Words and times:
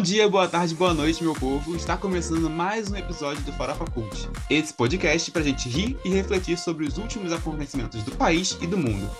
Bom 0.00 0.04
dia, 0.04 0.26
boa 0.30 0.48
tarde, 0.48 0.74
boa 0.74 0.94
noite, 0.94 1.22
meu 1.22 1.34
povo. 1.34 1.76
Está 1.76 1.94
começando 1.94 2.48
mais 2.48 2.90
um 2.90 2.96
episódio 2.96 3.42
do 3.42 3.52
Farofa 3.52 3.84
Cult. 3.84 4.30
Esse 4.48 4.72
podcast 4.72 5.30
pra 5.30 5.42
gente 5.42 5.68
rir 5.68 5.94
e 6.02 6.08
refletir 6.08 6.56
sobre 6.56 6.86
os 6.86 6.96
últimos 6.96 7.34
acontecimentos 7.34 8.02
do 8.02 8.12
país 8.12 8.56
e 8.62 8.66
do 8.66 8.78
mundo. 8.78 9.10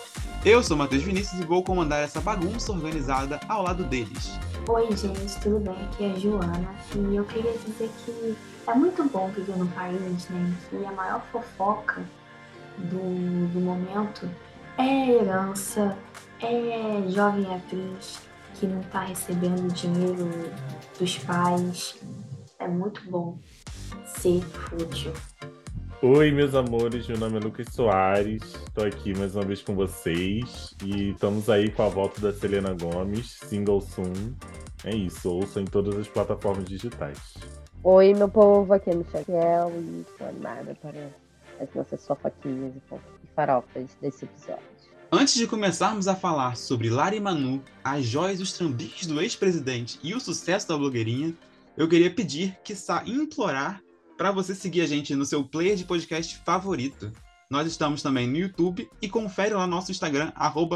Eu 0.43 0.63
sou 0.63 0.79
Matheus 0.79 1.03
Vinícius 1.03 1.39
e 1.39 1.45
vou 1.45 1.63
comandar 1.63 2.03
essa 2.03 2.19
bagunça 2.19 2.73
organizada 2.73 3.39
ao 3.47 3.63
lado 3.63 3.85
deles. 3.85 4.33
Oi, 4.67 4.97
gente, 4.97 5.39
tudo 5.43 5.59
bem? 5.59 5.77
Aqui 5.85 6.05
é 6.05 6.13
a 6.13 6.19
Joana 6.19 6.75
e 6.97 7.15
eu 7.15 7.25
queria 7.27 7.53
dizer 7.53 7.91
que 8.03 8.35
é 8.67 8.75
muito 8.75 9.05
bom 9.05 9.31
viver 9.37 9.59
num 9.59 9.67
país 9.67 10.31
né, 10.31 10.55
que 10.71 10.83
a 10.83 10.93
maior 10.93 11.23
fofoca 11.31 12.03
do, 12.79 13.49
do 13.49 13.61
momento 13.61 14.27
é 14.79 15.11
herança, 15.11 15.95
é 16.41 17.05
jovem 17.11 17.55
atriz 17.55 18.30
que 18.61 18.67
não 18.67 18.81
está 18.81 19.01
recebendo 19.01 19.73
dinheiro 19.73 20.29
dos 20.99 21.19
pais. 21.21 21.99
É 22.59 22.69
muito 22.69 23.01
bom 23.11 23.39
ser 24.05 24.43
fútil. 24.43 25.13
Oi, 26.03 26.31
meus 26.31 26.55
amores, 26.55 27.09
meu 27.09 27.19
nome 27.19 27.39
é 27.39 27.41
Lucas 27.41 27.69
Soares, 27.73 28.43
estou 28.43 28.85
aqui 28.85 29.17
mais 29.19 29.35
uma 29.35 29.45
vez 29.45 29.61
com 29.63 29.75
vocês 29.75 30.75
e 30.83 31.11
estamos 31.11 31.51
aí 31.51 31.71
com 31.71 31.83
a 31.83 31.89
volta 31.89 32.21
da 32.21 32.33
Selena 32.33 32.75
Gomes, 32.75 33.39
single 33.45 33.81
soon. 33.81 34.35
É 34.85 34.95
isso, 34.95 35.31
ouça 35.31 35.61
em 35.61 35.67
todas 35.67 35.97
as 35.97 36.09
plataformas 36.09 36.65
digitais. 36.65 37.35
Oi, 37.83 38.15
meu 38.15 38.29
povo, 38.29 38.73
aqui 38.73 38.91
é 38.91 38.95
Michelle 38.95 39.27
e 39.27 40.07
estou 40.09 40.27
animada 40.27 40.75
para 40.81 41.11
as 41.61 41.75
nossas 41.75 42.01
sofoquinhas 42.01 42.73
e 42.77 43.35
farofas 43.35 43.97
desse 44.01 44.25
episódio. 44.25 44.70
Antes 45.13 45.35
de 45.35 45.45
começarmos 45.45 46.07
a 46.07 46.15
falar 46.15 46.57
sobre 46.57 46.89
Lari 46.89 47.19
Manu, 47.19 47.61
as 47.83 48.05
joias 48.05 48.39
e 48.39 48.45
os 48.45 48.53
trambiques 48.53 49.09
do 49.09 49.21
ex-presidente 49.21 49.99
e 50.05 50.15
o 50.15 50.21
sucesso 50.21 50.69
da 50.69 50.79
blogueirinha, 50.79 51.37
eu 51.77 51.89
queria 51.89 52.15
pedir, 52.15 52.57
quiçá 52.63 53.03
implorar, 53.05 53.83
para 54.17 54.31
você 54.31 54.55
seguir 54.55 54.83
a 54.83 54.87
gente 54.87 55.17
no 55.17 55.25
seu 55.25 55.43
player 55.43 55.75
de 55.75 55.85
podcast 55.85 56.39
favorito. 56.45 57.13
Nós 57.51 57.67
estamos 57.67 58.03
também 58.03 58.29
no 58.29 58.37
YouTube 58.37 58.89
e 59.03 59.09
confere 59.09 59.53
lá 59.53 59.67
nosso 59.67 59.91
Instagram, 59.91 60.31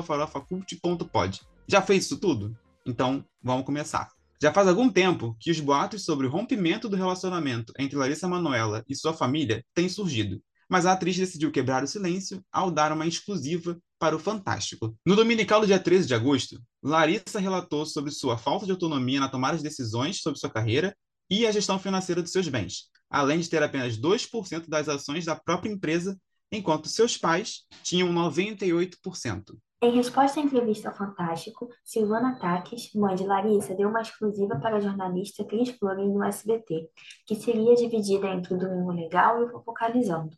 farofacult.pod. 0.05 1.41
Já 1.69 1.81
fez 1.81 2.05
isso 2.05 2.17
tudo? 2.17 2.59
Então, 2.85 3.25
vamos 3.41 3.65
começar. 3.65 4.09
Já 4.43 4.53
faz 4.53 4.67
algum 4.67 4.91
tempo 4.91 5.37
que 5.39 5.53
os 5.53 5.61
boatos 5.61 6.05
sobre 6.05 6.27
o 6.27 6.31
rompimento 6.31 6.89
do 6.89 6.97
relacionamento 6.97 7.73
entre 7.79 7.97
Larissa 7.97 8.27
Manoela 8.27 8.85
e 8.89 8.97
sua 8.97 9.13
família 9.13 9.65
têm 9.73 9.89
surgido, 9.89 10.43
mas 10.69 10.87
a 10.87 10.93
atriz 10.93 11.17
decidiu 11.17 11.51
quebrar 11.51 11.83
o 11.83 11.87
silêncio 11.87 12.43
ao 12.53 12.71
dar 12.71 12.93
uma 12.93 13.07
exclusiva 13.07 13.79
para 13.99 14.17
o 14.17 14.19
Fantástico. 14.19 14.97
No 15.07 15.17
dominical 15.17 15.61
do 15.61 15.67
dia 15.67 15.79
13 15.79 16.07
de 16.07 16.15
agosto, 16.15 16.61
Larissa 16.83 17.41
relatou 17.41 17.87
sobre 17.87 18.11
sua 18.11 18.37
falta 18.37 18.67
de 18.67 18.73
autonomia 18.73 19.21
na 19.21 19.29
tomada 19.29 19.57
de 19.57 19.63
decisões 19.63 20.21
sobre 20.21 20.39
sua 20.39 20.51
carreira 20.51 20.95
e 21.31 21.47
a 21.47 21.53
gestão 21.53 21.79
financeira 21.79 22.23
dos 22.23 22.33
seus 22.33 22.49
bens, 22.49 22.91
além 23.09 23.41
de 23.41 23.49
ter 23.49 23.63
apenas 23.63 23.97
2% 23.97 24.69
das 24.69 24.89
ações 24.89 25.25
da 25.25 25.35
própria 25.37 25.71
empresa, 25.71 26.19
enquanto 26.53 26.89
seus 26.89 27.17
pais 27.17 27.63
tinham 27.83 28.13
98%. 28.13 29.57
Em 29.85 29.91
resposta 29.91 30.41
à 30.41 30.43
entrevista 30.43 30.89
ao 30.89 30.95
Fantástico, 30.95 31.69
Silvana 31.85 32.39
Taques, 32.39 32.91
mãe 32.95 33.15
de 33.15 33.25
Larissa, 33.25 33.75
deu 33.75 33.91
uma 33.91 34.01
exclusiva 34.01 34.59
para 34.59 34.77
a 34.77 34.81
jornalista 34.81 35.45
Cris 35.45 35.71
Flores 35.71 36.09
no 36.09 36.25
SBT, 36.25 36.89
que 37.27 37.35
seria 37.35 37.75
dividida 37.75 38.29
entre 38.29 38.55
o 38.55 38.59
Domingo 38.59 38.93
Legal 38.93 39.43
e 39.43 39.45
o 39.45 39.63
Focalizando. 39.63 40.35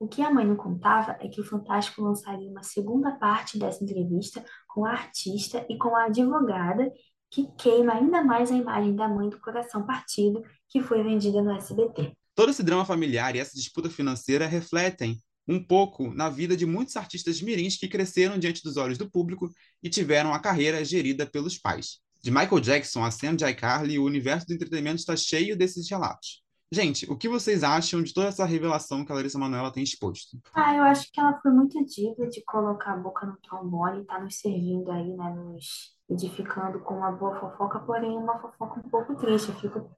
O 0.00 0.06
que 0.06 0.22
a 0.22 0.30
mãe 0.30 0.46
não 0.46 0.54
contava 0.54 1.18
é 1.20 1.28
que 1.28 1.40
o 1.40 1.44
Fantástico 1.44 2.02
lançaria 2.02 2.48
uma 2.48 2.62
segunda 2.62 3.12
parte 3.12 3.58
dessa 3.58 3.82
entrevista 3.82 4.44
com 4.68 4.84
a 4.84 4.92
artista 4.92 5.66
e 5.68 5.76
com 5.76 5.96
a 5.96 6.04
advogada 6.04 6.88
que 7.30 7.48
queima 7.58 7.94
ainda 7.94 8.22
mais 8.22 8.50
a 8.50 8.54
imagem 8.54 8.94
da 8.94 9.08
mãe 9.08 9.28
do 9.28 9.40
coração 9.40 9.84
partido 9.84 10.42
que 10.68 10.80
foi 10.80 11.02
vendida 11.02 11.42
no 11.42 11.50
SBT. 11.50 12.12
Todo 12.34 12.50
esse 12.50 12.62
drama 12.62 12.84
familiar 12.84 13.34
e 13.34 13.40
essa 13.40 13.56
disputa 13.56 13.90
financeira 13.90 14.46
refletem 14.46 15.18
um 15.48 15.62
pouco 15.62 16.14
na 16.14 16.28
vida 16.28 16.56
de 16.56 16.64
muitos 16.64 16.96
artistas 16.96 17.42
mirins 17.42 17.76
que 17.76 17.88
cresceram 17.88 18.38
diante 18.38 18.62
dos 18.62 18.76
olhos 18.76 18.98
do 18.98 19.10
público 19.10 19.50
e 19.82 19.90
tiveram 19.90 20.32
a 20.32 20.38
carreira 20.38 20.84
gerida 20.84 21.26
pelos 21.26 21.58
pais. 21.58 21.98
De 22.22 22.30
Michael 22.30 22.60
Jackson 22.60 23.02
a 23.02 23.10
Sam. 23.10 23.36
Carly, 23.56 23.98
o 23.98 24.04
universo 24.04 24.46
do 24.46 24.54
entretenimento 24.54 25.00
está 25.00 25.16
cheio 25.16 25.56
desses 25.56 25.90
relatos. 25.90 26.42
Gente, 26.70 27.10
o 27.10 27.16
que 27.16 27.28
vocês 27.28 27.64
acham 27.64 28.02
de 28.02 28.12
toda 28.12 28.28
essa 28.28 28.44
revelação 28.44 29.02
que 29.04 29.10
a 29.10 29.14
Larissa 29.14 29.38
Manoela 29.38 29.72
tem 29.72 29.82
exposto? 29.82 30.38
Ah, 30.52 30.76
eu 30.76 30.82
acho 30.82 31.10
que 31.10 31.18
ela 31.18 31.40
foi 31.40 31.50
muito 31.50 31.82
diva 31.86 32.26
de 32.28 32.42
colocar 32.44 32.92
a 32.92 32.96
boca 32.96 33.26
no 33.26 33.38
trombone 33.38 34.02
e 34.02 34.04
tá 34.04 34.20
nos 34.20 34.38
servindo 34.38 34.90
aí, 34.90 35.16
né, 35.16 35.30
nos 35.34 35.96
edificando 36.10 36.80
com 36.80 36.98
uma 36.98 37.10
boa 37.10 37.40
fofoca, 37.40 37.78
porém 37.80 38.10
uma 38.10 38.38
fofoca 38.38 38.80
um 38.80 38.90
pouco 38.90 39.16
triste. 39.16 39.48
Eu 39.48 39.54
fico 39.54 39.90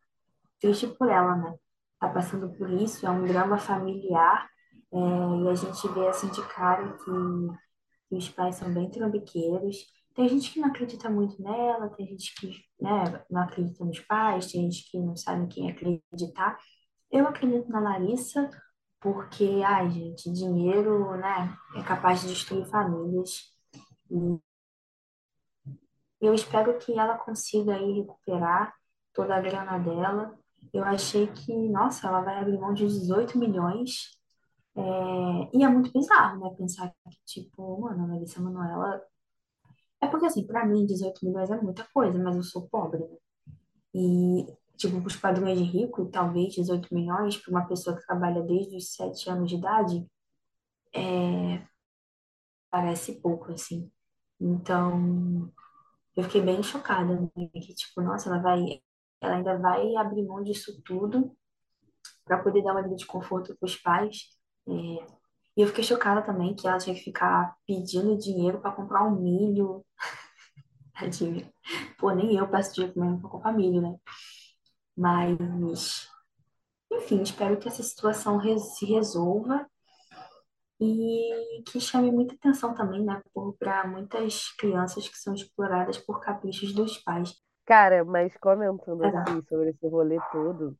triste 0.61 0.87
por 0.87 1.09
ela, 1.09 1.35
né? 1.35 1.55
Tá 1.99 2.09
passando 2.09 2.49
por 2.51 2.71
isso, 2.71 3.05
é 3.05 3.11
um 3.11 3.25
drama 3.25 3.59
familiar, 3.59 4.49
é, 4.93 4.97
e 4.97 5.49
a 5.49 5.55
gente 5.55 5.89
vê 5.89 6.07
assim 6.09 6.29
de 6.29 6.43
cara 6.49 6.93
que, 6.93 7.11
que 8.09 8.17
os 8.17 8.29
pais 8.29 8.57
são 8.57 8.73
bem 8.73 8.89
trambiqueiros. 8.91 9.77
Tem 10.21 10.29
gente 10.29 10.53
que 10.53 10.61
não 10.61 10.69
acredita 10.69 11.09
muito 11.09 11.43
nela, 11.43 11.89
tem 11.89 12.07
gente 12.09 12.35
que 12.35 12.63
né, 12.79 13.25
não 13.31 13.41
acredita 13.41 13.83
nos 13.83 14.01
pais, 14.01 14.53
tem 14.53 14.71
gente 14.71 14.91
que 14.91 14.99
não 14.99 15.17
sabe 15.17 15.47
quem 15.47 15.71
acreditar. 15.71 16.59
Eu 17.11 17.27
acredito 17.27 17.71
na 17.71 17.81
Larissa, 17.81 18.51
porque, 19.01 19.63
ai, 19.65 19.89
gente, 19.91 20.31
dinheiro, 20.31 21.17
né, 21.17 21.57
é 21.75 21.83
capaz 21.83 22.21
de 22.21 22.29
destruir 22.29 22.67
famílias. 22.67 23.51
E 24.11 24.39
eu 26.21 26.35
espero 26.35 26.77
que 26.77 26.93
ela 26.99 27.17
consiga 27.17 27.77
aí 27.77 28.01
recuperar 28.01 28.75
toda 29.15 29.35
a 29.35 29.41
grana 29.41 29.79
dela. 29.79 30.39
Eu 30.71 30.85
achei 30.85 31.29
que, 31.29 31.51
nossa, 31.71 32.09
ela 32.09 32.21
vai 32.21 32.39
abrir 32.39 32.61
mão 32.61 32.75
de 32.75 32.87
18 32.87 33.39
milhões. 33.39 34.19
É, 34.77 35.57
e 35.57 35.65
é 35.65 35.69
muito 35.71 35.91
bizarro, 35.91 36.41
né? 36.41 36.55
Pensar 36.59 36.93
que, 37.09 37.19
tipo, 37.25 37.81
mano, 37.81 38.05
a 38.05 38.07
Larissa 38.09 38.39
Manoela 38.39 39.03
é 40.01 40.07
porque, 40.09 40.27
assim, 40.27 40.47
pra 40.47 40.67
mim, 40.67 40.87
18 40.87 41.25
milhões 41.25 41.51
é 41.51 41.61
muita 41.61 41.87
coisa, 41.93 42.19
mas 42.19 42.37
eu 42.37 42.43
sou 42.43 42.69
pobre, 42.69 43.01
né? 43.01 43.17
E, 43.95 44.47
tipo, 44.77 44.97
os 45.07 45.17
padrões 45.17 45.59
de 45.59 45.65
rico, 45.65 46.07
talvez 46.11 46.55
18 46.55 46.95
milhões 46.95 47.37
para 47.37 47.51
uma 47.51 47.67
pessoa 47.67 47.97
que 47.97 48.07
trabalha 48.07 48.43
desde 48.43 48.77
os 48.77 48.95
7 48.95 49.31
anos 49.31 49.51
de 49.51 49.57
idade, 49.57 50.07
é... 50.95 51.67
parece 52.71 53.21
pouco, 53.21 53.53
assim. 53.53 53.91
Então, 54.41 55.53
eu 56.17 56.25
fiquei 56.25 56.41
bem 56.41 56.63
chocada, 56.63 57.21
né? 57.37 57.49
Que, 57.53 57.75
tipo, 57.75 58.01
nossa, 58.01 58.29
ela 58.31 58.41
vai, 58.41 58.83
ela 59.21 59.37
ainda 59.37 59.59
vai 59.59 59.97
abrir 59.97 60.25
mão 60.27 60.43
disso 60.43 60.81
tudo 60.83 61.37
para 62.25 62.43
poder 62.43 62.63
dar 62.63 62.73
uma 62.73 62.83
vida 62.83 62.97
de 62.97 63.07
conforto 63.07 63.57
para 63.59 63.67
os 63.67 63.77
pais. 63.77 64.29
É... 64.69 65.20
E 65.61 65.63
eu 65.63 65.67
fiquei 65.67 65.85
chocada 65.85 66.23
também 66.23 66.55
que 66.55 66.67
ela 66.67 66.79
tinha 66.79 66.97
que 66.97 67.03
ficar 67.03 67.55
pedindo 67.67 68.17
dinheiro 68.17 68.63
para 68.63 68.73
comprar 68.73 69.05
um 69.05 69.21
milho. 69.21 69.85
Tadinha. 70.99 71.53
Pô, 71.99 72.13
nem 72.13 72.35
eu 72.35 72.49
peço 72.49 72.73
dinheiro 72.73 72.99
mesmo 72.99 73.21
para 73.21 73.29
comprar 73.29 73.53
milho, 73.53 73.83
né? 73.83 73.95
Mas, 74.97 76.09
enfim, 76.91 77.21
espero 77.21 77.59
que 77.59 77.69
essa 77.69 77.83
situação 77.83 78.41
se 78.59 78.87
resolva 78.87 79.69
e 80.81 81.63
que 81.67 81.79
chame 81.79 82.11
muita 82.11 82.35
atenção 82.37 82.73
também, 82.73 83.05
né, 83.05 83.21
para 83.59 83.87
muitas 83.87 84.51
crianças 84.57 85.07
que 85.11 85.19
são 85.19 85.35
exploradas 85.35 85.99
por 85.99 86.21
caprichos 86.21 86.73
dos 86.73 86.97
pais. 86.97 87.35
Cara, 87.67 88.03
mas 88.03 88.35
comentando 88.39 89.05
assim 89.05 89.43
sobre 89.47 89.69
esse 89.69 89.87
rolê 89.87 90.19
todo, 90.33 90.75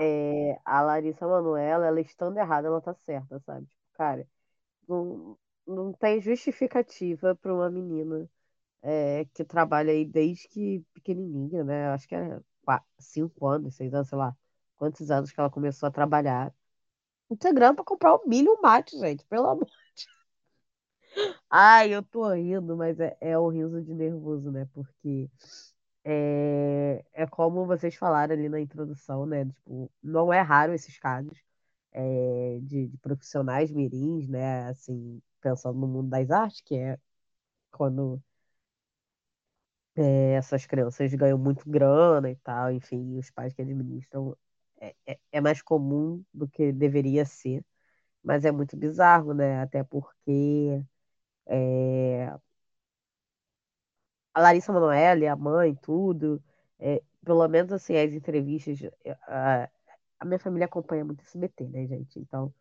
é, 0.00 0.58
a 0.64 0.80
Larissa 0.80 1.24
Manoela, 1.24 1.86
ela 1.86 2.00
estando 2.00 2.36
errada, 2.36 2.66
ela 2.66 2.80
tá 2.80 2.92
certa, 3.06 3.40
sabe? 3.46 3.64
Cara. 3.98 4.28
Não, 4.88 5.38
não 5.66 5.92
tem 5.94 6.20
justificativa 6.22 7.36
para 7.36 7.54
uma 7.54 7.70
menina 7.70 8.30
é, 8.82 9.26
que 9.34 9.44
trabalha 9.44 9.92
aí 9.92 10.04
desde 10.06 10.48
que 10.48 10.84
pequenininha, 10.94 11.64
né? 11.64 11.88
Acho 11.90 12.08
que 12.08 12.14
é 12.16 12.40
cinco 12.98 13.46
anos, 13.46 13.76
seis 13.76 13.94
anos, 13.94 14.08
sei 14.08 14.18
lá, 14.18 14.36
quantos 14.76 15.10
anos 15.10 15.32
que 15.32 15.40
ela 15.40 15.50
começou 15.50 15.88
a 15.88 15.92
trabalhar. 15.92 16.54
Tem 17.40 17.54
grana 17.54 17.74
pra 17.74 17.84
comprar 17.84 18.14
o 18.16 18.28
milho 18.28 18.58
mate, 18.62 18.98
gente, 18.98 19.24
pelo 19.26 19.46
amor 19.46 19.66
de 19.66 20.06
Ai, 21.50 21.94
eu 21.94 22.02
tô 22.02 22.30
rindo, 22.32 22.76
mas 22.76 22.98
é, 23.00 23.16
é 23.20 23.38
um 23.38 23.48
riso 23.48 23.82
de 23.82 23.94
nervoso, 23.94 24.50
né? 24.50 24.66
Porque 24.72 25.30
é, 26.04 27.04
é 27.12 27.26
como 27.26 27.66
vocês 27.66 27.94
falaram 27.96 28.34
ali 28.34 28.48
na 28.48 28.60
introdução, 28.60 29.26
né? 29.26 29.46
Tipo, 29.46 29.90
não 30.02 30.32
é 30.32 30.40
raro 30.40 30.72
esses 30.74 30.98
casos 30.98 31.38
é, 31.92 32.58
de, 32.62 32.88
de, 32.88 32.98
profissionais 32.98 33.70
mirins, 33.70 34.28
né? 34.28 34.68
Assim, 34.68 35.22
pensando 35.40 35.78
no 35.78 35.88
mundo 35.88 36.10
das 36.10 36.30
artes, 36.30 36.60
que 36.62 36.76
é 36.76 36.98
quando 37.72 38.22
é, 39.96 40.32
essas 40.34 40.66
crianças 40.66 41.12
ganham 41.14 41.38
muito 41.38 41.68
grana 41.68 42.30
e 42.30 42.36
tal, 42.36 42.70
enfim, 42.72 43.18
os 43.18 43.30
pais 43.30 43.52
que 43.52 43.62
administram 43.62 44.36
é, 44.80 44.94
é, 45.06 45.18
é 45.32 45.40
mais 45.40 45.62
comum 45.62 46.24
do 46.32 46.48
que 46.48 46.72
deveria 46.72 47.24
ser, 47.24 47.64
mas 48.22 48.44
é 48.44 48.52
muito 48.52 48.76
bizarro, 48.76 49.34
né? 49.34 49.60
Até 49.62 49.84
porque 49.84 50.82
é, 51.46 52.32
a 54.34 54.40
Larissa 54.40 54.72
Manoela, 54.72 55.32
a 55.32 55.36
mãe, 55.36 55.74
tudo, 55.74 56.42
é, 56.78 57.02
pelo 57.24 57.46
menos 57.48 57.72
assim, 57.72 57.96
as 57.96 58.12
entrevistas, 58.12 58.78
a, 59.26 59.68
a 60.20 60.24
minha 60.24 60.38
família 60.38 60.66
acompanha 60.66 61.04
muito 61.04 61.22
SBT, 61.22 61.64
né, 61.68 61.86
gente? 61.86 62.18
Então, 62.18 62.52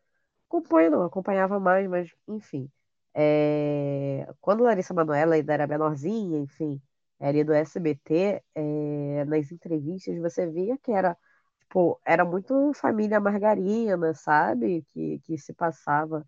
acompanho 0.50 0.92
não, 0.92 1.04
acompanhava 1.04 1.60
mais, 1.60 1.88
mas 1.90 2.12
enfim. 2.28 2.72
É, 3.14 4.28
quando 4.42 4.64
Larissa 4.64 4.94
Manoela 4.94 5.36
ainda 5.36 5.54
era 5.54 5.68
menorzinha, 5.68 6.40
enfim, 6.40 6.82
era 7.20 7.44
do 7.46 7.54
SBT, 7.54 8.44
é, 8.56 9.26
nas 9.26 9.52
entrevistas 9.52 10.18
você 10.20 10.48
via 10.48 10.78
que 10.78 10.92
era, 10.92 11.18
tipo, 11.62 12.00
era 12.06 12.24
muito 12.26 12.74
família 12.76 13.20
margarina, 13.20 14.14
sabe? 14.14 14.84
Que, 14.94 15.20
que 15.22 15.38
se 15.38 15.54
passava 15.54 16.26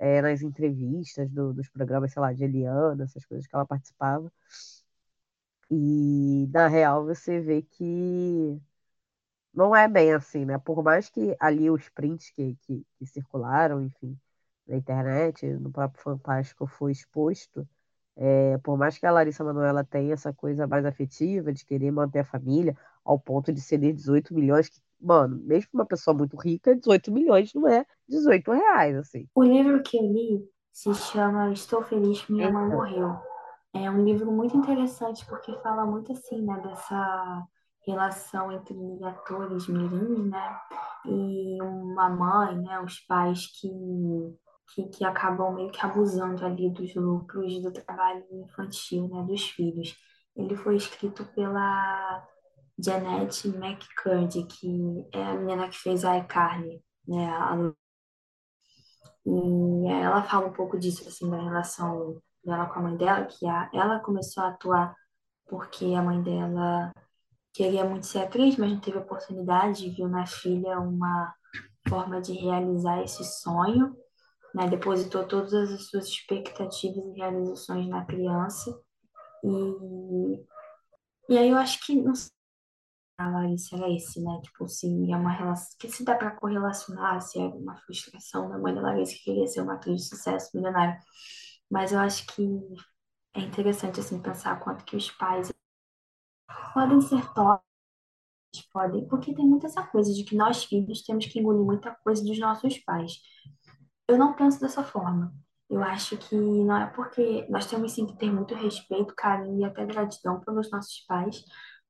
é, 0.00 0.20
nas 0.22 0.42
entrevistas 0.42 1.30
do- 1.30 1.52
dos 1.54 1.68
programas, 1.70 2.12
sei 2.12 2.20
lá, 2.22 2.32
de 2.32 2.44
Eliana, 2.44 3.04
essas 3.04 3.24
coisas 3.26 3.46
que 3.46 3.54
ela 3.54 3.66
participava. 3.66 4.30
E 5.70 6.46
na 6.52 6.68
real 6.68 7.04
você 7.04 7.40
vê 7.40 7.62
que 7.62 8.60
não 9.52 9.74
é 9.74 9.86
bem 9.88 10.12
assim, 10.12 10.44
né? 10.44 10.58
Por 10.58 10.82
mais 10.82 11.08
que 11.08 11.36
ali 11.38 11.70
os 11.70 11.88
prints 11.90 12.30
que, 12.30 12.56
que, 12.62 12.86
que 12.98 13.06
circularam, 13.06 13.82
enfim, 13.82 14.18
na 14.66 14.76
internet, 14.76 15.46
no 15.46 15.70
próprio 15.70 16.02
Fantástico 16.02 16.66
foi 16.66 16.92
exposto, 16.92 17.66
é, 18.16 18.58
por 18.58 18.76
mais 18.76 18.98
que 18.98 19.06
a 19.06 19.10
Larissa 19.10 19.42
Manoela 19.44 19.84
tenha 19.84 20.12
essa 20.12 20.32
coisa 20.32 20.66
mais 20.66 20.84
afetiva 20.84 21.52
de 21.52 21.64
querer 21.64 21.90
manter 21.90 22.20
a 22.20 22.24
família, 22.24 22.76
ao 23.04 23.18
ponto 23.18 23.52
de 23.52 23.60
ceder 23.60 23.92
18 23.94 24.34
milhões, 24.34 24.68
que, 24.68 24.80
mano, 25.00 25.36
mesmo 25.44 25.70
uma 25.74 25.86
pessoa 25.86 26.16
muito 26.16 26.36
rica, 26.36 26.76
18 26.76 27.10
milhões 27.10 27.52
não 27.54 27.66
é 27.66 27.84
18 28.08 28.52
reais, 28.52 28.96
assim. 28.96 29.28
O 29.34 29.42
livro 29.42 29.82
que 29.82 29.96
eu 29.96 30.02
li 30.02 30.48
se 30.70 30.94
chama 30.94 31.52
Estou 31.52 31.82
Feliz 31.82 32.22
que 32.22 32.32
Minha 32.32 32.50
Mãe. 32.52 32.68
Morreu. 32.68 33.16
É 33.74 33.90
um 33.90 34.04
livro 34.04 34.30
muito 34.30 34.56
interessante 34.56 35.24
porque 35.26 35.52
fala 35.62 35.86
muito 35.86 36.12
assim, 36.12 36.42
né, 36.42 36.60
dessa 36.62 37.46
relação 37.86 38.52
entre 38.52 38.74
atores 39.04 39.66
mirins, 39.66 40.30
né, 40.30 40.60
e 41.04 41.60
uma 41.62 42.08
mãe, 42.08 42.58
né, 42.58 42.80
os 42.80 43.00
pais 43.00 43.46
que, 43.58 43.68
que, 44.74 44.88
que 44.88 45.04
acabam 45.04 45.54
meio 45.54 45.70
que 45.70 45.84
abusando 45.84 46.44
ali 46.44 46.70
dos 46.70 46.94
lucros 46.94 47.60
do 47.62 47.72
trabalho 47.72 48.24
infantil, 48.32 49.08
né, 49.08 49.22
dos 49.24 49.48
filhos. 49.50 49.96
Ele 50.36 50.56
foi 50.56 50.76
escrito 50.76 51.24
pela 51.34 52.26
Janet 52.78 53.48
McCurdy, 53.48 54.44
que 54.44 55.08
é 55.12 55.24
a 55.24 55.34
menina 55.34 55.68
que 55.68 55.76
fez 55.76 56.04
a 56.04 56.18
iCarly, 56.18 56.82
né, 57.06 57.28
a 57.28 57.72
e 59.24 59.86
ela 59.88 60.22
fala 60.24 60.48
um 60.48 60.52
pouco 60.52 60.78
disso, 60.78 61.06
assim, 61.08 61.30
da 61.30 61.40
relação 61.40 62.20
dela 62.44 62.66
com 62.66 62.80
a 62.80 62.82
mãe 62.82 62.96
dela, 62.96 63.24
que 63.26 63.46
a, 63.46 63.70
ela 63.72 64.00
começou 64.00 64.42
a 64.42 64.48
atuar 64.48 64.96
porque 65.46 65.94
a 65.94 66.02
mãe 66.02 66.20
dela 66.22 66.92
queria 67.52 67.84
muito 67.84 68.06
ser 68.06 68.20
atriz, 68.20 68.56
mas 68.56 68.70
não 68.70 68.80
teve 68.80 68.98
oportunidade, 68.98 69.90
viu 69.90 70.08
na 70.08 70.26
filha 70.26 70.78
uma 70.80 71.34
forma 71.88 72.20
de 72.20 72.32
realizar 72.32 73.02
esse 73.02 73.24
sonho, 73.24 73.96
né? 74.54 74.68
Depositou 74.68 75.26
todas 75.26 75.52
as 75.52 75.88
suas 75.88 76.06
expectativas 76.06 77.04
e 77.04 77.18
realizações 77.18 77.88
na 77.88 78.04
criança. 78.04 78.78
E, 79.44 80.44
e 81.28 81.38
aí 81.38 81.48
eu 81.50 81.56
acho 81.56 81.84
que, 81.84 81.94
não 81.94 82.14
sei, 82.14 82.30
a 83.18 83.28
Larissa 83.28 83.76
era 83.76 83.90
esse, 83.90 84.22
né? 84.22 84.40
Tipo, 84.42 84.68
se 84.68 84.86
é 84.86 85.16
uma 85.16 85.32
relação, 85.32 85.76
que 85.78 85.88
se 85.88 86.04
dá 86.04 86.14
para 86.16 86.32
correlacionar, 86.32 87.20
se 87.20 87.38
é 87.38 87.44
uma 87.44 87.76
frustração 87.76 88.48
da 88.48 88.58
mãe 88.58 88.74
da 88.74 88.80
Larissa 88.80 89.14
que 89.14 89.24
queria 89.24 89.46
ser 89.46 89.60
uma 89.60 89.74
atriz 89.74 90.02
de 90.02 90.08
sucesso 90.08 90.50
milionária. 90.54 90.98
Mas 91.70 91.92
eu 91.92 91.98
acho 91.98 92.26
que 92.26 92.42
é 93.34 93.40
interessante, 93.40 94.00
assim, 94.00 94.20
pensar 94.20 94.60
quanto 94.60 94.84
que 94.84 94.96
os 94.96 95.10
pais 95.10 95.52
podem 96.74 97.00
ser 97.00 97.22
tóxicos, 97.32 97.66
podem, 98.72 99.06
porque 99.08 99.34
tem 99.34 99.46
muita 99.46 99.66
essa 99.66 99.82
coisa 99.82 100.12
de 100.12 100.24
que 100.24 100.36
nós, 100.36 100.64
filhos, 100.64 101.02
temos 101.02 101.26
que 101.26 101.40
engolir 101.40 101.64
muita 101.64 101.94
coisa 102.04 102.22
dos 102.24 102.38
nossos 102.38 102.78
pais. 102.78 103.12
Eu 104.08 104.18
não 104.18 104.34
penso 104.34 104.60
dessa 104.60 104.84
forma. 104.84 105.32
Eu 105.70 105.82
acho 105.82 106.18
que 106.18 106.36
não 106.36 106.76
é 106.76 106.86
porque 106.86 107.46
nós 107.48 107.66
temos 107.66 107.92
sim 107.92 108.06
que 108.06 108.16
ter 108.18 108.30
muito 108.30 108.54
respeito, 108.54 109.14
carinho 109.16 109.60
e 109.60 109.64
até 109.64 109.86
gratidão 109.86 110.40
pelos 110.40 110.70
nossos 110.70 111.00
pais, 111.06 111.42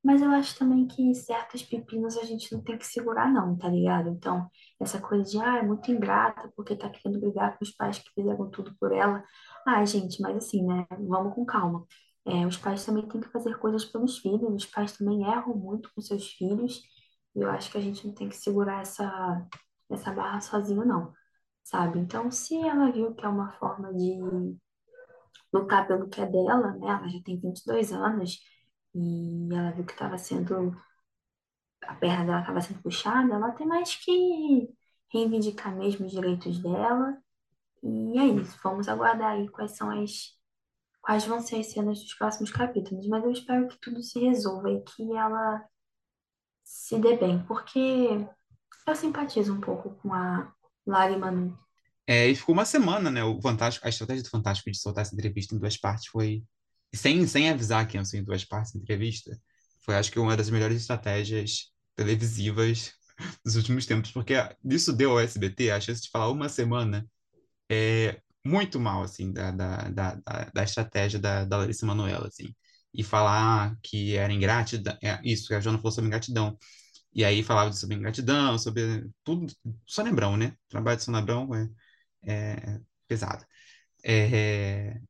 mas 0.05 0.21
eu 0.21 0.31
acho 0.31 0.59
também 0.59 0.87
que 0.87 1.15
certos 1.15 1.63
pepinos 1.63 2.17
a 2.17 2.25
gente 2.25 2.53
não 2.53 2.63
tem 2.63 2.77
que 2.77 2.87
segurar, 2.87 3.29
não, 3.33 3.57
tá 3.57 3.69
ligado? 3.69 4.09
Então, 4.11 4.49
essa 4.81 5.01
coisa 5.01 5.25
de, 5.31 5.39
ah, 5.39 5.59
é 5.59 5.63
muito 5.63 5.91
ingrata 5.93 6.53
porque 6.57 6.77
tá 6.77 6.89
querendo 6.91 7.21
brigar 7.21 7.57
com 7.57 7.65
os 7.65 7.71
pais 7.73 7.99
que 7.99 8.11
fizeram 8.15 8.51
tudo 8.51 8.75
por 8.81 8.93
ela. 8.93 9.25
Ah, 9.67 9.85
gente, 9.85 10.21
mas 10.21 10.37
assim, 10.37 10.65
né? 10.67 10.87
Vamos 11.09 11.35
com 11.35 11.45
calma. 11.45 11.87
É, 12.27 12.47
os 12.47 12.57
pais 12.57 12.85
também 12.85 13.07
têm 13.09 13.21
que 13.21 13.29
fazer 13.29 13.59
coisas 13.59 13.85
pelos 13.85 14.19
filhos, 14.19 14.43
os 14.55 14.67
pais 14.67 14.97
também 14.97 15.23
erram 15.25 15.57
muito 15.57 15.91
com 15.95 16.01
seus 16.01 16.29
filhos, 16.33 16.83
e 17.35 17.41
eu 17.41 17.51
acho 17.51 17.71
que 17.71 17.79
a 17.79 17.81
gente 17.81 18.07
não 18.07 18.15
tem 18.15 18.29
que 18.29 18.37
segurar 18.37 18.81
essa, 18.83 19.47
essa 19.91 20.13
barra 20.13 20.41
sozinho, 20.41 20.85
não 20.85 21.13
sabe? 21.65 21.99
Então, 21.99 22.31
se 22.31 22.57
ela 22.61 22.91
viu 22.91 23.15
que 23.15 23.25
é 23.25 23.29
uma 23.29 23.51
forma 23.53 23.93
de 23.95 24.19
lutar 25.53 25.87
pelo 25.87 26.09
que 26.09 26.21
é 26.21 26.27
dela, 26.27 26.73
né? 26.73 26.87
Ela 26.89 27.09
já 27.09 27.23
tem 27.23 27.39
22 27.41 27.93
anos 27.93 28.39
e 28.95 29.49
ela 29.55 29.71
viu 29.73 29.85
que 29.85 29.93
estava 29.93 30.19
sendo, 30.19 30.77
a 31.83 31.95
perna 31.95 32.25
dela 32.25 32.41
estava 32.41 32.61
sendo 32.61 32.83
puxada, 32.83 33.35
ela 33.35 33.53
tem 33.53 33.67
mais 33.67 33.95
que 33.97 34.69
reivindicar 35.13 35.75
mesmo 35.77 36.07
os 36.07 36.13
direitos 36.13 36.59
dela. 36.61 37.17
E 37.83 38.19
é 38.19 38.27
isso, 38.27 38.59
vamos 38.63 38.89
aguardar 38.89 39.33
aí 39.33 39.49
quais 39.49 39.73
são 39.77 39.91
as, 39.91 40.39
quais 41.03 41.27
vão 41.27 41.41
ser 41.41 41.57
as 41.57 41.67
cenas 41.67 41.99
dos 42.01 42.15
próximos 42.15 42.51
capítulos. 42.51 43.07
Mas 43.09 43.25
eu 43.25 43.33
espero 43.33 43.69
que 43.69 43.79
tudo 43.81 44.03
se 44.03 44.21
resolva 44.21 44.71
e 44.71 44.81
que 44.83 45.13
ela 45.15 45.63
se 46.65 46.99
dê 46.99 47.17
bem, 47.17 47.45
porque 47.45 47.79
eu 48.87 48.97
simpatizo 48.97 49.53
um 49.53 49.61
pouco 49.61 49.95
com 49.97 50.15
a 50.15 50.51
Lari 50.87 51.17
Manu. 51.17 51.59
É, 52.07 52.29
e 52.29 52.35
ficou 52.35 52.55
uma 52.55 52.65
semana, 52.65 53.11
né? 53.11 53.23
O 53.23 53.41
Fantástico, 53.41 53.87
a 53.87 53.91
estratégia 53.91 54.23
do 54.23 54.31
Fantástico 54.31 54.71
de 54.71 54.79
soltar 54.79 55.03
essa 55.03 55.15
entrevista 55.15 55.55
em 55.55 55.59
duas 55.59 55.77
partes 55.77 56.07
foi. 56.07 56.43
Sem, 56.95 57.27
sem 57.27 57.49
avisar 57.49 57.87
que 57.89 57.97
iam 57.97 58.05
ser 58.05 58.19
em 58.19 58.25
duas 58.25 58.45
partes 58.45 58.75
a 58.75 58.79
entrevista, 58.79 59.41
foi 59.83 59.95
acho 59.95 60.13
que 60.13 60.19
uma 60.19 60.37
das 60.37 60.51
melhores 60.51 60.77
estratégias 60.77 61.73
televisivas 61.97 62.93
dos 63.45 63.57
últimos 63.57 63.87
tempos, 63.87 64.11
porque 64.11 64.35
isso 64.63 64.93
deu 64.93 65.13
ao 65.13 65.21
SBT 65.21 65.71
a 65.71 65.81
chance 65.81 66.03
de 66.03 66.11
falar 66.11 66.29
uma 66.29 66.51
semana 66.51 67.09
é, 67.71 68.21
muito 68.45 68.81
mal, 68.81 69.03
assim, 69.03 69.33
da, 69.33 69.51
da, 69.51 69.89
da, 69.91 70.15
da, 70.55 70.65
estratégia 70.65 71.19
da, 71.21 71.45
da 71.45 71.59
Larissa 71.59 71.87
Manoela, 71.87 72.27
assim. 72.29 72.55
E 72.95 73.03
falar 73.05 73.77
que 73.83 74.17
era 74.17 74.33
ingratidão, 74.33 74.97
é, 75.03 75.21
isso, 75.25 75.49
que 75.49 75.55
a 75.55 75.61
Joana 75.61 75.79
falou 75.79 75.93
sobre 75.93 76.09
ingratidão. 76.09 76.59
E 77.15 77.25
aí 77.25 77.43
falava 77.43 77.73
sobre 77.73 77.97
ingratidão, 77.97 78.59
sobre 78.59 79.09
tudo, 79.25 79.53
Sonebrão, 79.87 80.37
né? 80.37 80.49
O 80.67 80.71
trabalho 80.71 80.99
de 80.99 81.05
Sonebrão 81.05 81.49
é, 81.55 81.69
é 82.25 82.81
pesado. 83.09 83.45
É, 84.05 85.01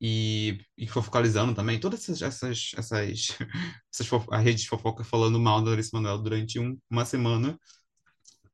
e, 0.00 0.58
e 0.78 0.86
focalizando 0.88 1.54
também 1.54 1.78
todas 1.78 2.00
essas, 2.08 2.22
essas, 2.22 2.70
essas, 2.76 3.28
essas 3.92 4.06
fofo- 4.06 4.32
a 4.32 4.38
rede 4.38 4.62
de 4.62 4.68
fofoca 4.68 5.04
falando 5.04 5.38
mal 5.38 5.62
da 5.62 5.70
Larissa 5.70 5.90
Manoela 5.92 6.22
durante 6.22 6.58
um, 6.58 6.78
uma 6.90 7.04
semana 7.04 7.58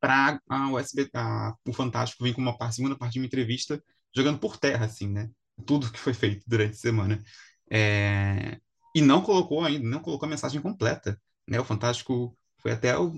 para 0.00 0.40
o 0.70 0.78
SB, 0.78 1.08
a, 1.14 1.54
o 1.66 1.72
Fantástico 1.72 2.24
vir 2.24 2.34
com 2.34 2.40
uma 2.40 2.56
parte, 2.56 2.76
segunda 2.76 2.96
parte 2.96 3.14
de 3.14 3.20
uma 3.20 3.26
entrevista 3.26 3.82
jogando 4.14 4.38
por 4.38 4.56
terra, 4.56 4.86
assim, 4.86 5.08
né? 5.08 5.30
Tudo 5.66 5.90
que 5.90 5.98
foi 5.98 6.14
feito 6.14 6.44
durante 6.46 6.72
a 6.72 6.76
semana. 6.76 7.22
É, 7.70 8.58
e 8.94 9.00
não 9.02 9.22
colocou 9.22 9.64
ainda, 9.64 9.86
não 9.88 10.00
colocou 10.00 10.26
a 10.26 10.30
mensagem 10.30 10.60
completa, 10.60 11.20
né? 11.48 11.60
O 11.60 11.64
Fantástico 11.64 12.36
foi 12.58 12.72
até 12.72 12.98
o 12.98 13.12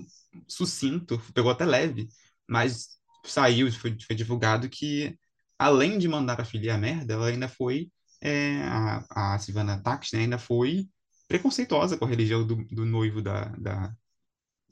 sucinto, 0.47 1.21
pegou 1.33 1.51
até 1.51 1.65
leve, 1.65 2.07
mas 2.47 2.99
saiu, 3.25 3.71
foi, 3.71 3.97
foi 3.99 4.15
divulgado 4.15 4.69
que, 4.69 5.17
além 5.57 5.97
de 5.97 6.07
mandar 6.07 6.39
a 6.39 6.45
filha 6.45 6.75
a 6.75 6.77
merda, 6.77 7.13
ela 7.13 7.27
ainda 7.27 7.47
foi, 7.47 7.91
é, 8.21 8.61
a, 8.63 9.33
a 9.35 9.39
Silvana 9.39 9.81
Tax, 9.81 10.11
né, 10.13 10.19
ainda 10.21 10.37
foi 10.37 10.87
preconceituosa 11.27 11.97
com 11.97 12.05
a 12.05 12.07
religião 12.07 12.45
do, 12.45 12.55
do 12.65 12.85
noivo 12.85 13.21
da, 13.21 13.45
da, 13.57 13.93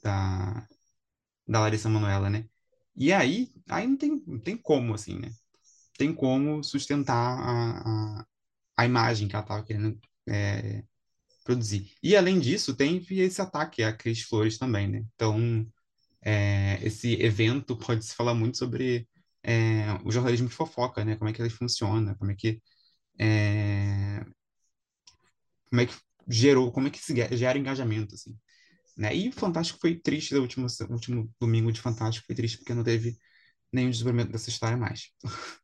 da, 0.03 0.67
da 1.47 1.59
Larissa 1.61 1.89
Manoela, 1.89 2.29
né? 2.29 2.45
E 2.95 3.13
aí, 3.13 3.51
aí 3.69 3.87
não 3.87 3.97
tem, 3.97 4.23
não 4.27 4.39
tem 4.39 4.57
como, 4.57 4.93
assim, 4.93 5.19
né? 5.19 5.31
Tem 5.97 6.13
como 6.13 6.63
sustentar 6.63 7.15
a, 7.39 8.19
a, 8.21 8.25
a 8.77 8.85
imagem 8.85 9.27
que 9.27 9.35
ela 9.35 9.43
estava 9.45 9.63
querendo 9.63 9.99
é, 10.27 10.83
produzir. 11.43 11.93
E, 12.03 12.15
além 12.15 12.39
disso, 12.39 12.75
tem 12.75 13.05
esse 13.11 13.41
ataque 13.41 13.83
à 13.83 13.93
Cris 13.93 14.23
Flores 14.23 14.57
também, 14.57 14.87
né? 14.87 15.05
Então, 15.15 15.67
é, 16.23 16.79
esse 16.83 17.13
evento 17.21 17.77
pode 17.77 18.05
se 18.05 18.15
falar 18.15 18.33
muito 18.35 18.57
sobre 18.57 19.07
é, 19.43 19.93
o 20.05 20.11
jornalismo 20.11 20.49
de 20.49 20.55
fofoca, 20.55 21.05
né? 21.05 21.15
Como 21.17 21.29
é 21.29 21.33
que 21.33 21.41
ele 21.41 21.49
funciona, 21.49 22.15
como 22.15 22.31
é 22.31 22.35
que 22.35 22.61
é, 23.19 24.25
como 25.69 25.81
é 25.81 25.85
que 25.85 25.95
gerou, 26.27 26.71
como 26.71 26.87
é 26.87 26.91
que 26.91 26.99
se 26.99 27.15
ge- 27.15 27.35
gera 27.37 27.57
engajamento, 27.57 28.15
assim, 28.15 28.37
né? 28.97 29.13
E 29.13 29.31
Fantástico 29.31 29.79
foi 29.79 29.95
triste, 29.95 30.35
o 30.35 30.41
último, 30.41 30.67
último 30.89 31.31
domingo 31.39 31.71
de 31.71 31.79
Fantástico 31.79 32.25
foi 32.25 32.35
triste 32.35 32.57
porque 32.57 32.73
não 32.73 32.83
teve 32.83 33.17
nenhum 33.71 33.89
desenvolvimento 33.89 34.31
dessa 34.31 34.49
história 34.49 34.77
mais. 34.77 35.11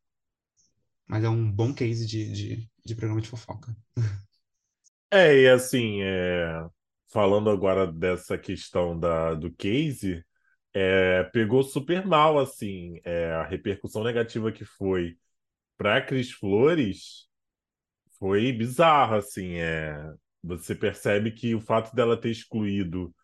Mas 1.06 1.24
é 1.24 1.28
um 1.28 1.50
bom 1.50 1.74
case 1.74 2.06
de, 2.06 2.32
de, 2.32 2.70
de 2.84 2.94
programa 2.94 3.20
de 3.20 3.28
fofoca. 3.28 3.76
É, 5.10 5.36
e 5.42 5.48
assim, 5.48 6.00
é, 6.02 6.66
falando 7.12 7.50
agora 7.50 7.86
dessa 7.86 8.38
questão 8.38 8.98
da, 8.98 9.34
do 9.34 9.52
case, 9.52 10.24
é, 10.72 11.22
pegou 11.24 11.62
super 11.62 12.06
mal, 12.06 12.38
assim, 12.38 13.00
é, 13.04 13.32
a 13.32 13.44
repercussão 13.44 14.02
negativa 14.02 14.50
que 14.50 14.64
foi 14.64 15.16
para 15.76 16.02
Cris 16.02 16.32
Flores 16.32 17.28
foi 18.18 18.52
bizarra, 18.52 19.18
assim, 19.18 19.56
é, 19.56 19.96
você 20.42 20.74
percebe 20.74 21.30
que 21.32 21.54
o 21.54 21.60
fato 21.60 21.94
dela 21.94 22.20
ter 22.20 22.30
excluído 22.30 23.14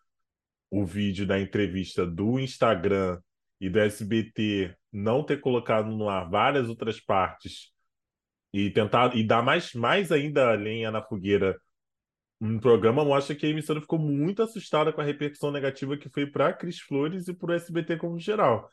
o 0.71 0.85
vídeo 0.85 1.27
da 1.27 1.39
entrevista 1.39 2.07
do 2.07 2.39
Instagram 2.39 3.19
e 3.59 3.69
do 3.69 3.79
SBT 3.79 4.75
não 4.91 5.23
ter 5.23 5.39
colocado 5.39 5.91
no 5.91 6.09
ar 6.09 6.29
várias 6.29 6.67
outras 6.69 6.99
partes 6.99 7.71
e 8.53 8.71
tentar 8.71 9.15
e 9.15 9.23
dar 9.23 9.43
mais, 9.43 9.73
mais 9.73 10.11
ainda 10.11 10.51
lenha 10.53 10.89
na 10.89 11.03
fogueira 11.03 11.59
um 12.41 12.59
programa 12.59 13.05
mostra 13.05 13.35
que 13.35 13.45
a 13.45 13.49
emissora 13.49 13.79
ficou 13.79 13.99
muito 13.99 14.41
assustada 14.41 14.91
com 14.91 14.99
a 14.99 15.03
repercussão 15.03 15.51
negativa 15.51 15.95
que 15.95 16.09
foi 16.09 16.25
para 16.25 16.51
Cris 16.51 16.79
Flores 16.79 17.27
e 17.27 17.33
para 17.35 17.51
o 17.51 17.53
SBT 17.53 17.97
como 17.97 18.17
geral. 18.19 18.67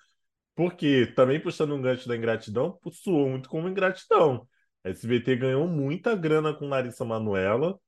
Porque, 0.54 1.06
também 1.14 1.38
puxando 1.38 1.74
um 1.74 1.82
gancho 1.82 2.08
da 2.08 2.16
ingratidão, 2.16 2.78
soou 2.90 3.28
muito 3.28 3.48
como 3.48 3.68
ingratidão. 3.68 4.48
A 4.82 4.88
SBT 4.88 5.36
ganhou 5.36 5.68
muita 5.68 6.16
grana 6.16 6.54
com 6.54 6.66
Larissa 6.66 7.04
Manoela. 7.04 7.78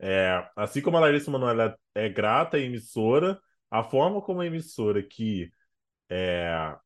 É, 0.00 0.44
assim 0.56 0.82
como 0.82 0.96
a 0.96 1.00
Larissa 1.00 1.30
Manoela 1.30 1.78
é 1.94 2.08
grata 2.08 2.56
à 2.56 2.60
emissora, 2.60 3.40
a 3.70 3.82
forma 3.84 4.22
como 4.22 4.40
a 4.40 4.46
emissora 4.46 5.02
que, 5.02 5.52
é, 6.10 6.76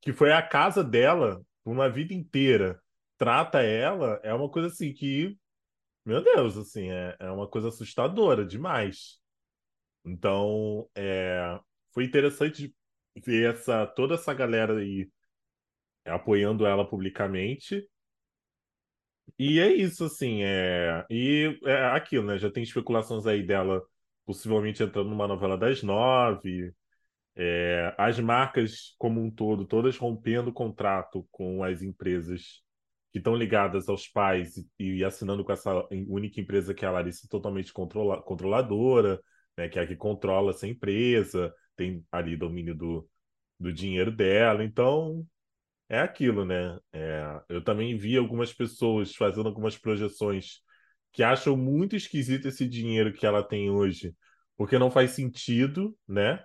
que 0.00 0.12
foi 0.12 0.32
a 0.32 0.42
casa 0.42 0.84
dela 0.84 1.42
uma 1.64 1.88
vida 1.88 2.14
inteira 2.14 2.80
trata 3.18 3.62
ela 3.62 4.20
é 4.22 4.32
uma 4.34 4.48
coisa 4.50 4.68
assim 4.68 4.92
que 4.92 5.38
meu 6.06 6.22
Deus, 6.22 6.56
assim, 6.56 6.88
é, 6.90 7.16
é 7.18 7.30
uma 7.32 7.48
coisa 7.48 7.68
assustadora 7.68 8.46
demais. 8.46 9.20
Então, 10.04 10.88
é, 10.94 11.58
foi 11.92 12.04
interessante 12.04 12.74
ver 13.24 13.54
essa, 13.54 13.86
toda 13.86 14.14
essa 14.14 14.32
galera 14.32 14.78
aí 14.78 15.10
apoiando 16.04 16.66
ela 16.66 16.88
publicamente. 16.88 17.88
E 19.38 19.58
é 19.60 19.72
isso, 19.72 20.04
assim, 20.04 20.42
é... 20.44 21.04
E 21.10 21.58
é 21.64 21.86
aquilo, 21.86 22.26
né? 22.26 22.38
Já 22.38 22.50
tem 22.50 22.62
especulações 22.62 23.26
aí 23.26 23.42
dela 23.44 23.82
possivelmente 24.26 24.82
entrando 24.82 25.10
numa 25.10 25.28
novela 25.28 25.56
das 25.56 25.82
nove. 25.82 26.74
É... 27.34 27.94
As 27.98 28.18
marcas 28.20 28.94
como 28.98 29.22
um 29.22 29.30
todo, 29.30 29.66
todas 29.66 29.96
rompendo 29.96 30.52
contrato 30.52 31.26
com 31.30 31.62
as 31.64 31.82
empresas 31.82 32.62
que 33.12 33.18
estão 33.18 33.34
ligadas 33.34 33.88
aos 33.88 34.06
pais 34.08 34.56
e, 34.78 34.98
e, 34.98 35.04
assinando 35.04 35.44
com 35.44 35.52
essa 35.52 35.86
única 36.06 36.40
empresa 36.40 36.74
que 36.74 36.84
é 36.84 36.88
a 36.88 36.90
Larissa 36.90 37.26
totalmente 37.30 37.72
controla, 37.72 38.20
controladora, 38.22 39.18
né, 39.56 39.68
que 39.70 39.78
é 39.78 39.82
a 39.82 39.86
que 39.86 39.96
controla 39.96 40.50
essa 40.50 40.66
empresa, 40.66 41.54
tem 41.74 42.04
ali 42.12 42.36
domínio 42.36 42.74
do, 42.74 43.08
do 43.58 43.72
dinheiro 43.72 44.10
dela. 44.10 44.62
Então, 44.64 45.26
é 45.88 46.00
aquilo, 46.00 46.44
né? 46.44 46.78
É, 46.92 47.40
eu 47.48 47.62
também 47.62 47.96
vi 47.96 48.16
algumas 48.16 48.52
pessoas 48.52 49.14
fazendo 49.14 49.48
algumas 49.48 49.78
projeções 49.78 50.60
que 51.16 51.22
acham 51.22 51.56
muito 51.56 51.96
esquisito 51.96 52.46
esse 52.46 52.68
dinheiro 52.68 53.10
que 53.10 53.24
ela 53.24 53.42
tem 53.42 53.70
hoje, 53.70 54.14
porque 54.54 54.78
não 54.78 54.90
faz 54.90 55.12
sentido, 55.12 55.96
né? 56.06 56.44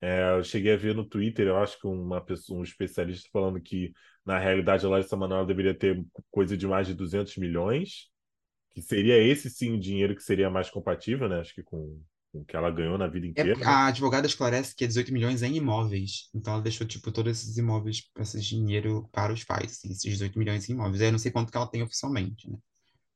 É, 0.00 0.32
eu 0.36 0.42
cheguei 0.42 0.72
a 0.72 0.76
ver 0.76 0.92
no 0.92 1.04
Twitter, 1.04 1.46
eu 1.46 1.56
acho 1.56 1.78
que 1.78 1.86
uma 1.86 2.20
pessoa, 2.20 2.58
um 2.58 2.64
especialista 2.64 3.28
falando 3.32 3.60
que, 3.60 3.92
na 4.26 4.40
realidade, 4.40 4.84
a 4.84 4.88
Larissa 4.88 5.16
Manoela 5.16 5.46
deveria 5.46 5.72
ter 5.72 6.04
coisa 6.32 6.56
de 6.56 6.66
mais 6.66 6.88
de 6.88 6.94
200 6.94 7.36
milhões, 7.36 8.08
que 8.70 8.82
seria 8.82 9.16
esse 9.16 9.48
sim 9.48 9.72
o 9.72 9.78
dinheiro 9.78 10.16
que 10.16 10.22
seria 10.24 10.50
mais 10.50 10.68
compatível, 10.68 11.28
né? 11.28 11.38
Acho 11.38 11.54
que 11.54 11.62
com, 11.62 12.02
com 12.32 12.40
o 12.40 12.44
que 12.44 12.56
ela 12.56 12.72
ganhou 12.72 12.98
na 12.98 13.06
vida 13.06 13.26
é, 13.26 13.30
inteira. 13.30 13.60
É, 13.60 13.64
a 13.64 13.86
advogada 13.86 14.26
esclarece 14.26 14.74
que 14.74 14.82
é 14.82 14.88
18 14.88 15.12
milhões 15.12 15.44
em 15.44 15.54
imóveis. 15.54 16.28
Então 16.34 16.54
ela 16.54 16.62
deixou, 16.62 16.84
tipo, 16.84 17.12
todos 17.12 17.38
esses 17.38 17.56
imóveis, 17.56 18.02
esse 18.18 18.40
dinheiro 18.40 19.08
para 19.12 19.32
os 19.32 19.44
pais, 19.44 19.78
assim, 19.78 19.92
esses 19.92 20.02
18 20.02 20.36
milhões 20.36 20.68
em 20.68 20.72
imóveis. 20.72 21.00
Aí 21.00 21.06
eu 21.06 21.12
não 21.12 21.20
sei 21.20 21.30
quanto 21.30 21.52
que 21.52 21.56
ela 21.56 21.70
tem 21.70 21.84
oficialmente, 21.84 22.50
né? 22.50 22.58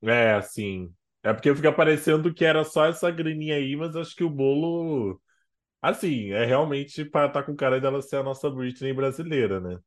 É, 0.02 0.34
assim. 0.34 0.92
É 1.22 1.32
porque 1.32 1.54
fica 1.54 1.72
parecendo 1.72 2.32
que 2.32 2.44
era 2.44 2.64
só 2.64 2.86
essa 2.86 3.10
graninha 3.10 3.56
aí, 3.56 3.74
mas 3.76 3.96
acho 3.96 4.14
que 4.14 4.24
o 4.24 4.30
bolo 4.30 5.20
Assim, 5.82 6.32
é 6.32 6.44
realmente 6.44 7.04
para 7.04 7.26
estar 7.28 7.42
tá 7.42 7.46
com 7.46 7.56
cara 7.56 7.80
dela 7.80 8.02
ser 8.02 8.16
a 8.16 8.22
nossa 8.22 8.50
Britney 8.50 8.92
brasileira, 8.92 9.60
né? 9.60 9.78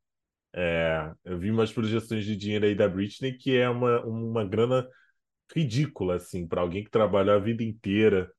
É, 0.53 1.11
eu 1.25 1.39
vi 1.39 1.51
umas 1.51 1.71
projeções 1.73 2.25
de 2.25 2.35
dinheiro 2.37 2.65
aí 2.65 2.75
da 2.75 2.87
Britney 2.89 3.37
que 3.37 3.57
é 3.57 3.69
uma, 3.69 4.03
uma 4.05 4.45
grana 4.45 4.87
ridícula, 5.55 6.15
assim, 6.17 6.47
para 6.47 6.61
alguém 6.61 6.83
que 6.83 6.91
trabalhou 6.91 7.35
a 7.35 7.39
vida 7.39 7.63
inteira 7.63 8.31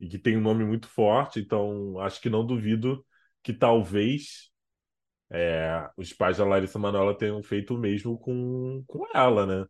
e 0.00 0.08
que 0.08 0.18
tem 0.18 0.36
um 0.36 0.40
nome 0.42 0.64
muito 0.64 0.88
forte. 0.88 1.40
Então, 1.40 1.98
acho 2.00 2.20
que 2.20 2.30
não 2.30 2.46
duvido 2.46 3.04
que 3.42 3.52
talvez 3.54 4.50
é, 5.30 5.88
os 5.96 6.12
pais 6.12 6.38
da 6.38 6.44
Larissa 6.44 6.78
Manoela 6.78 7.16
tenham 7.16 7.42
feito 7.42 7.74
o 7.74 7.78
mesmo 7.78 8.18
com, 8.18 8.84
com 8.86 9.06
ela, 9.14 9.46
né? 9.46 9.66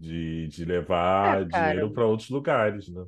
De, 0.00 0.48
de 0.48 0.64
levar 0.64 1.44
é, 1.44 1.44
dinheiro 1.46 1.92
para 1.92 2.06
outros 2.06 2.30
lugares, 2.30 2.88
né? 2.88 3.04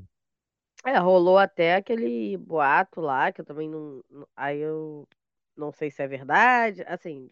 É, 0.84 0.98
rolou 0.98 1.38
até 1.38 1.76
aquele 1.76 2.36
boato 2.36 3.00
lá, 3.00 3.30
que 3.32 3.40
eu 3.40 3.44
também 3.44 3.68
não. 3.68 4.02
Aí 4.34 4.58
eu 4.58 5.08
não 5.56 5.72
sei 5.72 5.90
se 5.90 6.02
é 6.02 6.08
verdade. 6.08 6.82
Assim, 6.86 7.30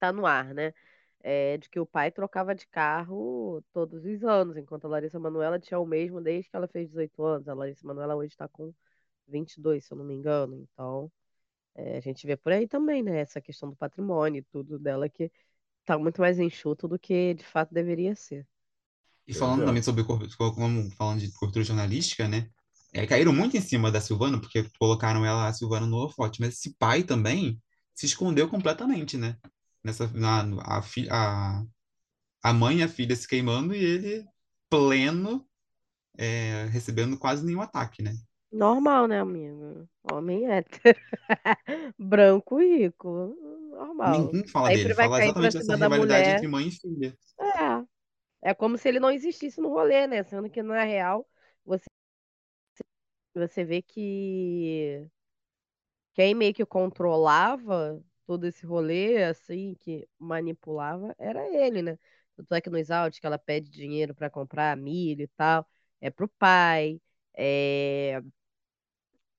tá 0.00 0.12
no 0.12 0.26
ar, 0.26 0.54
né? 0.54 0.74
É, 1.20 1.58
de 1.58 1.68
que 1.70 1.80
o 1.80 1.86
pai 1.86 2.10
trocava 2.12 2.54
de 2.54 2.66
carro 2.68 3.62
todos 3.72 4.04
os 4.04 4.24
anos, 4.24 4.56
enquanto 4.56 4.86
a 4.86 4.88
Larissa 4.90 5.18
Manoela 5.20 5.58
tinha 5.60 5.80
o 5.80 5.86
mesmo 5.86 6.20
desde 6.22 6.50
que 6.50 6.56
ela 6.56 6.68
fez 6.68 6.88
18 6.88 7.22
anos. 7.24 7.48
A 7.48 7.54
Larissa 7.54 7.86
Manoela 7.86 8.16
hoje 8.16 8.28
está 8.32 8.48
com 8.48 8.74
22, 9.28 9.84
se 9.86 9.92
eu 9.94 9.98
não 9.98 10.04
me 10.06 10.14
engano. 10.14 10.56
Então, 10.74 11.12
é, 11.74 11.98
a 11.98 12.00
gente 12.00 12.26
vê 12.26 12.36
por 12.36 12.52
aí 12.52 12.68
também, 12.68 13.02
né? 13.02 13.20
Essa 13.20 13.40
questão 13.40 13.70
do 13.70 13.76
patrimônio 13.76 14.40
e 14.40 14.44
tudo 14.44 14.78
dela 14.78 15.08
que 15.08 15.32
tá 15.86 15.98
muito 15.98 16.20
mais 16.22 16.38
enxuto 16.40 16.88
do 16.88 16.98
que 16.98 17.34
de 17.34 17.44
fato 17.46 17.74
deveria 17.74 18.14
ser. 18.16 18.46
E 19.28 19.34
falando 19.34 19.64
também 19.64 19.82
sobre, 19.82 20.02
como 20.02 20.90
falando 20.92 21.20
de 21.20 21.30
cultura 21.32 21.64
jornalística, 21.64 22.26
né? 22.26 22.48
é, 22.92 23.06
caíram 23.06 23.32
muito 23.32 23.56
em 23.56 23.60
cima 23.60 23.90
da 23.90 24.00
Silvana, 24.00 24.40
porque 24.40 24.64
colocaram 24.78 25.24
ela, 25.24 25.46
a 25.46 25.52
Silvana, 25.52 25.86
no 25.86 25.96
holofote. 25.96 26.40
Mas 26.40 26.54
esse 26.54 26.74
pai 26.78 27.02
também 27.02 27.60
se 27.94 28.06
escondeu 28.06 28.48
completamente, 28.48 29.16
né? 29.16 29.36
Nessa, 29.84 30.08
na, 30.08 30.42
a, 30.62 30.82
a, 31.10 31.64
a 32.42 32.52
mãe 32.52 32.78
e 32.78 32.82
a 32.82 32.88
filha 32.88 33.14
se 33.14 33.28
queimando 33.28 33.74
e 33.74 33.84
ele 33.84 34.24
pleno, 34.70 35.46
é, 36.16 36.66
recebendo 36.70 37.18
quase 37.18 37.44
nenhum 37.44 37.60
ataque, 37.60 38.02
né? 38.02 38.14
Normal, 38.50 39.06
né, 39.06 39.20
amigo? 39.20 39.86
Homem 40.10 40.46
hétero. 40.46 40.98
Branco 41.98 42.60
e 42.60 42.78
rico. 42.78 43.36
Normal. 43.70 44.32
Ninguém 44.32 44.48
fala 44.48 44.68
Sempre 44.68 44.82
dele, 44.82 44.94
fala 44.94 45.22
exatamente 45.22 45.58
dessa 45.58 45.74
rivalidade 45.74 45.98
mulher. 45.98 46.36
entre 46.36 46.48
mãe 46.48 46.68
e 46.68 46.70
filha. 46.70 47.16
É. 48.48 48.50
É 48.50 48.54
como 48.54 48.78
se 48.78 48.88
ele 48.88 49.00
não 49.00 49.10
existisse 49.10 49.60
no 49.60 49.68
rolê, 49.70 50.06
né? 50.06 50.22
Sendo 50.24 50.48
que, 50.50 50.62
na 50.62 50.84
real, 50.84 51.28
você 51.64 51.86
você 53.34 53.64
vê 53.64 53.80
que 53.82 55.08
quem 56.14 56.34
meio 56.34 56.52
que 56.54 56.64
controlava 56.66 58.02
todo 58.26 58.44
esse 58.46 58.66
rolê, 58.66 59.24
assim, 59.24 59.74
que 59.80 60.08
manipulava, 60.18 61.14
era 61.18 61.46
ele, 61.54 61.82
né? 61.82 61.98
Tanto 62.36 62.54
é 62.54 62.60
que 62.60 62.70
nos 62.70 62.90
áudios 62.90 63.20
que 63.20 63.26
ela 63.26 63.38
pede 63.38 63.70
dinheiro 63.70 64.14
para 64.14 64.28
comprar 64.30 64.76
milho 64.76 65.22
e 65.22 65.28
tal, 65.28 65.66
é 66.00 66.10
pro 66.10 66.28
pai, 66.28 67.00
é... 67.34 68.20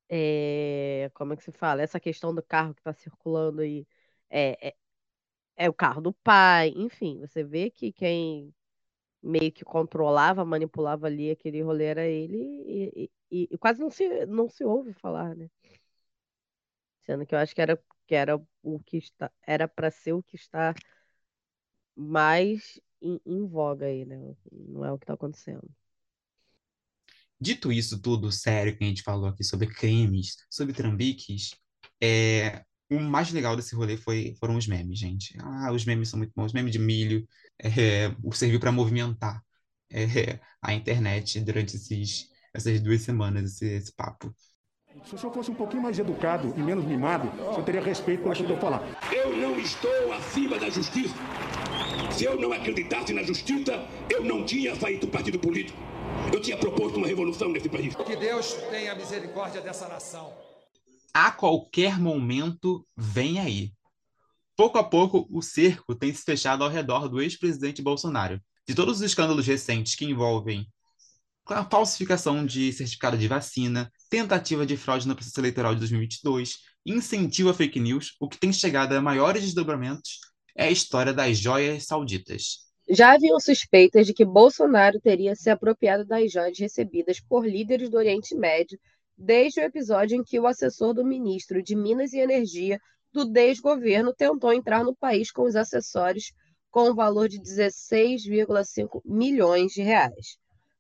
é... 0.10 1.10
Como 1.14 1.34
é 1.34 1.38
que 1.38 1.44
se 1.44 1.52
fala? 1.52 1.82
Essa 1.82 2.00
questão 2.00 2.34
do 2.34 2.44
carro 2.44 2.74
que 2.74 2.82
tá 2.82 2.94
circulando 2.94 3.62
aí 3.62 3.88
é, 4.30 4.70
é, 4.70 4.76
é 5.58 5.70
o 5.70 5.74
carro 5.74 6.02
do 6.02 6.14
pai, 6.14 6.70
enfim, 6.76 7.20
você 7.22 7.44
vê 7.44 7.70
que 7.72 7.92
quem 7.94 8.54
meio 9.22 9.52
que 9.52 9.66
controlava, 9.66 10.46
manipulava 10.46 11.08
ali 11.08 11.30
aquele 11.32 11.62
rolê 11.62 11.86
era 11.86 12.06
ele 12.06 12.38
e, 12.38 13.12
e, 13.32 13.48
e, 13.52 13.58
quase 13.58 13.80
não 13.80 13.90
se, 13.90 14.26
não 14.26 14.50
se 14.50 14.64
ouve 14.64 14.94
falar, 14.94 15.36
né? 15.36 15.50
Sendo 17.02 17.26
que 17.26 17.36
eu 17.36 17.40
acho 17.40 17.54
que 17.54 17.62
era, 17.62 17.82
que 18.08 18.16
era 18.16 18.42
o 18.64 18.80
que 18.80 18.98
está, 18.98 19.32
era 19.46 19.68
para 19.68 19.92
ser 19.92 20.14
o 20.14 20.24
que 20.24 20.36
está 20.36 20.74
mais 21.96 22.80
em, 23.02 23.20
em 23.26 23.46
voga 23.46 23.86
aí, 23.86 24.06
né? 24.06 24.36
Não 24.52 24.86
é 24.86 24.92
o 24.92 24.98
que 24.98 25.04
está 25.04 25.14
acontecendo. 25.14 25.70
Dito 27.40 27.72
isso 27.72 28.02
tudo 28.02 28.32
sério 28.32 28.78
que 28.78 28.84
a 28.84 28.88
gente 28.88 29.02
falou 29.02 29.30
aqui 29.30 29.44
sobre 29.44 29.68
crimes, 29.68 30.38
sobre 30.50 30.74
trambiques, 30.74 31.52
é, 32.02 32.66
o 32.90 33.00
mais 33.00 33.32
legal 33.32 33.56
desse 33.56 33.76
rolê 33.76 33.98
foi, 33.98 34.36
foram 34.40 34.56
os 34.56 34.68
memes, 34.68 34.98
gente. 34.98 35.38
Ah, 35.40 35.72
os 35.72 35.86
memes 35.86 36.10
são 36.10 36.18
muito 36.18 36.34
bons. 36.36 36.54
Meme 36.54 36.72
de 36.72 36.80
milho, 36.80 37.28
é, 37.60 38.12
serviu 38.34 38.60
para 38.60 38.72
movimentar 38.72 39.44
é, 39.92 40.40
a 40.62 40.74
internet 40.74 41.40
durante 41.42 41.76
esses, 41.76 42.30
essas 42.54 42.80
duas 42.80 43.02
semanas, 43.02 43.54
esse, 43.54 43.66
esse 43.66 43.94
papo. 43.94 44.34
Se 45.06 45.16
o 45.16 45.18
senhor 45.18 45.34
fosse 45.34 45.52
um 45.52 45.56
pouquinho 45.56 45.84
mais 45.84 45.98
educado 46.00 46.54
e 46.58 46.60
menos 46.60 46.84
mimado, 46.84 47.28
o 47.28 47.54
senhor 47.54 47.64
teria 47.64 47.82
respeito 47.82 48.24
pelo 48.24 48.34
que 48.34 48.42
eu 48.42 48.48
estou 48.48 48.58
falando. 48.58 48.84
Eu 49.12 49.36
não 49.36 49.60
estou 49.60 50.12
acima 50.14 50.58
da 50.58 50.70
justiça. 50.70 51.14
Se 52.12 52.26
eu 52.26 52.40
não 52.40 52.52
acreditasse 52.52 53.14
na 53.14 53.24
justiça, 53.24 53.88
eu 54.10 54.24
não 54.24 54.44
tinha 54.44 54.76
feito 54.76 55.08
partido 55.08 55.40
político. 55.40 55.78
Eu 56.34 56.42
tinha 56.42 56.58
proposto 56.58 56.98
uma 56.98 57.08
revolução 57.08 57.50
nesse 57.50 57.70
país. 57.70 57.96
Que 57.96 58.16
Deus 58.16 58.54
tenha 58.72 58.96
misericórdia 58.96 59.62
dessa 59.62 59.88
nação. 59.88 60.49
A 61.14 61.32
qualquer 61.32 62.00
momento, 62.00 62.86
vem 62.96 63.40
aí. 63.40 63.74
Pouco 64.56 64.78
a 64.78 64.84
pouco, 64.84 65.28
o 65.32 65.42
cerco 65.42 65.96
tem 65.96 66.14
se 66.14 66.24
fechado 66.24 66.64
ao 66.64 66.70
redor 66.70 67.08
do 67.08 67.22
ex-presidente 67.22 67.82
Bolsonaro. 67.82 68.42
De 68.68 68.76
todos 68.76 68.98
os 68.98 69.02
escândalos 69.02 69.48
recentes 69.48 69.96
que 69.96 70.06
envolvem 70.06 70.68
a 71.48 71.68
falsificação 71.68 72.46
de 72.46 72.72
certificado 72.72 73.18
de 73.18 73.28
vacina, 73.28 73.92
tentativa 74.10 74.66
de 74.66 74.78
fraude 74.78 75.08
no 75.08 75.16
processo 75.16 75.40
eleitoral 75.40 75.74
de 75.74 75.80
2022, 75.80 76.60
incentivo 76.86 77.50
a 77.50 77.54
fake 77.54 77.80
news, 77.80 78.16
o 78.20 78.28
que 78.28 78.38
tem 78.38 78.54
chegado 78.54 78.94
a 78.94 79.02
maiores 79.02 79.42
desdobramentos 79.42 80.20
é 80.56 80.66
a 80.66 80.72
história 80.72 81.14
das 81.14 81.38
joias 81.38 81.86
sauditas. 81.86 82.70
Já 82.90 83.14
haviam 83.14 83.40
suspeitas 83.40 84.06
de 84.06 84.14
que 84.14 84.26
Bolsonaro 84.26 85.00
teria 85.00 85.36
se 85.36 85.50
apropriado 85.50 86.06
das 86.06 86.32
joias 86.32 86.58
recebidas 86.60 87.20
por 87.20 87.48
líderes 87.48 87.90
do 87.90 87.98
Oriente 87.98 88.36
Médio 88.36 88.80
desde 89.22 89.60
o 89.60 89.64
episódio 89.64 90.16
em 90.16 90.24
que 90.24 90.40
o 90.40 90.48
assessor 90.48 90.94
do 90.94 91.04
ministro 91.04 91.62
de 91.62 91.76
Minas 91.76 92.14
e 92.14 92.20
Energia 92.20 92.80
do 93.12 93.26
desgoverno 93.26 94.14
tentou 94.14 94.54
entrar 94.54 94.82
no 94.82 94.96
país 94.96 95.30
com 95.30 95.44
os 95.44 95.58
acessórios 95.58 96.32
com 96.72 96.90
o 96.90 96.96
valor 96.96 97.28
de 97.28 97.38
16,5 97.38 99.02
milhões 99.04 99.74
de 99.74 99.82
reais. 99.82 100.38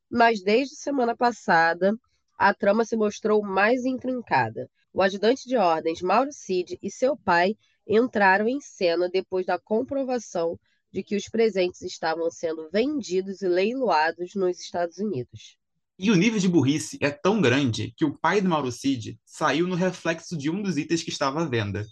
Mas 0.09 0.41
desde 0.41 0.75
semana 0.75 1.17
passada, 1.17 1.93
a 2.37 2.53
trama 2.53 2.85
se 2.85 2.95
mostrou 2.95 3.41
mais 3.43 3.83
intrincada. 3.83 4.69
O 4.93 5.01
ajudante 5.01 5.45
de 5.45 5.57
ordens 5.57 6.01
Mauro 6.01 6.31
Cid 6.31 6.79
e 6.81 6.89
seu 6.89 7.17
pai 7.17 7.57
entraram 7.85 8.47
em 8.47 8.61
cena 8.61 9.09
depois 9.09 9.45
da 9.45 9.59
comprovação 9.59 10.57
de 10.91 11.03
que 11.03 11.15
os 11.17 11.27
presentes 11.27 11.81
estavam 11.81 12.31
sendo 12.31 12.69
vendidos 12.71 13.41
e 13.41 13.47
leiloados 13.49 14.33
nos 14.33 14.59
Estados 14.59 14.97
Unidos. 14.97 15.58
E 15.99 16.09
o 16.09 16.15
nível 16.15 16.39
de 16.39 16.47
burrice 16.47 16.97
é 17.01 17.11
tão 17.11 17.41
grande 17.41 17.93
que 17.97 18.05
o 18.05 18.17
pai 18.17 18.39
do 18.39 18.47
Mauro 18.47 18.71
Cid 18.71 19.19
saiu 19.25 19.67
no 19.67 19.75
reflexo 19.75 20.37
de 20.37 20.49
um 20.49 20.61
dos 20.61 20.77
itens 20.77 21.03
que 21.03 21.09
estava 21.09 21.41
à 21.41 21.45
venda. 21.45 21.85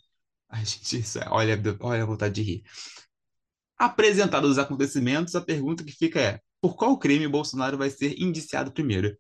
Ai, 0.50 0.64
gente, 0.66 1.00
isso 1.00 1.20
é, 1.20 1.28
olha, 1.30 1.62
olha 1.82 2.04
a 2.04 2.06
vontade 2.06 2.36
de 2.36 2.42
rir. 2.42 2.64
Apresentados 3.78 4.52
os 4.52 4.58
acontecimentos, 4.58 5.36
a 5.36 5.42
pergunta 5.42 5.84
que 5.84 5.92
fica 5.92 6.22
é: 6.22 6.40
por 6.62 6.78
qual 6.78 6.98
crime 6.98 7.28
Bolsonaro 7.28 7.78
vai 7.78 7.90
ser 7.90 8.16
indiciado 8.18 8.72
primeiro? 8.72 9.16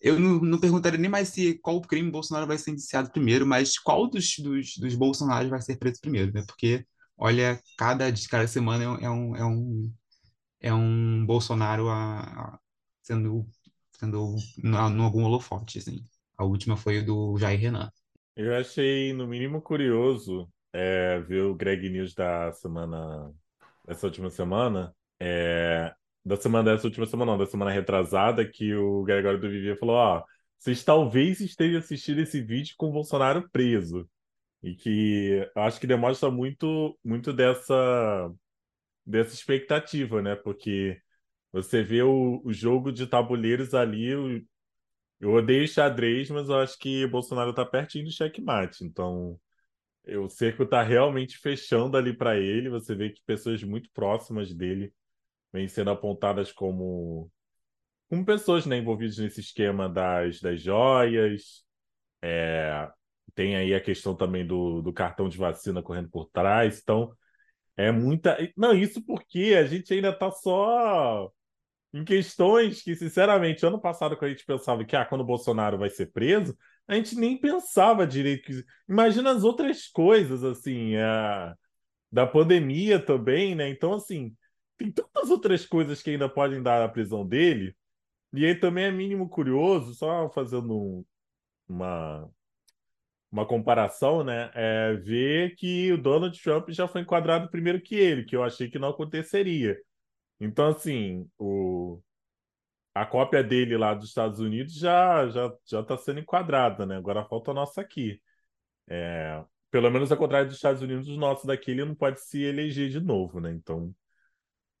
Eu 0.00 0.18
não, 0.18 0.40
não 0.40 0.58
perguntaria 0.58 0.98
nem 0.98 1.08
mais 1.08 1.28
se 1.28 1.54
qual 1.62 1.80
crime 1.80 2.10
Bolsonaro 2.10 2.46
vai 2.48 2.58
ser 2.58 2.72
indiciado 2.72 3.12
primeiro, 3.12 3.46
mas 3.46 3.78
qual 3.78 4.08
dos, 4.08 4.36
dos, 4.38 4.76
dos 4.76 4.94
Bolsonaros 4.96 5.48
vai 5.48 5.62
ser 5.62 5.76
preso 5.76 6.00
primeiro, 6.00 6.32
né? 6.32 6.42
Porque, 6.48 6.84
olha, 7.16 7.60
cada, 7.78 8.12
cada 8.28 8.48
semana 8.48 8.82
é 9.00 9.08
um, 9.08 9.36
é 9.36 9.44
um, 9.44 9.92
é 10.60 10.74
um 10.74 11.24
Bolsonaro 11.24 11.88
a, 11.88 12.20
a, 12.20 12.58
sendo, 13.02 13.46
sendo 14.02 14.34
no 14.58 15.02
algum 15.02 15.24
holofote, 15.24 15.78
assim. 15.78 16.04
A 16.36 16.44
última 16.44 16.76
foi 16.76 16.98
o 16.98 17.06
do 17.06 17.38
Jair 17.38 17.60
Renan. 17.60 17.90
Eu 18.34 18.56
achei, 18.56 19.12
no 19.12 19.28
mínimo, 19.28 19.62
curioso 19.62 20.48
é, 20.72 21.20
ver 21.20 21.42
o 21.42 21.54
Greg 21.54 21.88
News 21.88 22.14
da 22.14 22.50
semana, 22.52 23.32
dessa 23.86 24.06
última 24.06 24.28
semana, 24.28 24.92
é, 25.20 25.94
da 26.24 26.36
semana 26.36 26.72
dessa 26.72 26.86
última 26.86 27.06
semana, 27.06 27.32
não, 27.32 27.38
da 27.38 27.46
semana 27.46 27.70
retrasada, 27.70 28.44
que 28.44 28.74
o 28.74 29.04
Gregório 29.04 29.40
do 29.40 29.48
Vivier 29.48 29.78
falou: 29.78 29.96
ó, 29.96 30.24
vocês 30.58 30.82
talvez 30.82 31.40
estejam 31.40 31.78
assistindo 31.78 32.20
esse 32.20 32.40
vídeo 32.40 32.74
com 32.76 32.88
o 32.88 32.92
Bolsonaro 32.92 33.48
preso. 33.50 34.08
E 34.62 34.74
que 34.76 35.48
acho 35.56 35.80
que 35.80 35.88
demonstra 35.88 36.30
muito, 36.30 36.96
muito 37.04 37.32
dessa, 37.32 38.32
dessa 39.04 39.34
expectativa, 39.34 40.22
né? 40.22 40.36
Porque 40.36 41.00
você 41.52 41.82
vê 41.82 42.02
o, 42.02 42.40
o 42.44 42.52
jogo 42.52 42.90
de 42.90 43.06
tabuleiros 43.06 43.74
ali. 43.74 44.08
Eu, 44.08 44.40
eu 45.20 45.32
odeio 45.32 45.68
xadrez, 45.68 46.30
mas 46.30 46.48
eu 46.48 46.56
acho 46.56 46.78
que 46.78 47.04
o 47.04 47.10
Bolsonaro 47.10 47.50
está 47.50 47.64
pertinho 47.64 48.06
do 48.06 48.10
checkmate. 48.10 48.84
Então, 48.84 49.38
o 50.06 50.28
cerco 50.28 50.64
está 50.64 50.82
realmente 50.82 51.38
fechando 51.38 51.96
ali 51.96 52.16
para 52.16 52.38
ele. 52.38 52.70
Você 52.70 52.94
vê 52.94 53.10
que 53.10 53.22
pessoas 53.24 53.62
muito 53.62 53.90
próximas 53.92 54.52
dele 54.54 54.92
vêm 55.52 55.68
sendo 55.68 55.90
apontadas 55.90 56.50
como, 56.50 57.30
como 58.08 58.24
pessoas 58.24 58.66
né, 58.66 58.78
envolvidas 58.78 59.18
nesse 59.18 59.40
esquema 59.40 59.88
das, 59.88 60.40
das 60.40 60.60
joias. 60.60 61.64
É, 62.22 62.90
tem 63.34 63.56
aí 63.56 63.74
a 63.74 63.80
questão 63.80 64.16
também 64.16 64.46
do, 64.46 64.82
do 64.82 64.92
cartão 64.92 65.28
de 65.28 65.38
vacina 65.38 65.82
correndo 65.82 66.10
por 66.10 66.26
trás. 66.30 66.80
Então, 66.82 67.14
é 67.76 67.90
muita. 67.92 68.36
Não, 68.56 68.74
isso 68.74 69.04
porque 69.04 69.54
a 69.58 69.66
gente 69.66 69.92
ainda 69.94 70.10
está 70.10 70.30
só 70.30 71.30
em 71.92 72.04
questões 72.04 72.82
que, 72.82 72.94
sinceramente, 72.94 73.66
ano 73.66 73.80
passado, 73.80 74.16
quando 74.16 74.30
a 74.30 74.34
gente 74.34 74.46
pensava 74.46 74.84
que 74.84 74.96
ah, 74.96 75.04
quando 75.04 75.20
o 75.22 75.24
Bolsonaro 75.24 75.78
vai 75.78 75.90
ser 75.90 76.10
preso, 76.12 76.56
a 76.88 76.94
gente 76.94 77.16
nem 77.16 77.36
pensava 77.38 78.06
direito. 78.06 78.50
Imagina 78.88 79.30
as 79.30 79.44
outras 79.44 79.88
coisas, 79.88 80.42
assim, 80.42 80.96
a... 80.96 81.54
da 82.10 82.26
pandemia 82.26 82.98
também, 82.98 83.54
né? 83.54 83.68
Então, 83.68 83.94
assim, 83.94 84.34
tem 84.76 84.90
tantas 84.90 85.30
outras 85.30 85.66
coisas 85.66 86.02
que 86.02 86.10
ainda 86.10 86.28
podem 86.28 86.62
dar 86.62 86.82
a 86.82 86.88
prisão 86.88 87.26
dele. 87.26 87.76
E 88.32 88.46
aí 88.46 88.54
também 88.54 88.84
é 88.84 88.90
mínimo 88.90 89.28
curioso, 89.28 89.94
só 89.94 90.30
fazendo 90.30 91.04
uma, 91.68 92.28
uma 93.30 93.46
comparação, 93.46 94.24
né? 94.24 94.50
É 94.54 94.94
ver 94.94 95.54
que 95.56 95.92
o 95.92 95.98
Donald 95.98 96.40
Trump 96.42 96.70
já 96.70 96.88
foi 96.88 97.02
enquadrado 97.02 97.50
primeiro 97.50 97.80
que 97.80 97.94
ele, 97.94 98.24
que 98.24 98.36
eu 98.36 98.42
achei 98.42 98.70
que 98.70 98.78
não 98.78 98.88
aconteceria. 98.90 99.76
Então, 100.42 100.68
assim, 100.68 101.28
o, 101.38 102.00
a 102.94 103.06
cópia 103.06 103.42
dele 103.44 103.76
lá 103.76 103.94
dos 103.94 104.08
Estados 104.08 104.40
Unidos 104.40 104.74
já 104.74 105.28
já 105.30 105.52
já 105.66 105.80
está 105.80 105.96
sendo 105.98 106.20
enquadrada, 106.20 106.86
né? 106.86 106.96
Agora 106.96 107.24
falta 107.26 107.52
a 107.52 107.54
nossa 107.54 107.80
aqui. 107.80 108.20
É, 108.88 109.42
pelo 109.70 109.90
menos 109.90 110.12
ao 110.12 110.18
contrário 110.18 110.48
dos 110.48 110.56
Estados 110.56 110.82
Unidos, 110.82 111.08
o 111.08 111.16
nosso 111.16 111.46
daqui 111.46 111.70
ele 111.72 111.84
não 111.84 111.94
pode 111.94 112.20
se 112.20 112.42
eleger 112.42 112.90
de 112.90 113.00
novo, 113.00 113.40
né? 113.40 113.52
Então, 113.52 113.94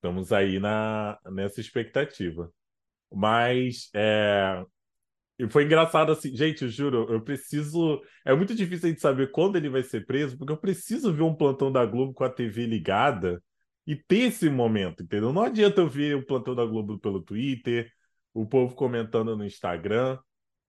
Estamos 0.02 0.32
aí 0.32 0.58
na, 0.58 1.16
nessa 1.30 1.60
expectativa. 1.60 2.52
Mas 3.12 3.88
é, 3.94 4.64
foi 5.50 5.64
engraçado 5.64 6.10
assim, 6.12 6.36
gente, 6.36 6.62
eu 6.62 6.68
juro, 6.68 7.06
eu 7.12 7.22
preciso. 7.22 8.02
É 8.24 8.34
muito 8.34 8.52
difícil 8.54 8.86
a 8.86 8.90
gente 8.90 9.00
saber 9.00 9.30
quando 9.30 9.56
ele 9.56 9.68
vai 9.68 9.82
ser 9.84 10.04
preso, 10.04 10.36
porque 10.36 10.52
eu 10.52 10.56
preciso 10.56 11.12
ver 11.12 11.22
um 11.22 11.34
plantão 11.34 11.70
da 11.70 11.86
Globo 11.86 12.12
com 12.14 12.24
a 12.24 12.30
TV 12.30 12.66
ligada 12.66 13.40
e 13.86 13.96
ter 13.96 14.28
esse 14.28 14.48
momento, 14.48 15.02
entendeu? 15.02 15.32
Não 15.32 15.42
adianta 15.42 15.80
eu 15.80 15.88
ver 15.88 16.16
o 16.16 16.24
plantão 16.26 16.54
da 16.54 16.64
Globo 16.64 16.98
pelo 16.98 17.22
Twitter, 17.22 17.90
o 18.32 18.46
povo 18.46 18.74
comentando 18.74 19.36
no 19.36 19.44
Instagram, 19.44 20.18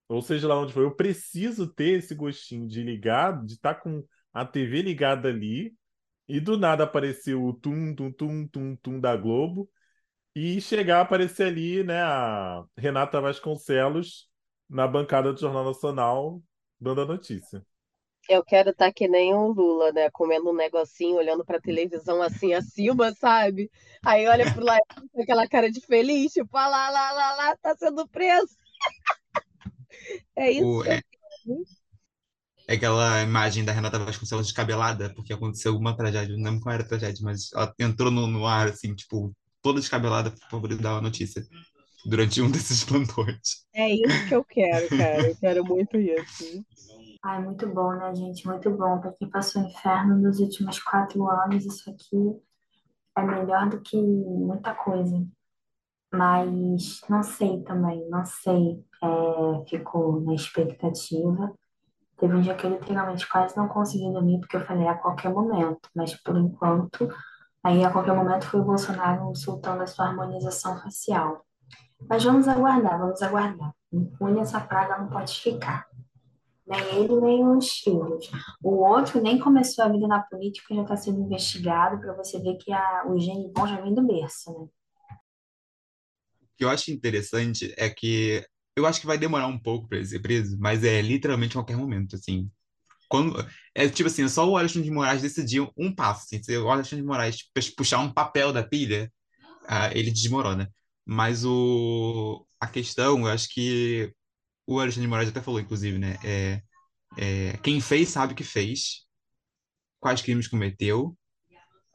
ou 0.08 0.22
seja 0.22 0.48
lá 0.48 0.58
onde 0.58 0.72
for. 0.72 0.82
Eu 0.82 0.94
preciso 0.94 1.72
ter 1.72 1.98
esse 1.98 2.14
gostinho 2.14 2.68
de 2.68 2.82
ligar, 2.82 3.44
de 3.44 3.54
estar 3.54 3.74
tá 3.74 3.80
com 3.80 4.04
a 4.32 4.44
TV 4.44 4.82
ligada 4.82 5.28
ali 5.28 5.74
e 6.28 6.40
do 6.40 6.58
nada 6.58 6.84
apareceu 6.84 7.44
o 7.44 7.52
tum, 7.52 7.94
tum, 7.94 8.12
tum, 8.12 8.48
tum, 8.48 8.76
tum 8.76 9.00
da 9.00 9.16
Globo. 9.16 9.70
E 10.34 10.60
chegar 10.60 10.98
a 10.98 11.02
aparecer 11.02 11.46
ali, 11.46 11.84
né, 11.84 12.02
a 12.02 12.64
Renata 12.76 13.20
Vasconcelos 13.20 14.28
na 14.68 14.86
bancada 14.86 15.32
do 15.32 15.40
Jornal 15.40 15.64
Nacional, 15.64 16.42
dando 16.80 17.02
a 17.02 17.06
notícia. 17.06 17.64
Eu 18.28 18.42
quero 18.42 18.70
estar 18.70 18.86
tá 18.86 18.92
que 18.92 19.06
nem 19.06 19.34
o 19.34 19.52
Lula, 19.52 19.92
né? 19.92 20.10
Comendo 20.10 20.50
um 20.50 20.54
negocinho, 20.54 21.16
olhando 21.16 21.44
pra 21.44 21.60
televisão 21.60 22.22
assim 22.22 22.54
acima, 22.54 23.12
sabe? 23.12 23.70
Aí 24.04 24.26
olha 24.26 24.50
pro 24.52 24.64
lado 24.64 24.80
com 25.12 25.22
aquela 25.22 25.46
cara 25.46 25.70
de 25.70 25.80
feliz, 25.80 26.32
tipo, 26.32 26.56
ah 26.56 26.66
lá, 26.66 26.90
lá, 26.90 27.12
lá, 27.12 27.34
lá, 27.36 27.56
tá 27.56 27.74
sendo 27.76 28.08
preso. 28.08 28.56
é 30.36 30.50
isso. 30.50 30.66
O, 30.66 30.84
é, 30.84 31.02
é 32.66 32.74
aquela 32.74 33.22
imagem 33.22 33.64
da 33.64 33.72
Renata 33.72 33.98
Vasconcelos 33.98 34.46
descabelada, 34.46 35.12
porque 35.14 35.32
aconteceu 35.32 35.72
alguma 35.72 35.96
tragédia, 35.96 36.34
não 36.34 36.44
lembro 36.44 36.60
qual 36.60 36.74
era 36.74 36.82
a 36.82 36.88
tragédia, 36.88 37.22
mas 37.22 37.52
ela 37.52 37.74
entrou 37.78 38.10
no, 38.10 38.26
no 38.26 38.46
ar, 38.46 38.68
assim, 38.68 38.94
tipo, 38.94 39.34
toda 39.60 39.80
descabelada 39.80 40.30
para 40.30 40.60
poder 40.60 40.78
dar 40.78 40.96
a 40.96 41.02
notícia 41.02 41.46
durante 42.06 42.40
um 42.40 42.50
desses 42.50 42.84
plantões. 42.84 43.64
É 43.74 43.90
isso 43.90 44.28
que 44.28 44.34
eu 44.34 44.44
quero, 44.44 44.88
cara. 44.88 45.28
Eu 45.28 45.36
quero 45.36 45.64
muito 45.64 45.98
isso. 45.98 46.64
Ai, 47.24 47.42
muito 47.42 47.66
bom, 47.66 47.90
né, 47.94 48.14
gente? 48.14 48.46
Muito 48.46 48.70
bom. 48.70 49.00
Para 49.00 49.12
quem 49.12 49.30
passou 49.30 49.62
o 49.62 49.64
inferno 49.64 50.14
nos 50.18 50.40
últimos 50.40 50.78
quatro 50.78 51.26
anos, 51.26 51.64
isso 51.64 51.88
aqui 51.88 52.38
é 53.16 53.22
melhor 53.22 53.66
do 53.70 53.80
que 53.80 53.96
muita 53.96 54.74
coisa. 54.74 55.26
Mas 56.12 57.00
não 57.08 57.22
sei 57.22 57.62
também, 57.62 58.06
não 58.10 58.26
sei. 58.26 58.84
É, 59.02 59.64
fico 59.70 60.20
na 60.20 60.34
expectativa. 60.34 61.50
Teve 62.18 62.34
um 62.34 62.42
dia 62.42 62.54
que 62.54 62.66
eu 62.66 62.72
literalmente 62.72 63.26
quase 63.26 63.56
não 63.56 63.68
consegui 63.68 64.12
dormir, 64.12 64.40
porque 64.40 64.56
eu 64.56 64.66
falei 64.66 64.86
a 64.86 64.94
qualquer 64.94 65.32
momento, 65.32 65.88
mas 65.96 66.14
por 66.22 66.36
enquanto, 66.36 67.08
aí 67.62 67.82
a 67.82 67.90
qualquer 67.90 68.14
momento 68.14 68.46
foi 68.46 68.60
o 68.60 68.64
Bolsonaro 68.64 69.34
soltando 69.34 69.82
a 69.82 69.86
sua 69.86 70.08
harmonização 70.08 70.78
facial. 70.78 71.42
Mas 72.06 72.22
vamos 72.22 72.46
aguardar, 72.48 72.98
vamos 72.98 73.22
aguardar. 73.22 73.74
Impune 73.90 74.40
essa 74.40 74.60
praga 74.60 74.98
não 74.98 75.08
pode 75.08 75.40
ficar. 75.40 75.86
Nem 76.66 76.80
ele, 76.96 77.20
nem 77.20 77.46
os 77.46 77.70
filhos. 77.78 78.30
O 78.62 78.76
outro 78.86 79.20
nem 79.20 79.38
começou 79.38 79.84
a 79.84 79.88
vida 79.88 80.08
na 80.08 80.22
política, 80.22 80.74
já 80.74 80.82
está 80.82 80.96
sendo 80.96 81.20
investigado, 81.20 82.00
para 82.00 82.14
você 82.14 82.38
ver 82.40 82.56
que 82.56 82.72
a, 82.72 83.04
o 83.06 83.18
gene 83.18 83.52
bom 83.52 83.66
já 83.66 83.80
vem 83.80 83.94
do 83.94 84.06
berço, 84.06 84.50
né? 84.52 84.66
que 86.56 86.64
eu 86.64 86.70
acho 86.70 86.90
interessante 86.90 87.74
é 87.76 87.90
que 87.90 88.44
eu 88.76 88.86
acho 88.86 89.00
que 89.00 89.06
vai 89.06 89.18
demorar 89.18 89.46
um 89.46 89.58
pouco 89.58 89.88
para 89.88 89.98
ele 89.98 90.06
ser 90.06 90.20
preso, 90.20 90.56
mas 90.58 90.82
é 90.82 91.00
literalmente 91.00 91.54
qualquer 91.54 91.76
momento, 91.76 92.16
assim. 92.16 92.50
Quando, 93.08 93.36
é 93.74 93.88
tipo 93.88 94.08
assim, 94.08 94.24
é 94.24 94.28
só 94.28 94.48
o 94.48 94.56
Alexandre 94.56 94.88
de 94.88 94.94
Moraes 94.94 95.22
decidir 95.22 95.60
um 95.76 95.94
passo, 95.94 96.24
assim, 96.24 96.42
se 96.42 96.56
o 96.56 96.70
Alexandre 96.70 97.02
de 97.02 97.06
Moraes 97.06 97.38
puxar 97.76 98.00
um 98.00 98.12
papel 98.12 98.52
da 98.52 98.64
pilha, 98.64 99.12
ah, 99.68 99.90
ele 99.94 100.10
desmorona. 100.10 100.72
Mas 101.04 101.44
o, 101.44 102.46
a 102.60 102.66
questão, 102.66 103.20
eu 103.20 103.28
acho 103.28 103.48
que 103.50 104.12
o 104.66 104.80
Alexandre 104.80 105.02
de 105.02 105.08
Moraes 105.08 105.28
até 105.28 105.40
falou, 105.42 105.60
inclusive, 105.60 105.98
né? 105.98 106.16
É, 106.24 106.62
é, 107.18 107.56
quem 107.58 107.80
fez 107.80 108.08
sabe 108.10 108.32
o 108.32 108.36
que 108.36 108.44
fez, 108.44 109.04
quais 110.00 110.22
crimes 110.22 110.48
cometeu, 110.48 111.16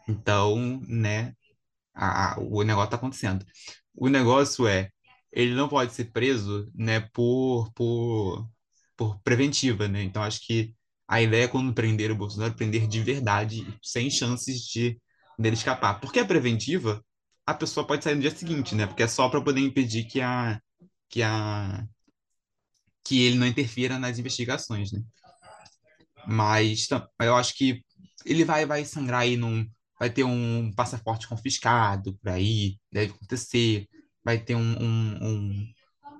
então, 0.07 0.81
né, 0.87 1.33
a, 1.93 2.35
a, 2.35 2.39
o 2.39 2.63
negócio 2.63 2.91
tá 2.91 2.97
acontecendo. 2.97 3.45
O 3.95 4.07
negócio 4.09 4.67
é, 4.67 4.89
ele 5.31 5.53
não 5.55 5.69
pode 5.69 5.93
ser 5.93 6.05
preso, 6.11 6.71
né, 6.75 7.01
por, 7.13 7.71
por, 7.73 8.49
por 8.97 9.19
preventiva, 9.21 9.87
né? 9.87 10.03
Então, 10.03 10.23
acho 10.23 10.41
que 10.45 10.73
a 11.07 11.21
ideia 11.21 11.45
é 11.45 11.47
quando 11.47 11.73
prender 11.73 12.11
o 12.11 12.15
Bolsonaro, 12.15 12.55
prender 12.55 12.87
de 12.87 13.01
verdade, 13.01 13.65
sem 13.83 14.09
chances 14.09 14.61
de 14.61 14.99
dele 15.37 15.55
escapar. 15.55 15.99
Porque 15.99 16.19
a 16.19 16.25
preventiva, 16.25 17.03
a 17.45 17.53
pessoa 17.53 17.85
pode 17.85 18.03
sair 18.03 18.15
no 18.15 18.21
dia 18.21 18.31
seguinte, 18.31 18.75
né? 18.75 18.87
Porque 18.87 19.03
é 19.03 19.07
só 19.07 19.29
para 19.29 19.41
poder 19.41 19.61
impedir 19.61 20.05
que 20.05 20.21
a 20.21 20.59
que 21.09 21.23
a 21.23 21.83
que 23.09 23.23
ele 23.23 23.37
não 23.37 23.47
interfira 23.47 23.97
nas 23.97 24.19
investigações, 24.19 24.91
né? 24.91 25.01
Mas 26.27 26.87
eu 27.21 27.35
acho 27.35 27.55
que 27.55 27.83
ele 28.25 28.45
vai 28.45 28.65
vai 28.65 28.85
sangrar 28.85 29.21
aí 29.21 29.35
num 29.35 29.67
vai 29.99 30.09
ter 30.09 30.23
um 30.23 30.71
passaporte 30.73 31.27
confiscado 31.27 32.15
por 32.17 32.29
aí, 32.29 32.77
deve 32.91 33.11
acontecer, 33.13 33.87
vai 34.23 34.39
ter 34.39 34.55
um, 34.55 34.61
um, 34.61 35.73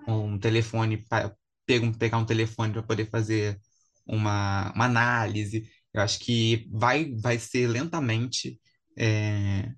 um, 0.08 0.34
um 0.34 0.40
telefone 0.40 0.98
para 0.98 1.34
pegar 1.66 2.18
um 2.18 2.26
telefone 2.26 2.74
para 2.74 2.84
poder 2.84 3.10
fazer 3.10 3.60
uma, 4.06 4.72
uma 4.74 4.86
análise. 4.86 5.70
Eu 5.94 6.02
acho 6.02 6.20
que 6.20 6.68
vai, 6.72 7.14
vai 7.22 7.40
ser 7.40 7.68
lentamente 7.68 8.60
é, 8.98 9.72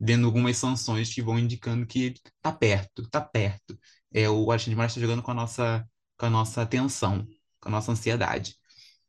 vendo 0.00 0.26
algumas 0.26 0.56
sanções 0.56 1.12
que 1.14 1.22
vão 1.22 1.38
indicando 1.38 1.86
que 1.86 2.14
tá 2.42 2.52
perto, 2.52 3.08
tá 3.10 3.20
perto. 3.20 3.78
É, 4.12 4.28
o 4.28 4.50
Alexandre 4.50 4.76
Moraes 4.76 4.92
está 4.92 5.00
jogando 5.00 5.22
com 5.22 5.30
a 5.30 5.34
nossa, 5.34 5.86
com 6.18 6.26
a 6.26 6.30
nossa 6.30 6.62
atenção, 6.62 7.26
com 7.60 7.68
a 7.68 7.72
nossa 7.72 7.92
ansiedade. 7.92 8.56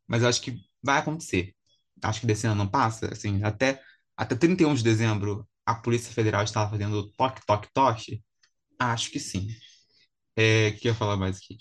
Mas 0.07 0.23
eu 0.23 0.29
acho 0.29 0.41
que 0.41 0.59
vai 0.83 0.99
acontecer. 0.99 1.55
Acho 2.03 2.21
que 2.21 2.27
desse 2.27 2.47
ano 2.47 2.55
não 2.55 2.67
passa, 2.69 3.07
assim, 3.11 3.43
até, 3.43 3.81
até 4.17 4.35
31 4.35 4.75
de 4.75 4.83
dezembro 4.83 5.47
a 5.65 5.75
Polícia 5.75 6.13
Federal 6.13 6.43
estava 6.43 6.69
fazendo 6.69 7.11
toque, 7.13 7.41
toque, 7.45 7.69
toque. 7.73 8.23
Acho 8.79 9.11
que 9.11 9.19
sim. 9.19 9.47
É, 10.35 10.71
que 10.73 10.87
eu 10.87 10.93
ia 10.93 10.97
falar 10.97 11.17
mais 11.17 11.37
aqui. 11.37 11.57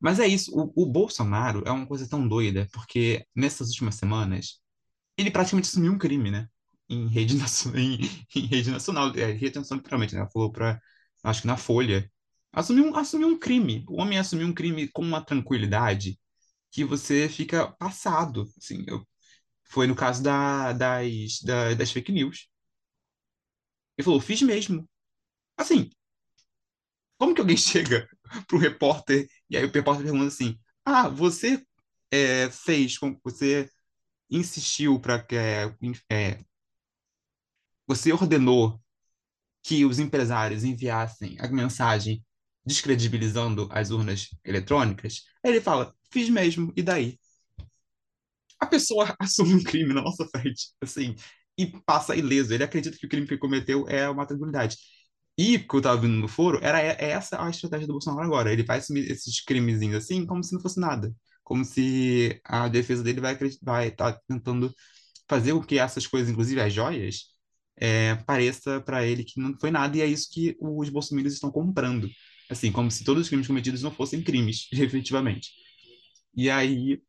Mas 0.00 0.20
é 0.20 0.26
isso, 0.26 0.52
o, 0.54 0.72
o 0.82 0.86
Bolsonaro 0.86 1.62
é 1.66 1.70
uma 1.70 1.86
coisa 1.86 2.08
tão 2.08 2.26
doida, 2.26 2.68
porque 2.72 3.26
nessas 3.34 3.68
últimas 3.68 3.96
semanas, 3.96 4.60
ele 5.18 5.30
praticamente 5.30 5.68
assumiu 5.68 5.92
um 5.92 5.98
crime, 5.98 6.30
né? 6.30 6.48
Em 6.88 7.08
rede, 7.08 7.36
em, 7.76 8.00
em 8.36 8.46
rede 8.46 8.70
nacional, 8.70 9.12
é, 9.16 9.32
rede 9.32 9.58
nacional 9.58 9.80
literalmente, 9.80 10.14
né? 10.16 10.28
Falou 10.32 10.52
para, 10.52 10.80
acho 11.24 11.42
que 11.42 11.46
na 11.48 11.56
Folha, 11.56 12.10
assumiu, 12.52 12.94
assumiu 12.96 13.28
um 13.28 13.38
crime. 13.38 13.84
O 13.88 14.00
homem 14.00 14.18
assumiu 14.18 14.46
um 14.48 14.54
crime 14.54 14.88
com 14.88 15.02
uma 15.02 15.24
tranquilidade 15.24 16.18
que 16.70 16.84
você 16.84 17.28
fica 17.28 17.68
passado, 17.72 18.46
assim. 18.58 18.84
Eu, 18.86 19.06
foi 19.64 19.86
no 19.86 19.96
caso 19.96 20.22
da, 20.22 20.72
das, 20.72 21.40
da, 21.42 21.74
das 21.74 21.92
fake 21.92 22.12
news. 22.12 22.48
Ele 23.96 24.04
falou, 24.04 24.20
fiz 24.20 24.40
mesmo. 24.42 24.88
Assim, 25.56 25.90
como 27.18 27.34
que 27.34 27.40
alguém 27.40 27.56
chega 27.58 28.08
para 28.46 28.56
um 28.56 28.60
repórter 28.60 29.28
e 29.50 29.56
aí 29.56 29.64
o 29.64 29.70
repórter 29.70 30.04
pergunta 30.04 30.26
assim: 30.26 30.58
Ah, 30.84 31.08
você 31.08 31.62
é, 32.10 32.50
fez, 32.50 32.96
você 33.24 33.70
insistiu 34.30 35.00
para 35.00 35.22
que 35.22 35.36
é, 35.36 35.74
é, 36.10 36.40
você 37.86 38.12
ordenou 38.12 38.80
que 39.62 39.84
os 39.84 39.98
empresários 39.98 40.64
enviassem 40.64 41.36
a 41.40 41.48
mensagem 41.48 42.24
descredibilizando 42.68 43.68
as 43.72 43.90
urnas 43.90 44.28
eletrônicas? 44.44 45.22
Ele 45.44 45.60
fala: 45.60 45.94
Fiz 46.12 46.28
mesmo, 46.30 46.72
e 46.76 46.82
daí? 46.82 47.18
A 48.60 48.66
pessoa 48.66 49.14
assume 49.20 49.54
um 49.54 49.62
crime 49.62 49.94
na 49.94 50.02
nossa 50.02 50.26
frente, 50.28 50.68
assim, 50.80 51.14
e 51.56 51.66
passa 51.86 52.16
ileso. 52.16 52.52
Ele 52.54 52.64
acredita 52.64 52.96
que 52.98 53.06
o 53.06 53.08
crime 53.08 53.26
que 53.26 53.38
cometeu 53.38 53.86
é 53.88 54.08
uma 54.08 54.26
tranquilidade. 54.26 54.76
E 55.36 55.56
o 55.56 55.68
que 55.68 55.76
eu 55.76 55.82
tava 55.82 56.00
vindo 56.00 56.14
no 56.14 56.28
foro 56.28 56.58
era 56.62 56.80
é 56.80 57.10
essa 57.10 57.42
a 57.44 57.48
estratégia 57.50 57.86
do 57.86 57.92
Bolsonaro 57.94 58.26
agora. 58.26 58.52
Ele 58.52 58.64
vai 58.64 58.78
assumir 58.78 59.10
esses 59.10 59.40
crimezinhos 59.44 60.04
assim 60.04 60.26
como 60.26 60.42
se 60.42 60.52
não 60.54 60.60
fosse 60.60 60.80
nada. 60.80 61.14
Como 61.44 61.64
se 61.64 62.40
a 62.44 62.68
defesa 62.68 63.02
dele 63.02 63.20
vai 63.20 63.38
vai 63.62 63.90
tá 63.92 64.12
tentando 64.28 64.74
fazer 65.28 65.52
com 65.52 65.62
que 65.62 65.78
essas 65.78 66.06
coisas, 66.06 66.30
inclusive 66.30 66.60
as 66.60 66.72
joias, 66.72 67.26
é, 67.76 68.16
pareça 68.26 68.80
para 68.80 69.06
ele 69.06 69.24
que 69.24 69.40
não 69.40 69.56
foi 69.58 69.70
nada 69.70 69.96
e 69.96 70.00
é 70.00 70.06
isso 70.06 70.28
que 70.30 70.56
os 70.60 70.88
bolsominions 70.88 71.34
estão 71.34 71.50
comprando. 71.50 72.08
Assim, 72.50 72.72
como 72.72 72.90
se 72.90 73.04
todos 73.04 73.22
os 73.22 73.28
crimes 73.28 73.46
cometidos 73.46 73.82
não 73.82 73.90
fossem 73.90 74.22
crimes, 74.22 74.68
efetivamente. 74.72 75.52
E 76.34 76.50
aí, 76.50 77.02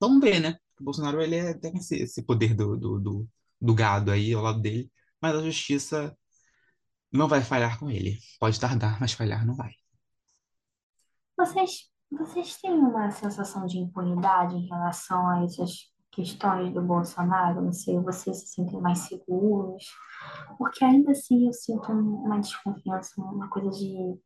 vamos 0.00 0.20
ver, 0.20 0.40
né? 0.40 0.56
O 0.80 0.84
Bolsonaro 0.84 1.22
ele 1.22 1.36
é, 1.36 1.54
tem 1.54 1.76
esse, 1.76 1.96
esse 1.96 2.22
poder 2.22 2.54
do, 2.54 2.76
do, 2.76 3.00
do, 3.00 3.28
do 3.60 3.74
gado 3.74 4.10
aí 4.10 4.32
ao 4.32 4.42
lado 4.42 4.60
dele, 4.60 4.90
mas 5.20 5.34
a 5.34 5.42
justiça 5.42 6.16
não 7.12 7.28
vai 7.28 7.42
falhar 7.42 7.78
com 7.78 7.90
ele. 7.90 8.18
Pode 8.38 8.60
tardar, 8.60 9.00
mas 9.00 9.12
falhar 9.12 9.46
não 9.46 9.54
vai. 9.54 9.72
Vocês, 11.36 11.90
vocês 12.10 12.56
têm 12.60 12.72
uma 12.72 13.10
sensação 13.10 13.66
de 13.66 13.78
impunidade 13.78 14.56
em 14.56 14.66
relação 14.66 15.28
a 15.28 15.44
essas 15.44 15.92
questões 16.10 16.72
do 16.72 16.82
Bolsonaro? 16.82 17.62
Não 17.62 17.72
sei, 17.72 17.98
vocês 18.00 18.38
se 18.38 18.46
sentem 18.48 18.80
mais 18.80 19.00
seguros? 19.00 19.84
Porque 20.58 20.84
ainda 20.84 21.12
assim 21.12 21.46
eu 21.46 21.52
sinto 21.52 21.92
uma 21.92 22.40
desconfiança, 22.40 23.20
uma 23.20 23.48
coisa 23.48 23.70
de 23.70 24.18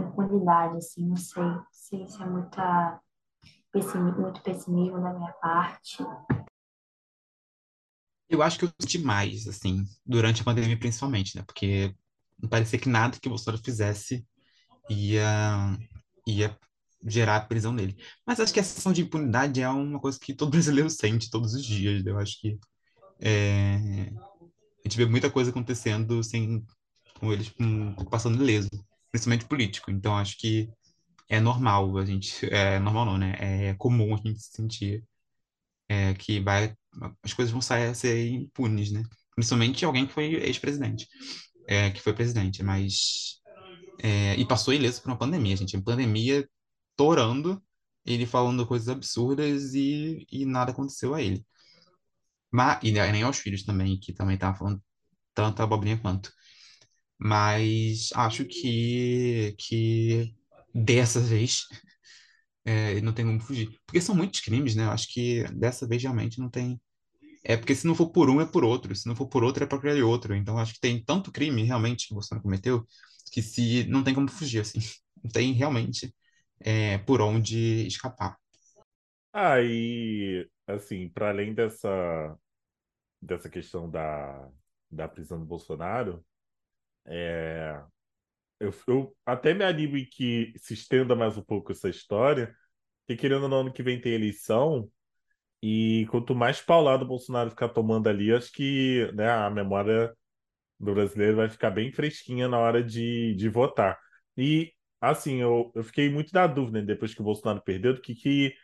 impunidade, 0.00 0.76
assim, 0.76 1.06
não 1.06 1.16
sei, 1.16 1.42
sei 1.70 2.08
se 2.08 2.22
é 2.22 2.26
muita 2.26 3.00
muito 3.72 4.42
pessimismo 4.42 5.00
da 5.00 5.12
minha 5.12 5.32
parte. 5.34 5.98
Eu 8.28 8.42
acho 8.42 8.58
que 8.58 8.64
eu 8.64 8.72
senti 8.80 8.98
mais, 8.98 9.46
assim, 9.46 9.84
durante 10.04 10.40
a 10.40 10.44
pandemia 10.44 10.78
principalmente, 10.78 11.36
né? 11.36 11.42
Porque 11.46 11.94
parecia 12.48 12.78
que 12.78 12.88
nada 12.88 13.18
que 13.20 13.28
o 13.28 13.30
Bolsonaro 13.30 13.62
fizesse 13.62 14.26
ia, 14.88 15.78
ia 16.26 16.58
gerar 17.04 17.36
a 17.36 17.40
prisão 17.40 17.74
dele. 17.74 17.96
Mas 18.26 18.40
acho 18.40 18.52
que 18.52 18.60
a 18.60 18.64
sensação 18.64 18.92
de 18.92 19.02
impunidade 19.02 19.60
é 19.60 19.68
uma 19.68 20.00
coisa 20.00 20.18
que 20.18 20.34
todo 20.34 20.50
brasileiro 20.52 20.90
sente 20.90 21.30
todos 21.30 21.54
os 21.54 21.64
dias. 21.64 22.04
Né? 22.04 22.10
Eu 22.10 22.18
acho 22.18 22.40
que 22.40 22.58
é, 23.20 23.76
a 24.84 24.88
gente 24.88 24.96
vê 24.96 25.06
muita 25.06 25.30
coisa 25.30 25.50
acontecendo 25.50 26.22
sem 26.22 26.64
com 27.18 27.32
eles 27.32 27.52
passando 28.10 28.42
ileso, 28.42 28.70
principalmente 29.10 29.46
político. 29.46 29.90
Então 29.90 30.16
acho 30.16 30.38
que 30.38 30.68
é 31.28 31.40
normal 31.40 31.98
a 31.98 32.04
gente, 32.04 32.46
é 32.52 32.78
normal 32.78 33.06
não, 33.06 33.18
né? 33.18 33.34
É 33.38 33.74
comum 33.74 34.14
a 34.14 34.16
gente 34.18 34.40
sentir 34.40 35.04
é, 35.88 36.14
que 36.14 36.40
vai, 36.40 36.74
as 37.22 37.32
coisas 37.32 37.52
vão 37.52 37.60
sair, 37.60 37.94
ser 37.94 38.28
impunes, 38.28 38.92
né? 38.92 39.02
Principalmente 39.34 39.84
alguém 39.84 40.06
que 40.06 40.12
foi 40.12 40.34
ex-presidente 40.34 41.08
é, 41.70 41.90
que 41.90 42.00
foi 42.00 42.12
presidente, 42.12 42.62
mas. 42.64 43.40
É, 44.02 44.34
e 44.36 44.46
passou 44.46 44.74
ileso 44.74 45.00
por 45.02 45.10
uma 45.10 45.18
pandemia, 45.18 45.56
gente. 45.56 45.76
Uma 45.76 45.84
pandemia 45.84 46.48
torando, 46.96 47.62
ele 48.04 48.26
falando 48.26 48.66
coisas 48.66 48.88
absurdas 48.88 49.74
e, 49.74 50.26
e 50.30 50.44
nada 50.44 50.72
aconteceu 50.72 51.14
a 51.14 51.22
ele. 51.22 51.44
Mas, 52.50 52.80
e 52.82 52.92
nem 52.92 53.22
aos 53.22 53.38
filhos 53.38 53.62
também, 53.64 53.98
que 54.00 54.12
também 54.12 54.34
estavam 54.34 54.58
falando 54.58 54.82
tanta 55.34 55.62
abobrinha 55.62 55.98
quanto. 55.98 56.32
Mas 57.20 58.10
acho 58.14 58.44
que, 58.46 59.54
que 59.58 60.34
dessa 60.74 61.20
vez 61.20 61.64
é, 62.64 63.00
não 63.00 63.12
tem 63.12 63.26
como 63.26 63.40
fugir. 63.40 63.70
Porque 63.86 64.00
são 64.00 64.14
muitos 64.14 64.40
crimes, 64.40 64.74
né? 64.74 64.84
Acho 64.86 65.08
que 65.12 65.44
dessa 65.54 65.86
vez 65.86 66.02
realmente 66.02 66.38
não 66.40 66.50
tem, 66.50 66.80
é 67.44 67.56
porque 67.56 67.74
se 67.74 67.86
não 67.86 67.94
for 67.94 68.10
por 68.10 68.30
um, 68.30 68.40
é 68.40 68.46
por 68.46 68.64
outro. 68.64 68.94
Se 68.94 69.06
não 69.08 69.16
for 69.16 69.28
por 69.28 69.44
outro, 69.44 69.64
é 69.64 69.66
por 69.66 69.78
aquele 69.78 70.02
outro. 70.02 70.34
Então, 70.34 70.58
acho 70.58 70.74
que 70.74 70.80
tem 70.80 71.02
tanto 71.04 71.32
crime 71.32 71.62
realmente 71.64 72.06
que 72.08 72.14
o 72.14 72.16
Bolsonaro 72.16 72.42
cometeu 72.42 72.86
que 73.32 73.42
se 73.42 73.86
não 73.88 74.04
tem 74.04 74.14
como 74.14 74.28
fugir, 74.28 74.60
assim. 74.60 74.80
Não 75.22 75.30
tem 75.30 75.52
realmente 75.52 76.14
é, 76.60 76.96
por 76.98 77.20
onde 77.20 77.86
escapar. 77.86 78.38
Ah, 79.32 79.60
e 79.60 80.48
assim, 80.66 81.08
para 81.08 81.28
além 81.28 81.54
dessa, 81.54 82.38
dessa 83.20 83.50
questão 83.50 83.90
da, 83.90 84.50
da 84.90 85.08
prisão 85.08 85.38
do 85.38 85.46
Bolsonaro, 85.46 86.24
é, 87.10 87.82
eu, 88.60 88.74
eu 88.88 89.16
até 89.26 89.54
me 89.54 89.64
animo 89.64 89.96
em 89.96 90.06
que 90.06 90.52
se 90.56 90.74
estenda 90.74 91.16
mais 91.16 91.36
um 91.36 91.42
pouco 91.42 91.72
essa 91.72 91.88
história, 91.88 92.54
que 93.06 93.16
querendo 93.16 93.44
ou 93.44 93.48
não, 93.48 93.60
ano 93.60 93.72
que 93.72 93.82
vem 93.82 94.00
tem 94.00 94.14
eleição, 94.14 94.90
e 95.62 96.06
quanto 96.10 96.34
mais 96.34 96.60
paulado 96.60 97.04
o 97.04 97.08
Bolsonaro 97.08 97.50
ficar 97.50 97.68
tomando 97.70 98.08
ali, 98.08 98.32
acho 98.32 98.52
que 98.52 99.10
né, 99.14 99.30
a 99.30 99.50
memória 99.50 100.14
do 100.78 100.94
brasileiro 100.94 101.38
vai 101.38 101.48
ficar 101.50 101.70
bem 101.70 101.92
fresquinha 101.92 102.48
na 102.48 102.58
hora 102.58 102.82
de, 102.82 103.34
de 103.36 103.48
votar. 103.48 103.98
E, 104.36 104.72
assim, 105.00 105.36
eu, 105.40 105.72
eu 105.74 105.84
fiquei 105.84 106.10
muito 106.10 106.32
na 106.34 106.46
dúvida, 106.46 106.80
né, 106.80 106.86
depois 106.86 107.14
que 107.14 107.20
o 107.20 107.24
Bolsonaro 107.24 107.62
perdeu, 107.62 107.94
do 107.94 108.00
que, 108.02 108.14
que 108.14 108.54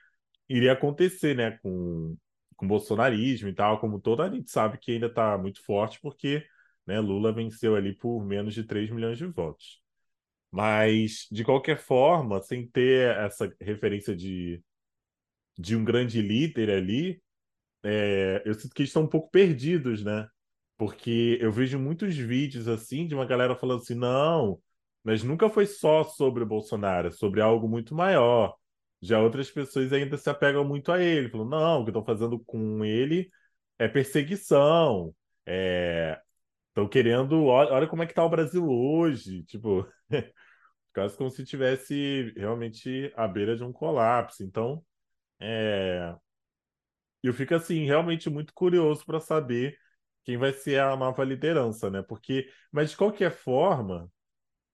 iria 0.49 0.73
acontecer, 0.73 1.37
né, 1.37 1.59
com, 1.63 2.17
com 2.57 2.67
o 2.67 2.69
bolsonarismo 2.69 3.49
e 3.49 3.55
tal, 3.55 3.81
como 3.81 4.01
toda 4.01 4.25
a 4.25 4.31
gente 4.31 4.51
sabe 4.51 4.79
que 4.79 4.93
ainda 4.93 5.07
está 5.09 5.37
muito 5.39 5.63
forte, 5.65 6.01
porque 6.01 6.45
né, 6.87 7.01
Lula 7.01 7.33
venceu 7.33 7.75
ali 7.77 7.95
por 7.95 8.25
menos 8.25 8.55
de 8.55 8.65
3 8.65 8.91
milhões 8.91 9.19
de 9.19 9.27
votos. 9.27 9.83
Mas, 10.51 11.27
de 11.31 11.45
qualquer 11.45 11.79
forma, 11.79 12.41
sem 12.43 12.67
ter 12.67 13.17
essa 13.19 13.53
referência 13.61 14.17
de, 14.17 14.63
de 15.59 15.77
um 15.77 15.85
grande 15.85 16.23
líder 16.23 16.71
ali, 16.71 17.23
é, 17.83 18.43
eu 18.45 18.55
sinto 18.55 18.75
que 18.75 18.83
eles 18.83 18.91
estão 18.91 19.05
um 19.05 19.09
pouco 19.09 19.31
perdidos, 19.31 20.03
né? 20.05 20.29
Porque 20.77 21.39
eu 21.41 21.53
vejo 21.53 21.79
muitos 21.79 22.17
vídeos 22.17 22.69
assim 22.69 23.07
de 23.07 23.15
uma 23.15 23.25
galera 23.27 23.57
falando 23.57 23.83
assim: 23.83 23.95
não, 23.95 24.61
mas 25.05 25.23
nunca 25.23 25.49
foi 25.49 25.67
só 25.67 26.05
sobre 26.05 26.43
o 26.43 26.47
Bolsonaro, 26.47 27.09
é 27.09 27.11
sobre 27.11 27.41
algo 27.41 27.69
muito 27.69 27.95
maior. 27.95 28.57
Já 29.01 29.21
outras 29.21 29.51
pessoas 29.51 29.93
ainda 29.93 30.17
se 30.17 30.29
apegam 30.31 30.65
muito 30.65 30.93
a 30.93 31.03
ele, 31.03 31.31
falam: 31.31 31.49
não, 31.49 31.81
o 31.81 31.85
que 31.85 31.91
estão 31.91 32.05
fazendo 32.05 32.39
com 32.41 32.85
ele 32.85 33.31
é 33.79 33.89
perseguição, 33.89 35.15
é... 35.47 36.21
estão 36.77 36.89
querendo. 36.89 37.47
Olha, 37.47 37.89
como 37.89 38.03
é 38.03 38.07
que 38.07 38.15
tá 38.15 38.25
o 38.25 38.29
Brasil 38.29 38.69
hoje. 38.69 39.43
Tipo, 39.45 39.89
quase 40.95 41.17
como 41.17 41.31
se 41.31 41.45
tivesse 41.45 42.35
realmente 42.37 43.13
à 43.17 43.27
beira 43.27 43.57
de 43.57 43.65
um 43.65 43.73
colapso. 43.73 44.45
Então, 44.45 44.85
é... 45.41 46.15
eu 47.23 47.33
fico 47.33 47.55
assim, 47.55 47.85
realmente 47.87 48.29
muito 48.31 48.53
curioso 48.55 49.05
para 49.07 49.21
saber 49.21 49.77
quem 50.25 50.37
vai 50.37 50.53
ser 50.53 50.81
a 50.81 50.97
nova 50.97 51.25
liderança, 51.25 51.91
né? 51.91 52.03
Porque, 52.03 52.51
mas 52.73 52.91
de 52.91 52.97
qualquer 52.97 53.31
forma, 53.31 54.11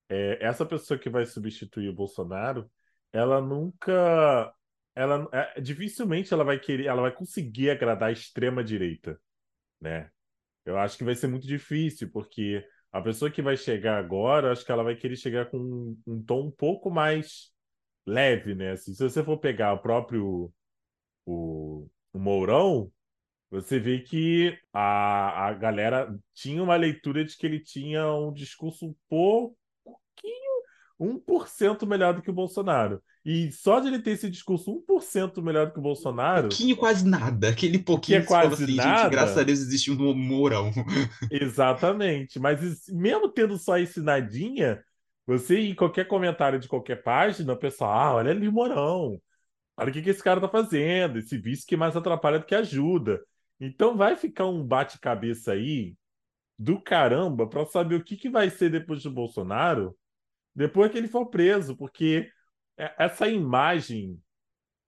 é, 0.09 0.39
essa 0.45 0.67
pessoa 0.67 0.99
que 0.99 1.11
vai 1.11 1.27
substituir 1.27 1.89
o 1.91 1.95
Bolsonaro, 1.95 2.71
ela 3.13 3.41
nunca, 3.41 4.55
ela 4.95 5.29
é, 5.33 5.61
dificilmente 5.61 6.33
ela 6.35 6.45
vai 6.45 6.59
querer, 6.59 6.87
ela 6.87 7.03
vai 7.03 7.13
conseguir 7.13 7.71
agradar 7.71 8.11
a 8.11 8.13
extrema 8.13 8.65
direita, 8.65 9.21
né? 9.81 10.11
Eu 10.65 10.79
acho 10.79 10.97
que 10.97 11.05
vai 11.05 11.15
ser 11.15 11.27
muito 11.27 11.47
difícil, 11.47 12.11
porque 12.11 12.65
a 12.93 13.01
pessoa 13.01 13.31
que 13.31 13.43
vai 13.43 13.57
chegar 13.57 13.99
agora, 13.99 14.53
acho 14.53 14.65
que 14.65 14.73
ela 14.73 14.85
vai 14.85 14.95
querer 14.97 15.17
chegar 15.17 15.47
com 15.51 15.59
um, 15.59 15.99
um 16.07 16.23
tom 16.23 16.49
um 16.49 16.51
pouco 16.51 16.91
mais 16.91 17.51
leve, 18.07 18.55
né? 18.55 18.73
Assim, 18.73 18.95
se 18.95 19.03
você 19.03 19.25
for 19.25 19.39
pegar 19.39 19.73
o 19.75 19.79
próprio 19.79 20.53
o, 21.27 21.89
o 22.13 22.19
Mourão, 22.19 22.93
você 23.51 23.79
vê 23.79 24.01
que 24.01 24.59
a, 24.73 25.49
a 25.49 25.55
galera 25.55 26.17
tinha 26.35 26.63
uma 26.63 26.77
leitura 26.77 27.25
de 27.25 27.37
que 27.37 27.47
ele 27.47 27.61
tinha 27.61 28.13
um 28.15 28.33
discurso 28.33 28.87
um 28.87 28.95
pouquinho, 29.09 30.63
1% 30.99 31.87
melhor 31.87 32.15
do 32.15 32.23
que 32.23 32.31
o 32.31 32.35
Bolsonaro. 32.35 33.03
E 33.25 33.53
só 33.53 33.79
de 33.79 33.87
ele 33.87 34.01
ter 34.01 34.13
esse 34.13 34.29
discurso 34.29 34.85
1% 34.89 35.41
melhor 35.43 35.67
do 35.67 35.73
que 35.73 35.79
o 35.79 35.83
Bolsonaro. 35.83 36.49
Pouquinho, 36.49 36.77
quase 36.77 37.07
nada. 37.07 37.51
Aquele 37.51 37.79
pouquinho 37.79 38.19
que 38.19 38.25
é 38.25 38.27
quase 38.27 38.65
assim, 38.65 38.75
nada. 38.75 39.03
Gente, 39.03 39.11
graças 39.11 39.39
a 39.39 39.43
Deus 39.45 39.61
existe 39.61 39.93
um 39.93 40.15
mourão. 40.15 40.73
Exatamente. 41.31 42.41
Mas 42.41 42.89
mesmo 42.89 43.29
tendo 43.29 43.57
só 43.59 43.79
esse 43.79 44.01
nadinha, 44.01 44.83
você 45.25 45.61
em 45.61 45.75
qualquer 45.75 46.09
comentário 46.09 46.59
de 46.59 46.67
qualquer 46.67 47.03
página, 47.03 47.53
o 47.53 47.57
pessoal, 47.57 47.93
ah, 47.93 48.15
olha 48.15 48.33
ali 48.33 48.49
o 48.49 48.53
Mourão. 48.53 49.21
Olha 49.77 49.91
o 49.91 49.93
que, 49.93 50.03
que 50.03 50.11
esse 50.11 50.23
cara 50.23 50.41
tá 50.41 50.49
fazendo. 50.49 51.19
Esse 51.19 51.39
vício 51.39 51.67
que 51.67 51.77
mais 51.77 51.97
atrapalha 51.97 52.41
do 52.41 52.45
que 52.45 52.55
ajuda. 52.55 53.23
Então 53.61 53.97
vai 53.97 54.17
ficar 54.17 54.47
um 54.47 54.67
bate-cabeça 54.67 55.53
aí 55.53 55.95
do 56.59 56.81
caramba 56.81 57.47
para 57.47 57.65
saber 57.67 57.95
o 57.95 58.05
que, 58.05 58.17
que 58.17 58.29
vai 58.29 58.51
ser 58.51 58.71
depois 58.71 59.03
do 59.03 59.11
Bolsonaro, 59.11 59.97
depois 60.55 60.91
que 60.91 60.99
ele 60.99 61.09
for 61.09 61.27
preso, 61.27 61.77
porque 61.77 62.29
essa 62.99 63.29
imagem 63.29 64.21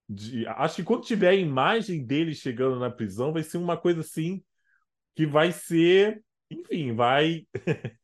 de, 0.07 0.47
acho 0.47 0.77
que 0.77 0.83
quando 0.83 1.05
tiver 1.05 1.29
a 1.29 1.35
imagem 1.35 2.05
dele 2.05 2.33
chegando 2.35 2.79
na 2.79 2.89
prisão, 2.89 3.33
vai 3.33 3.43
ser 3.43 3.57
uma 3.57 3.77
coisa 3.77 4.01
assim 4.01 4.43
que 5.15 5.25
vai 5.25 5.51
ser, 5.51 6.23
enfim, 6.49 6.93
vai 6.93 7.47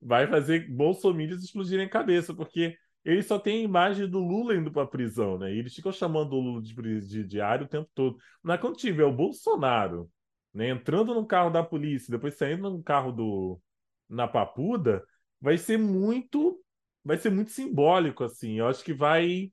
vai 0.00 0.26
fazer 0.26 0.68
bolsominions 0.70 1.42
explodirem 1.42 1.86
a 1.86 1.90
cabeça, 1.90 2.34
porque 2.34 2.76
ele 3.04 3.22
só 3.22 3.38
tem 3.38 3.60
a 3.60 3.64
imagem 3.64 4.08
do 4.08 4.18
Lula 4.20 4.54
indo 4.54 4.70
para 4.70 4.82
a 4.82 4.86
prisão, 4.86 5.38
né? 5.38 5.52
E 5.52 5.58
eles 5.58 5.74
ficam 5.74 5.92
chamando 5.92 6.34
o 6.34 6.40
Lula 6.40 6.62
de, 6.62 7.00
de 7.00 7.24
diário 7.24 7.66
o 7.66 7.68
tempo 7.68 7.90
todo. 7.94 8.16
Mas 8.42 8.60
quando 8.60 8.76
tiver 8.76 9.04
o 9.04 9.12
Bolsonaro 9.12 10.10
né, 10.54 10.68
entrando 10.68 11.14
no 11.14 11.26
carro 11.26 11.50
da 11.50 11.62
polícia, 11.62 12.10
depois 12.10 12.36
saindo 12.36 12.70
no 12.70 12.82
carro 12.82 13.12
do 13.12 13.60
na 14.08 14.28
Papuda, 14.28 15.02
vai 15.40 15.56
ser 15.56 15.78
muito 15.78 16.61
vai 17.04 17.16
ser 17.16 17.30
muito 17.30 17.50
simbólico 17.50 18.24
assim. 18.24 18.58
Eu 18.58 18.68
acho 18.68 18.84
que 18.84 18.92
vai 18.92 19.52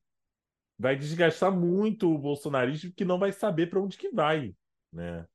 vai 0.77 0.95
desgastar 0.95 1.51
muito 1.51 2.13
o 2.13 2.17
bolsonarismo 2.17 2.93
que 2.93 3.03
não 3.03 3.19
vai 3.19 3.33
saber 3.33 3.69
para 3.69 3.81
onde 3.81 3.97
que 3.97 4.09
vai, 4.11 4.55
né? 4.93 5.25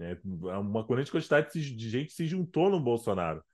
É, 0.00 0.18
uma 0.58 0.84
grande 0.86 1.10
quantidade 1.10 1.52
de 1.52 1.90
gente 1.90 2.12
se 2.12 2.26
juntou 2.26 2.70
no 2.70 2.80
Bolsonaro. 2.80 3.44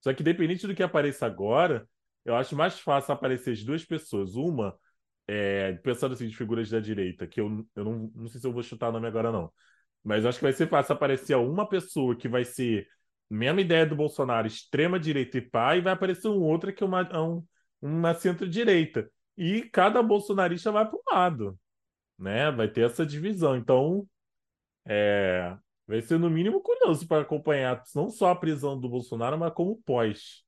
Só 0.00 0.12
que 0.12 0.22
independente 0.22 0.66
do 0.66 0.74
que 0.74 0.82
apareça 0.82 1.26
agora, 1.26 1.88
eu 2.24 2.34
acho 2.34 2.56
mais 2.56 2.78
fácil 2.80 3.12
aparecer 3.12 3.52
as 3.52 3.62
duas 3.62 3.84
pessoas. 3.84 4.34
Uma, 4.34 4.76
é, 5.28 5.74
pensando 5.74 6.14
assim, 6.14 6.28
de 6.28 6.36
figuras 6.36 6.68
da 6.70 6.80
direita, 6.80 7.26
que 7.26 7.40
eu, 7.40 7.66
eu 7.76 7.84
não, 7.84 8.10
não 8.14 8.28
sei 8.28 8.40
se 8.40 8.46
eu 8.46 8.52
vou 8.52 8.62
chutar 8.62 8.88
o 8.88 8.92
nome 8.92 9.06
agora, 9.06 9.30
não. 9.30 9.52
Mas 10.02 10.26
acho 10.26 10.38
que 10.38 10.44
vai 10.44 10.52
ser 10.52 10.68
fácil 10.68 10.94
aparecer 10.94 11.36
uma 11.36 11.68
pessoa 11.68 12.16
que 12.16 12.28
vai 12.28 12.44
ser 12.44 12.88
mesma 13.30 13.60
ideia 13.60 13.86
do 13.86 13.96
Bolsonaro, 13.96 14.46
extrema 14.46 14.98
direita 14.98 15.38
e 15.38 15.40
pá, 15.40 15.76
e 15.76 15.80
vai 15.80 15.92
aparecer 15.92 16.28
um 16.28 16.42
outra 16.42 16.72
que 16.72 16.82
é 16.82 16.86
uma, 16.86 17.02
é 17.02 17.18
um, 17.18 17.44
uma 17.84 18.14
centro-direita. 18.14 19.10
E 19.36 19.62
cada 19.62 20.02
bolsonarista 20.02 20.72
vai 20.72 20.88
para 20.88 20.96
um 20.96 21.02
lado, 21.12 21.58
né? 22.18 22.50
Vai 22.50 22.68
ter 22.68 22.86
essa 22.86 23.04
divisão. 23.04 23.56
Então, 23.56 24.08
é, 24.86 25.56
vai 25.86 26.00
ser 26.00 26.18
no 26.18 26.30
mínimo 26.30 26.60
curioso 26.62 27.06
para 27.06 27.22
acompanhar 27.22 27.82
não 27.94 28.08
só 28.08 28.30
a 28.30 28.36
prisão 28.36 28.80
do 28.80 28.88
Bolsonaro, 28.88 29.38
mas 29.38 29.52
como 29.52 29.82
pós. 29.84 30.44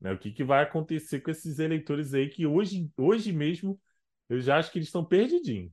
Né? 0.00 0.12
O 0.12 0.18
que, 0.18 0.30
que 0.30 0.44
vai 0.44 0.62
acontecer 0.62 1.20
com 1.20 1.30
esses 1.30 1.58
eleitores 1.58 2.12
aí 2.12 2.28
que 2.28 2.46
hoje, 2.46 2.90
hoje 2.96 3.32
mesmo 3.32 3.80
eu 4.28 4.40
já 4.40 4.58
acho 4.58 4.70
que 4.70 4.78
eles 4.78 4.88
estão 4.88 5.04
perdidinhos. 5.04 5.72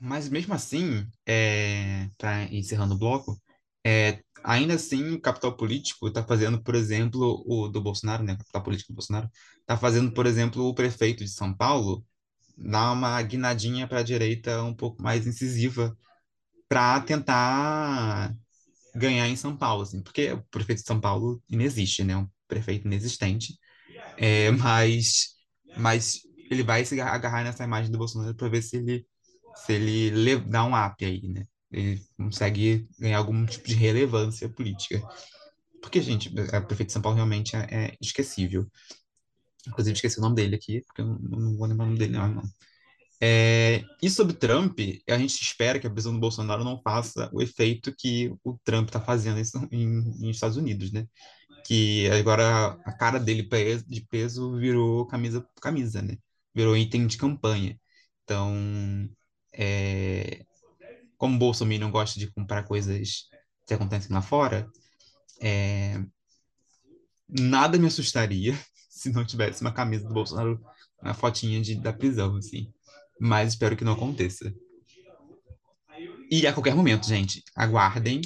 Mas 0.00 0.28
mesmo 0.28 0.54
assim, 0.54 1.06
é, 1.26 2.08
para 2.16 2.44
encerrando 2.44 2.94
o 2.94 2.98
bloco, 2.98 3.36
é, 3.86 4.20
ainda 4.42 4.74
assim 4.74 5.12
o 5.14 5.20
capital 5.20 5.56
político 5.56 6.08
está 6.08 6.24
fazendo, 6.24 6.60
por 6.60 6.74
exemplo, 6.74 7.44
o 7.46 7.68
do 7.68 7.80
Bolsonaro, 7.80 8.24
né? 8.24 8.32
O 8.32 8.38
capital 8.38 8.62
político 8.64 8.92
do 8.92 8.96
Bolsonaro 8.96 9.30
está 9.60 9.76
fazendo, 9.76 10.12
por 10.12 10.26
exemplo, 10.26 10.66
o 10.66 10.74
prefeito 10.74 11.24
de 11.24 11.30
São 11.30 11.54
Paulo 11.54 12.04
dar 12.58 12.92
uma 12.92 13.22
guinadinha 13.22 13.86
para 13.86 14.00
a 14.00 14.02
direita 14.02 14.60
um 14.64 14.74
pouco 14.74 15.00
mais 15.00 15.24
incisiva 15.26 15.96
para 16.68 17.00
tentar 17.02 18.34
ganhar 18.94 19.28
em 19.28 19.36
São 19.36 19.56
Paulo, 19.56 19.82
assim, 19.82 20.02
porque 20.02 20.32
o 20.32 20.42
prefeito 20.50 20.80
de 20.80 20.86
São 20.86 21.00
Paulo 21.00 21.40
inexiste, 21.48 22.02
né? 22.02 22.16
Um 22.16 22.28
prefeito 22.48 22.86
inexistente, 22.86 23.56
é, 24.16 24.50
mas, 24.52 25.36
mas 25.76 26.22
ele 26.50 26.64
vai 26.64 26.84
se 26.84 27.00
agarrar 27.00 27.44
nessa 27.44 27.64
imagem 27.64 27.92
do 27.92 27.98
Bolsonaro 27.98 28.34
para 28.34 28.48
ver 28.48 28.62
se 28.62 28.78
ele 28.78 29.06
se 29.56 29.72
ele 29.72 30.38
dá 30.40 30.64
um 30.64 30.74
up 30.74 31.04
aí, 31.04 31.28
né? 31.28 31.46
Ele 31.70 32.00
consegue 32.16 32.88
ganhar 32.98 33.18
algum 33.18 33.44
tipo 33.46 33.68
de 33.68 33.74
relevância 33.74 34.48
política. 34.48 35.02
Porque, 35.82 36.00
gente, 36.00 36.32
a 36.52 36.60
prefeito 36.60 36.88
de 36.88 36.92
São 36.92 37.02
Paulo 37.02 37.16
realmente 37.16 37.56
é, 37.56 37.66
é 37.70 37.96
esquecível. 38.00 38.66
Inclusive, 39.66 39.94
esqueci 39.94 40.18
o 40.18 40.22
nome 40.22 40.36
dele 40.36 40.56
aqui, 40.56 40.82
porque 40.82 41.02
eu 41.02 41.06
não, 41.06 41.18
não 41.18 41.56
vou 41.56 41.66
lembrar 41.66 41.84
o 41.84 41.86
nome 41.88 41.98
dele, 41.98 42.12
não. 42.12 42.42
É, 43.20 43.82
e 44.02 44.10
sobre 44.10 44.34
Trump, 44.34 44.78
a 45.08 45.18
gente 45.18 45.40
espera 45.40 45.78
que 45.78 45.86
a 45.86 45.90
prisão 45.90 46.12
do 46.12 46.20
Bolsonaro 46.20 46.62
não 46.64 46.80
faça 46.82 47.30
o 47.32 47.40
efeito 47.42 47.94
que 47.96 48.30
o 48.44 48.58
Trump 48.62 48.88
está 48.88 49.00
fazendo 49.00 49.40
em, 49.72 50.26
em, 50.26 50.30
Estados 50.30 50.56
Unidos, 50.56 50.92
né? 50.92 51.06
Que 51.64 52.08
agora 52.10 52.78
a 52.84 52.92
cara 52.92 53.18
dele 53.18 53.48
de 53.86 54.00
peso 54.02 54.56
virou 54.58 55.06
camisa 55.06 55.46
camisa, 55.60 56.02
né? 56.02 56.18
Virou 56.54 56.76
item 56.76 57.06
de 57.06 57.16
campanha. 57.16 57.78
Então, 58.24 59.08
é, 59.52 60.44
como 61.16 61.36
o 61.36 61.38
Bolsonaro 61.38 61.80
não 61.80 61.90
gosta 61.90 62.18
de 62.18 62.30
comprar 62.30 62.64
coisas 62.64 63.28
que 63.66 63.74
acontecem 63.74 64.12
lá 64.12 64.22
fora, 64.22 64.70
é, 65.40 66.02
nada 67.28 67.78
me 67.78 67.86
assustaria 67.86 68.58
se 68.88 69.10
não 69.10 69.24
tivesse 69.24 69.60
uma 69.60 69.72
camisa 69.72 70.06
do 70.06 70.14
Bolsonaro, 70.14 70.60
uma 71.02 71.14
fotinha 71.14 71.60
de, 71.60 71.74
da 71.74 71.92
prisão, 71.92 72.36
assim. 72.36 72.72
Mas 73.20 73.50
espero 73.50 73.76
que 73.76 73.84
não 73.84 73.92
aconteça. 73.92 74.52
E 76.30 76.46
a 76.46 76.52
qualquer 76.52 76.74
momento, 76.74 77.06
gente, 77.06 77.42
aguardem 77.54 78.20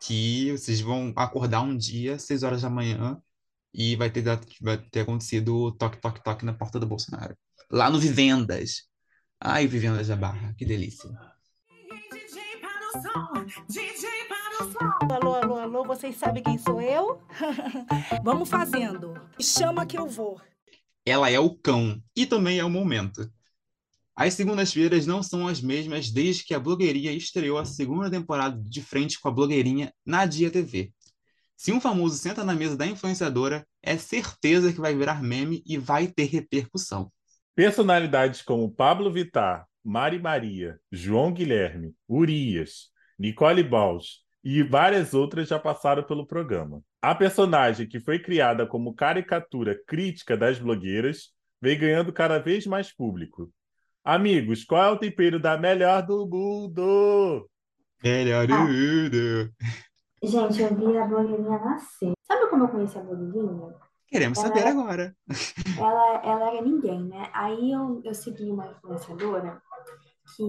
que 0.00 0.52
vocês 0.52 0.80
vão 0.80 1.12
acordar 1.16 1.62
um 1.62 1.76
dia, 1.76 2.18
6 2.18 2.42
horas 2.42 2.62
da 2.62 2.70
manhã, 2.70 3.20
e 3.74 3.96
vai 3.96 4.10
ter, 4.10 4.22
vai 4.60 4.78
ter 4.78 5.00
acontecido 5.00 5.72
toque, 5.72 6.00
toque, 6.00 6.22
toque 6.22 6.44
na 6.44 6.54
porta 6.54 6.78
do 6.78 6.86
Bolsonaro. 6.86 7.36
Lá 7.70 7.90
no 7.90 7.98
Vivendas. 7.98 8.84
Ai, 9.40 9.66
Vivendas 9.66 10.08
da 10.08 10.16
Barra, 10.16 10.54
que 10.56 10.64
delícia. 10.64 11.10
Alô, 15.10 15.34
alô, 15.34 15.56
alô, 15.56 15.84
vocês 15.84 16.16
sabem 16.16 16.42
quem 16.42 16.56
sou 16.56 16.80
eu? 16.80 17.20
Vamos 18.24 18.48
fazendo. 18.48 19.14
Chama 19.40 19.84
que 19.84 19.98
eu 19.98 20.06
vou. 20.08 20.40
Ela 21.04 21.30
é 21.30 21.38
o 21.38 21.54
cão 21.54 22.02
e 22.14 22.24
também 22.24 22.58
é 22.58 22.64
o 22.64 22.70
momento. 22.70 23.30
As 24.14 24.32
segundas-feiras 24.32 25.06
não 25.06 25.22
são 25.22 25.46
as 25.46 25.60
mesmas 25.60 26.10
desde 26.10 26.44
que 26.44 26.54
a 26.54 26.58
blogueirinha 26.58 27.12
estreou 27.12 27.58
a 27.58 27.66
segunda 27.66 28.10
temporada 28.10 28.58
de 28.62 28.82
frente 28.82 29.20
com 29.20 29.28
a 29.28 29.32
blogueirinha 29.32 29.92
na 30.04 30.24
Dia 30.24 30.50
TV. 30.50 30.90
Se 31.54 31.72
um 31.72 31.80
famoso 31.80 32.16
senta 32.16 32.44
na 32.44 32.54
mesa 32.54 32.76
da 32.76 32.86
influenciadora, 32.86 33.66
é 33.82 33.96
certeza 33.98 34.72
que 34.72 34.80
vai 34.80 34.94
virar 34.94 35.22
meme 35.22 35.62
e 35.66 35.76
vai 35.76 36.06
ter 36.06 36.24
repercussão. 36.24 37.12
Personalidades 37.54 38.42
como 38.42 38.70
Pablo 38.70 39.12
Vittar, 39.12 39.66
Mari 39.86 40.18
Maria, 40.18 40.80
João 40.90 41.32
Guilherme, 41.32 41.94
Urias, 42.08 42.90
Nicole 43.16 43.62
Baus 43.62 44.24
e 44.42 44.60
várias 44.60 45.14
outras 45.14 45.46
já 45.48 45.60
passaram 45.60 46.02
pelo 46.02 46.26
programa. 46.26 46.82
A 47.00 47.14
personagem 47.14 47.86
que 47.86 48.00
foi 48.00 48.18
criada 48.18 48.66
como 48.66 48.92
caricatura 48.96 49.80
crítica 49.86 50.36
das 50.36 50.58
blogueiras 50.58 51.30
vem 51.62 51.78
ganhando 51.78 52.12
cada 52.12 52.38
vez 52.40 52.66
mais 52.66 52.92
público. 52.92 53.48
Amigos, 54.04 54.64
qual 54.64 54.82
é 54.82 54.90
o 54.90 54.98
tempero 54.98 55.38
da 55.38 55.56
melhor 55.56 56.04
do 56.04 56.26
mundo? 56.26 57.48
Melhor 58.02 58.44
do 58.48 58.54
Ah. 58.54 58.64
mundo. 58.64 59.52
Gente, 60.20 60.62
eu 60.62 60.74
vi 60.74 60.98
a 60.98 61.06
blogueirinha 61.06 61.58
nascer. 61.60 62.12
Sabe 62.26 62.50
como 62.50 62.64
eu 62.64 62.68
conheci 62.68 62.98
a 62.98 63.02
blogueirinha? 63.02 63.72
Queremos 64.08 64.38
Ela 64.38 64.48
saber 64.48 64.66
é- 64.66 64.70
agora. 64.70 65.16
Ela, 65.78 66.22
ela 66.24 66.52
era 66.54 66.62
ninguém, 66.62 67.04
né? 67.04 67.30
Aí 67.34 67.72
eu, 67.72 68.00
eu 68.04 68.14
segui 68.14 68.50
uma 68.50 68.66
influenciadora 68.68 69.60
que 70.36 70.42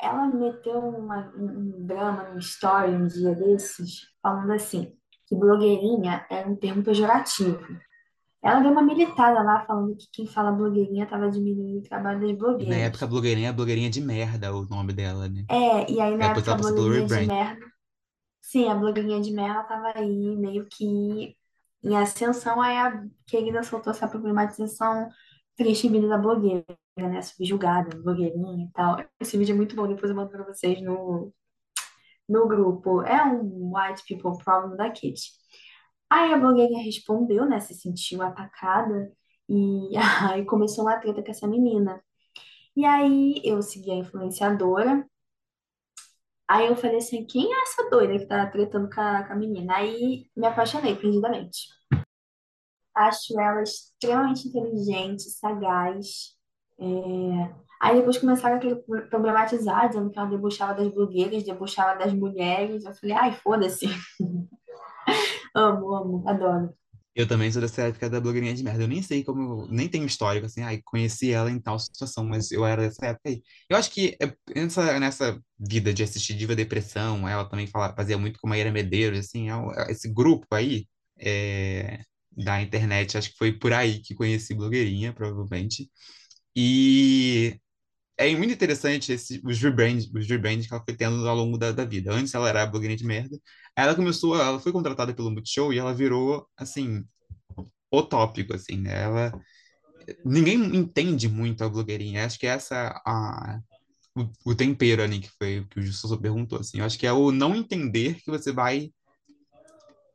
ela 0.00 0.26
meteu 0.28 0.78
uma- 0.78 1.32
um 1.36 1.86
drama 1.86 2.28
no 2.30 2.38
story 2.38 2.92
um 2.92 3.06
dia 3.06 3.34
desses, 3.34 4.02
falando 4.22 4.52
assim, 4.52 4.92
que 5.26 5.36
blogueirinha 5.36 6.26
era 6.30 6.48
um 6.48 6.56
termo 6.56 6.82
pejorativo. 6.82 7.58
Ela 8.42 8.60
deu 8.60 8.72
uma 8.72 8.82
militada 8.82 9.42
lá, 9.42 9.64
falando 9.66 9.96
que 9.96 10.06
quem 10.12 10.26
fala 10.26 10.52
blogueirinha 10.52 11.04
estava 11.04 11.30
diminuindo 11.30 11.78
o 11.80 11.88
trabalho 11.88 12.20
das 12.20 12.30
E 12.30 12.34
na 12.34 12.38
blogueiras. 12.38 12.82
época, 12.88 13.04
a 13.04 13.08
blogueirinha 13.08 13.48
é 13.48 13.52
blogueirinha 13.52 13.90
de 13.90 14.00
merda, 14.00 14.54
o 14.54 14.66
nome 14.66 14.92
dela, 14.92 15.28
né? 15.28 15.44
É, 15.48 15.90
e 15.90 16.00
aí 16.00 16.16
na 16.16 16.28
Depois 16.28 16.48
época 16.48 16.52
a 16.52 16.56
blogueirinha 16.56 17.06
de 17.06 17.26
merda. 17.26 17.66
Sim, 18.40 18.68
a 18.68 18.74
blogueirinha 18.74 19.20
de 19.20 19.32
merda 19.32 19.62
tava 19.64 19.92
aí 19.96 20.36
meio 20.36 20.66
que 20.66 21.36
em 21.82 21.96
ascensão, 21.96 22.60
aí 22.60 22.76
a 22.76 23.04
querida 23.26 23.62
soltou 23.62 23.92
essa 23.92 24.08
problematização 24.08 25.08
triste 25.56 25.88
vida 25.88 26.08
da 26.08 26.18
blogueira, 26.18 26.64
né? 26.96 27.22
Subjugada, 27.22 27.96
blogueirinha 27.96 28.66
e 28.66 28.72
tal. 28.72 28.96
Esse 29.20 29.36
vídeo 29.36 29.52
é 29.54 29.56
muito 29.56 29.76
bom, 29.76 29.86
depois 29.88 30.10
eu 30.10 30.16
mando 30.16 30.30
pra 30.30 30.44
vocês 30.44 30.80
no, 30.82 31.32
no 32.28 32.48
grupo. 32.48 33.02
É 33.02 33.24
um 33.24 33.72
White 33.74 34.04
People 34.06 34.42
Problem 34.42 34.76
da 34.76 34.90
Kitty. 34.90 35.30
Aí 36.10 36.32
a 36.32 36.38
blogueirinha 36.38 36.84
respondeu, 36.84 37.46
né? 37.46 37.60
Se 37.60 37.74
sentiu 37.74 38.22
atacada 38.22 39.12
e 39.48 39.90
aí 40.30 40.44
começou 40.44 40.84
uma 40.84 40.98
treta 40.98 41.22
com 41.22 41.30
essa 41.30 41.46
menina. 41.48 42.02
E 42.76 42.84
aí 42.84 43.40
eu 43.44 43.62
segui 43.62 43.90
a 43.90 43.96
influenciadora. 43.96 45.06
Aí 46.48 46.66
eu 46.66 46.76
falei 46.76 46.98
assim, 46.98 47.24
quem 47.24 47.52
é 47.52 47.62
essa 47.62 47.88
doida 47.90 48.18
que 48.18 48.26
tá 48.26 48.46
tretando 48.46 48.90
com 48.90 49.00
a, 49.00 49.24
com 49.24 49.32
a 49.32 49.36
menina? 49.36 49.76
Aí 49.76 50.26
me 50.36 50.46
apaixonei 50.46 50.94
perdidamente. 50.96 51.68
Acho 52.94 53.40
ela 53.40 53.62
extremamente 53.62 54.48
inteligente, 54.48 55.22
sagaz. 55.30 56.36
É, 56.78 57.62
Aí 57.82 57.96
depois 57.96 58.16
começaram 58.16 58.58
a 58.58 59.02
problematizar, 59.10 59.88
dizendo 59.88 60.08
que 60.08 60.16
ela 60.16 60.28
debochava 60.28 60.72
das 60.72 60.94
blogueiras, 60.94 61.42
debochava 61.42 61.98
das 61.98 62.12
mulheres. 62.12 62.84
Eu 62.84 62.94
falei, 62.94 63.16
ai, 63.16 63.32
foda-se. 63.32 63.86
Amo, 65.54 65.94
amo, 65.94 66.28
adoro. 66.28 66.74
Eu 67.14 67.28
também 67.28 67.52
sou 67.52 67.60
dessa 67.60 67.82
época 67.82 68.08
da 68.08 68.20
blogueirinha 68.20 68.54
de 68.54 68.62
merda. 68.64 68.84
Eu 68.84 68.88
nem 68.88 69.02
sei 69.02 69.22
como, 69.22 69.66
nem 69.68 69.88
tenho 69.88 70.06
histórico, 70.06 70.46
assim, 70.46 70.62
ai, 70.62 70.80
conheci 70.84 71.30
ela 71.32 71.50
em 71.50 71.60
tal 71.60 71.78
situação, 71.78 72.24
mas 72.24 72.50
eu 72.50 72.64
era 72.64 72.82
dessa 72.82 73.06
época 73.06 73.28
aí. 73.28 73.42
Eu 73.68 73.76
acho 73.76 73.90
que 73.90 74.16
é- 74.20 74.34
nessa, 74.60 74.98
nessa 74.98 75.40
vida 75.58 75.92
de 75.92 76.02
assistir 76.02 76.34
Diva 76.34 76.56
Depressão, 76.56 77.28
ela 77.28 77.44
também 77.48 77.66
fala, 77.66 77.94
fazia 77.94 78.16
muito 78.18 78.38
com 78.40 78.48
Maíra 78.48 78.72
Medeiros, 78.72 79.18
assim, 79.20 79.50
é 79.50 79.54
é 79.88 79.92
esse 79.92 80.08
grupo 80.12 80.46
aí 80.54 80.86
é, 81.18 82.00
da 82.36 82.60
internet, 82.62 83.16
acho 83.18 83.30
que 83.30 83.36
foi 83.38 83.52
por 83.52 83.72
aí 83.74 84.00
que 84.00 84.14
conheci 84.14 84.54
blogueirinha, 84.54 85.12
provavelmente. 85.12 85.90
E 86.56 87.58
é 88.16 88.34
muito 88.36 88.52
interessante 88.52 89.12
esse, 89.12 89.40
os 89.44 89.60
rebrand, 89.60 89.98
os 90.14 90.28
rebrand 90.28 90.60
que 90.60 90.72
ela 90.72 90.84
foi 90.84 90.94
tendo 90.94 91.26
ao 91.28 91.36
longo 91.36 91.58
da, 91.58 91.72
da 91.72 91.84
vida. 91.84 92.12
Antes 92.12 92.34
ela 92.34 92.48
era 92.48 92.66
blogueirinha 92.66 92.96
de 92.96 93.04
merda. 93.06 93.38
Ela 93.76 93.94
começou, 93.94 94.40
ela 94.40 94.60
foi 94.60 94.72
contratada 94.72 95.14
pelo 95.14 95.30
Multishow 95.30 95.72
e 95.72 95.78
ela 95.78 95.94
virou, 95.94 96.46
assim, 96.56 97.04
o 97.90 98.02
tópico, 98.02 98.54
assim, 98.54 98.76
né? 98.76 99.02
Ela, 99.02 99.32
ninguém 100.24 100.54
entende 100.76 101.28
muito 101.28 101.64
a 101.64 101.68
blogueirinha. 101.68 102.24
Acho 102.24 102.38
que 102.38 102.46
essa 102.46 103.00
a 103.06 103.60
o, 104.14 104.50
o 104.52 104.54
tempero 104.54 105.02
ali 105.02 105.20
que 105.20 105.30
foi 105.38 105.66
que 105.70 105.80
o 105.80 105.82
Justo 105.82 106.20
perguntou, 106.20 106.60
assim. 106.60 106.78
Eu 106.78 106.84
acho 106.84 106.98
que 106.98 107.06
é 107.06 107.12
o 107.12 107.32
não 107.32 107.54
entender 107.54 108.20
que 108.22 108.30
você 108.30 108.52
vai 108.52 108.92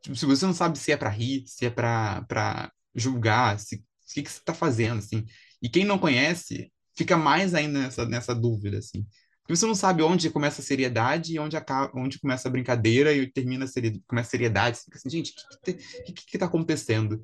tipo, 0.02 0.16
se 0.16 0.26
você 0.26 0.46
não 0.46 0.54
sabe 0.54 0.78
se 0.78 0.92
é 0.92 0.96
pra 0.96 1.10
rir, 1.10 1.44
se 1.46 1.66
é 1.66 1.70
para 1.70 2.72
julgar, 2.94 3.58
se 3.58 3.76
o 3.76 3.82
que 4.14 4.22
que 4.22 4.30
você 4.30 4.40
tá 4.44 4.54
fazendo, 4.54 4.98
assim. 4.98 5.26
E 5.62 5.68
quem 5.68 5.84
não 5.84 5.98
conhece 5.98 6.72
fica 6.98 7.16
mais 7.16 7.54
ainda 7.54 7.78
nessa, 7.78 8.04
nessa 8.04 8.34
dúvida, 8.34 8.78
assim. 8.78 9.06
Porque 9.42 9.56
você 9.56 9.66
não 9.66 9.74
sabe 9.74 10.02
onde 10.02 10.28
começa 10.30 10.60
a 10.60 10.64
seriedade 10.64 11.32
e 11.32 11.38
onde, 11.38 11.56
acaba, 11.56 11.90
onde 11.94 12.18
começa 12.18 12.48
a 12.48 12.50
brincadeira 12.50 13.14
e 13.14 13.30
termina 13.30 13.64
a 13.64 13.68
seriedade, 13.68 14.04
começa 14.06 14.28
a 14.28 14.30
seriedade. 14.30 14.76
Você 14.76 14.84
fica 14.84 14.98
assim, 14.98 15.10
gente, 15.10 15.30
o 15.30 15.60
que, 15.64 15.72
que, 15.74 16.12
que, 16.12 16.26
que 16.26 16.38
tá 16.38 16.46
acontecendo? 16.46 17.22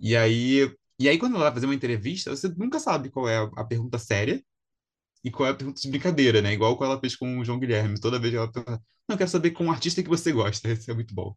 E 0.00 0.16
aí, 0.16 0.72
e 0.98 1.08
aí, 1.08 1.18
quando 1.18 1.34
ela 1.34 1.44
vai 1.44 1.54
fazer 1.54 1.66
uma 1.66 1.74
entrevista, 1.74 2.30
você 2.34 2.48
nunca 2.48 2.78
sabe 2.80 3.10
qual 3.10 3.28
é 3.28 3.38
a, 3.38 3.42
a 3.56 3.64
pergunta 3.64 3.98
séria 3.98 4.42
e 5.24 5.30
qual 5.30 5.48
é 5.48 5.52
a 5.52 5.54
pergunta 5.54 5.80
de 5.80 5.90
brincadeira, 5.90 6.40
né? 6.40 6.52
Igual 6.52 6.76
quando 6.78 6.92
ela 6.92 7.00
fez 7.00 7.16
com 7.16 7.38
o 7.38 7.44
João 7.44 7.58
Guilherme. 7.58 8.00
Toda 8.00 8.18
vez 8.18 8.32
ela 8.32 8.50
pergunta, 8.50 8.82
não, 9.08 9.16
quero 9.16 9.30
saber 9.30 9.50
com 9.50 9.64
um 9.66 9.72
artista 9.72 10.02
que 10.02 10.08
você 10.08 10.32
gosta. 10.32 10.68
Isso 10.72 10.90
é 10.90 10.94
muito 10.94 11.14
bom. 11.14 11.36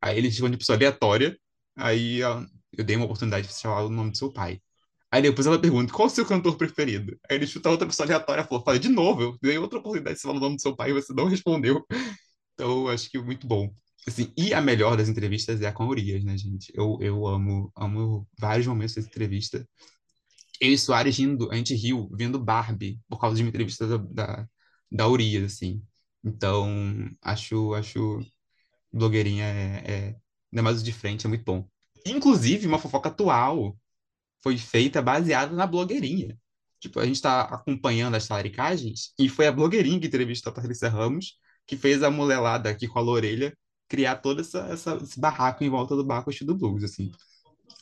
Aí 0.00 0.18
ele 0.18 0.28
responde 0.28 0.56
pessoa 0.56 0.76
aleatória. 0.76 1.38
Aí 1.76 2.18
eu 2.18 2.84
dei 2.84 2.96
uma 2.96 3.04
oportunidade 3.06 3.48
de 3.48 3.54
falar 3.54 3.84
o 3.84 3.90
nome 3.90 4.10
do 4.10 4.16
seu 4.18 4.32
pai. 4.32 4.60
Aí 5.14 5.22
depois 5.22 5.46
ela 5.46 5.60
pergunta, 5.60 5.92
qual 5.92 6.08
o 6.08 6.10
seu 6.10 6.26
cantor 6.26 6.56
preferido? 6.56 7.16
Aí 7.30 7.36
ele 7.36 7.46
chuta 7.46 7.70
outra 7.70 7.86
pessoa 7.86 8.04
aleatória 8.04 8.42
e 8.42 8.44
falou, 8.48 8.64
fala, 8.64 8.80
de 8.80 8.88
novo, 8.88 9.22
eu 9.22 9.38
dei 9.40 9.56
outra 9.56 9.78
oportunidade 9.78 10.16
de 10.16 10.22
falar 10.22 10.34
o 10.34 10.40
nome 10.40 10.56
do 10.56 10.60
seu 10.60 10.74
pai 10.74 10.90
e 10.90 10.92
você 10.92 11.14
não 11.14 11.26
respondeu. 11.30 11.86
Então, 12.52 12.88
acho 12.88 13.08
que 13.08 13.16
muito 13.20 13.46
bom. 13.46 13.72
Assim, 14.08 14.32
e 14.36 14.52
a 14.52 14.60
melhor 14.60 14.96
das 14.96 15.08
entrevistas 15.08 15.60
é 15.60 15.68
a 15.68 15.72
com 15.72 15.86
Urias, 15.86 16.24
né, 16.24 16.36
gente? 16.36 16.72
Eu, 16.74 16.98
eu 17.00 17.28
amo, 17.28 17.70
amo 17.76 18.26
vários 18.36 18.66
momentos 18.66 18.96
dessa 18.96 19.06
entrevista. 19.06 19.64
Eu 20.60 20.72
e 20.72 20.78
Soares 20.78 21.16
rindo, 21.16 21.48
a 21.52 21.54
gente 21.54 21.76
riu 21.76 22.10
vendo 22.12 22.36
Barbie 22.36 22.98
por 23.08 23.20
causa 23.20 23.36
de 23.36 23.42
uma 23.44 23.50
entrevista 23.50 23.86
da, 23.86 23.98
da, 23.98 24.48
da 24.90 25.08
Urias, 25.08 25.44
assim. 25.44 25.80
Então, 26.24 27.08
acho, 27.22 27.72
acho 27.74 28.18
blogueirinha 28.92 29.44
é, 29.44 29.84
é 29.86 30.16
ainda 30.52 30.62
mais 30.64 30.82
de 30.82 30.92
frente, 30.92 31.24
é 31.24 31.28
muito 31.28 31.44
bom. 31.44 31.68
Inclusive, 32.04 32.66
uma 32.66 32.80
fofoca 32.80 33.10
atual 33.10 33.76
foi 34.44 34.58
feita 34.58 35.02
baseada 35.02 35.54
na 35.56 35.66
blogueirinha. 35.66 36.38
Tipo, 36.80 37.00
a 37.00 37.06
gente 37.06 37.22
tá 37.22 37.42
acompanhando 37.42 38.16
as 38.16 38.28
talaricagens 38.28 39.14
e 39.18 39.28
foi 39.28 39.48
a 39.48 39.52
blogueirinha 39.52 40.00
que 40.00 40.08
entrevistou 40.08 40.52
a 40.52 40.56
Patrícia 40.56 40.90
Ramos 40.90 41.38
que 41.66 41.76
fez 41.78 42.04
a 42.04 42.12
mulelada 42.12 42.70
aqui 42.70 42.88
com 42.88 43.00
a 43.00 43.04
orelha 43.04 43.56
criar 43.88 44.16
todo 44.18 44.42
essa, 44.42 44.60
essa- 44.68 44.96
esse 45.02 45.20
barraco 45.20 45.64
em 45.64 45.70
volta 45.70 45.96
do 45.96 46.04
Baco 46.06 46.30
do 46.44 46.54
Blues, 46.56 46.84
assim. 46.84 47.10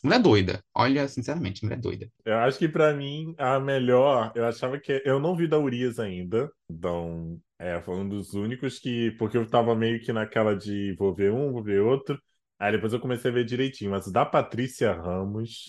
Mulher 0.03 0.21
doida. 0.21 0.65
Olha, 0.75 1.09
sinceramente, 1.09 1.65
mulher 1.65 1.81
doida. 1.81 2.11
Eu 2.25 2.39
acho 2.39 2.59
que 2.59 2.69
pra 2.69 2.95
mim 2.95 3.35
a 3.39 3.59
melhor, 3.59 4.33
eu 4.37 4.47
achava 4.47 4.79
que 4.79 5.03
eu 5.05 5.19
não 5.21 5.37
vi 5.37 5.49
da 5.49 5.59
Urias 5.59 5.99
ainda, 5.99 6.51
então 6.71 7.41
é, 7.59 7.81
foi 7.83 7.97
um 7.97 8.09
dos 8.09 8.35
únicos 8.35 8.79
que, 8.79 9.11
porque 9.19 9.37
eu 9.37 9.49
tava 9.49 9.75
meio 9.75 10.01
que 10.01 10.13
naquela 10.13 10.55
de 10.57 10.95
vou 10.97 11.13
ver 11.15 11.33
um, 11.33 11.53
vou 11.53 11.63
ver 11.65 11.81
outro, 11.83 12.21
aí 12.61 12.73
depois 12.73 12.93
eu 12.93 13.01
comecei 13.01 13.31
a 13.31 13.35
ver 13.35 13.45
direitinho, 13.45 13.91
mas 13.91 14.11
da 14.11 14.25
Patrícia 14.25 14.93
Ramos, 14.93 15.67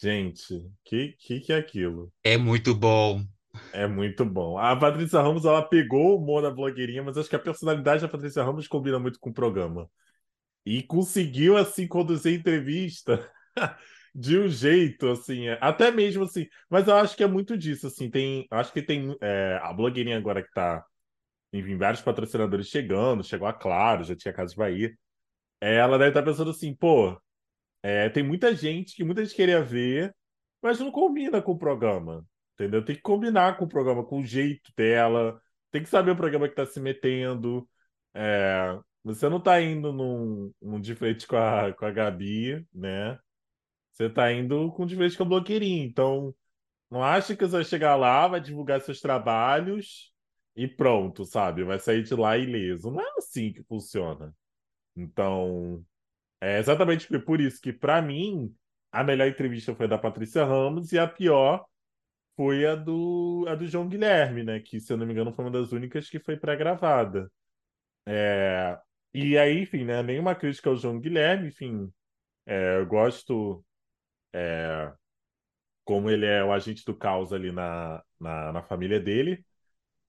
gente, 0.00 0.70
que 0.84 1.16
que 1.18 1.40
que 1.40 1.52
é 1.52 1.56
aquilo? 1.56 2.12
É 2.22 2.36
muito 2.36 2.74
bom. 2.74 3.24
É 3.72 3.86
muito 3.86 4.24
bom. 4.24 4.58
A 4.58 4.76
Patrícia 4.76 5.20
Ramos, 5.20 5.44
ela 5.44 5.62
pegou 5.62 6.12
o 6.12 6.22
humor 6.22 6.42
da 6.42 6.50
blogueirinha, 6.50 7.02
mas 7.02 7.16
acho 7.16 7.28
que 7.28 7.36
a 7.36 7.38
personalidade 7.38 8.02
da 8.02 8.08
Patrícia 8.08 8.42
Ramos 8.42 8.68
combina 8.68 8.98
muito 8.98 9.18
com 9.18 9.30
o 9.30 9.34
programa. 9.34 9.88
E 10.64 10.82
conseguiu, 10.82 11.56
assim, 11.56 11.86
conduzir 11.86 12.32
a 12.32 12.36
entrevista 12.36 13.30
de 14.14 14.38
um 14.38 14.48
jeito, 14.48 15.08
assim, 15.08 15.48
é, 15.48 15.58
até 15.60 15.90
mesmo 15.90 16.24
assim. 16.24 16.46
Mas 16.70 16.88
eu 16.88 16.96
acho 16.96 17.16
que 17.16 17.22
é 17.22 17.26
muito 17.26 17.56
disso, 17.56 17.86
assim. 17.86 18.10
Tem, 18.10 18.46
acho 18.50 18.72
que 18.72 18.82
tem 18.82 19.16
é, 19.20 19.60
a 19.62 19.72
blogueirinha 19.72 20.18
agora 20.18 20.42
que 20.42 20.50
tá, 20.52 20.84
enfim, 21.52 21.76
vários 21.76 22.02
patrocinadores 22.02 22.68
chegando, 22.68 23.24
chegou 23.24 23.48
a 23.48 23.52
Claro, 23.52 24.04
já 24.04 24.16
tinha 24.16 24.34
Casa 24.34 24.52
de 24.52 24.56
Bahia. 24.56 24.94
Ela 25.60 25.98
deve 25.98 26.10
estar 26.10 26.22
pensando 26.22 26.50
assim, 26.50 26.74
pô, 26.74 27.18
é, 27.86 28.08
tem 28.10 28.22
muita 28.24 28.52
gente 28.52 28.96
que 28.96 29.04
muita 29.04 29.24
gente 29.24 29.36
queria 29.36 29.62
ver, 29.62 30.12
mas 30.60 30.80
não 30.80 30.90
combina 30.90 31.40
com 31.40 31.52
o 31.52 31.58
programa. 31.58 32.26
Entendeu? 32.54 32.84
Tem 32.84 32.96
que 32.96 33.02
combinar 33.02 33.56
com 33.58 33.64
o 33.64 33.68
programa, 33.68 34.04
com 34.04 34.20
o 34.20 34.24
jeito 34.24 34.72
dela, 34.76 35.40
tem 35.70 35.82
que 35.82 35.88
saber 35.88 36.10
o 36.10 36.16
programa 36.16 36.48
que 36.48 36.54
tá 36.56 36.66
se 36.66 36.80
metendo. 36.80 37.68
É, 38.12 38.76
você 39.04 39.28
não 39.28 39.40
tá 39.40 39.60
indo 39.62 39.92
num, 39.92 40.52
num 40.60 40.80
de 40.80 40.96
frente 40.96 41.28
com 41.28 41.36
a, 41.36 41.72
com 41.74 41.84
a 41.86 41.90
Gabi, 41.92 42.66
né? 42.74 43.18
Você 43.92 44.10
tá 44.10 44.32
indo 44.32 44.72
com 44.72 44.86
de 44.86 44.96
frente 44.96 45.16
com 45.16 45.22
a 45.24 45.26
blogueirinha. 45.26 45.84
Então, 45.84 46.34
não 46.90 47.04
acha 47.04 47.36
que 47.36 47.44
você 47.44 47.52
vai 47.56 47.64
chegar 47.64 47.96
lá, 47.96 48.26
vai 48.28 48.40
divulgar 48.40 48.80
seus 48.80 49.00
trabalhos 49.00 50.12
e 50.56 50.66
pronto, 50.68 51.24
sabe? 51.24 51.64
Vai 51.64 51.78
sair 51.78 52.02
de 52.02 52.14
lá 52.16 52.36
ileso. 52.36 52.90
Não 52.90 53.00
é 53.00 53.12
assim 53.18 53.52
que 53.52 53.62
funciona. 53.64 54.34
Então, 54.96 55.84
é 56.40 56.58
exatamente 56.58 57.06
por 57.20 57.40
isso 57.40 57.60
que, 57.60 57.72
para 57.72 58.00
mim, 58.02 58.54
a 58.92 59.04
melhor 59.04 59.28
entrevista 59.28 59.74
foi 59.74 59.86
a 59.86 59.88
da 59.90 59.98
Patrícia 59.98 60.44
Ramos 60.44 60.92
e 60.92 60.98
a 60.98 61.06
pior 61.08 61.64
foi 62.36 62.66
a 62.66 62.74
do, 62.74 63.46
a 63.48 63.54
do 63.54 63.66
João 63.66 63.88
Guilherme, 63.88 64.44
né? 64.44 64.60
Que, 64.60 64.80
se 64.80 64.92
eu 64.92 64.96
não 64.96 65.06
me 65.06 65.12
engano, 65.12 65.32
foi 65.32 65.44
uma 65.44 65.50
das 65.50 65.72
únicas 65.72 66.08
que 66.10 66.20
foi 66.20 66.36
pré-gravada. 66.36 67.30
É, 68.06 68.78
e 69.14 69.38
aí, 69.38 69.62
enfim, 69.62 69.84
né? 69.84 70.02
Nenhuma 70.02 70.34
crítica 70.34 70.70
ao 70.70 70.76
João 70.76 71.00
Guilherme, 71.00 71.48
enfim. 71.48 71.92
É, 72.46 72.78
eu 72.78 72.86
gosto 72.86 73.64
é, 74.34 74.92
como 75.84 76.10
ele 76.10 76.26
é 76.26 76.44
o 76.44 76.52
agente 76.52 76.84
do 76.84 76.94
caos 76.96 77.32
ali 77.32 77.52
na, 77.52 78.02
na, 78.20 78.52
na 78.52 78.62
família 78.62 79.00
dele. 79.00 79.44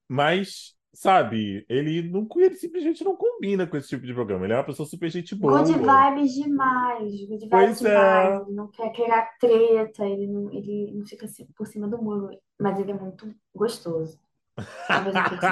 Mas, 0.08 0.77
sabe, 0.92 1.64
ele, 1.68 2.02
não, 2.02 2.26
ele 2.36 2.56
simplesmente 2.56 3.04
não 3.04 3.16
combina 3.16 3.66
com 3.66 3.76
esse 3.76 3.88
tipo 3.88 4.06
de 4.06 4.14
programa. 4.14 4.44
Ele 4.44 4.52
é 4.52 4.56
uma 4.56 4.64
pessoa 4.64 4.88
super 4.88 5.10
gente 5.10 5.34
boa. 5.34 5.62
Good 5.62 5.74
vibes 5.74 6.34
demais, 6.34 7.12
good 7.26 7.48
vibes 7.48 7.48
Pois 7.50 7.84
é. 7.84 7.90
demais. 7.90 8.46
Ele 8.46 8.56
não 8.56 8.68
quer 8.68 8.92
criar 8.92 9.30
treta, 9.38 10.04
ele 10.06 10.26
não, 10.26 10.52
ele 10.52 10.92
não 10.94 11.06
fica 11.06 11.26
assim 11.26 11.46
por 11.56 11.66
cima 11.66 11.86
do 11.88 11.98
muro, 11.98 12.30
mas 12.58 12.78
ele 12.78 12.90
é 12.90 12.94
muito 12.94 13.32
gostoso. 13.54 14.18
Talvez 14.88 15.14
eu 15.14 15.22
fique 15.24 15.46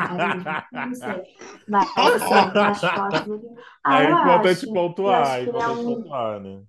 não 0.73 0.95
sei. 0.95 1.23
Mas, 1.69 1.97
assim, 1.97 2.53
nas 2.55 2.81
fotos 2.81 3.27
ele... 3.27 3.49
Ah, 3.85 4.03
É 4.03 4.11
eu 4.11 4.19
importante 4.19 4.67
pontuar, 4.67 5.27
é 5.37 5.41
é 5.41 5.43
importante 5.45 5.81
um, 5.81 5.95
pontuar, 5.95 6.41
né? 6.41 6.63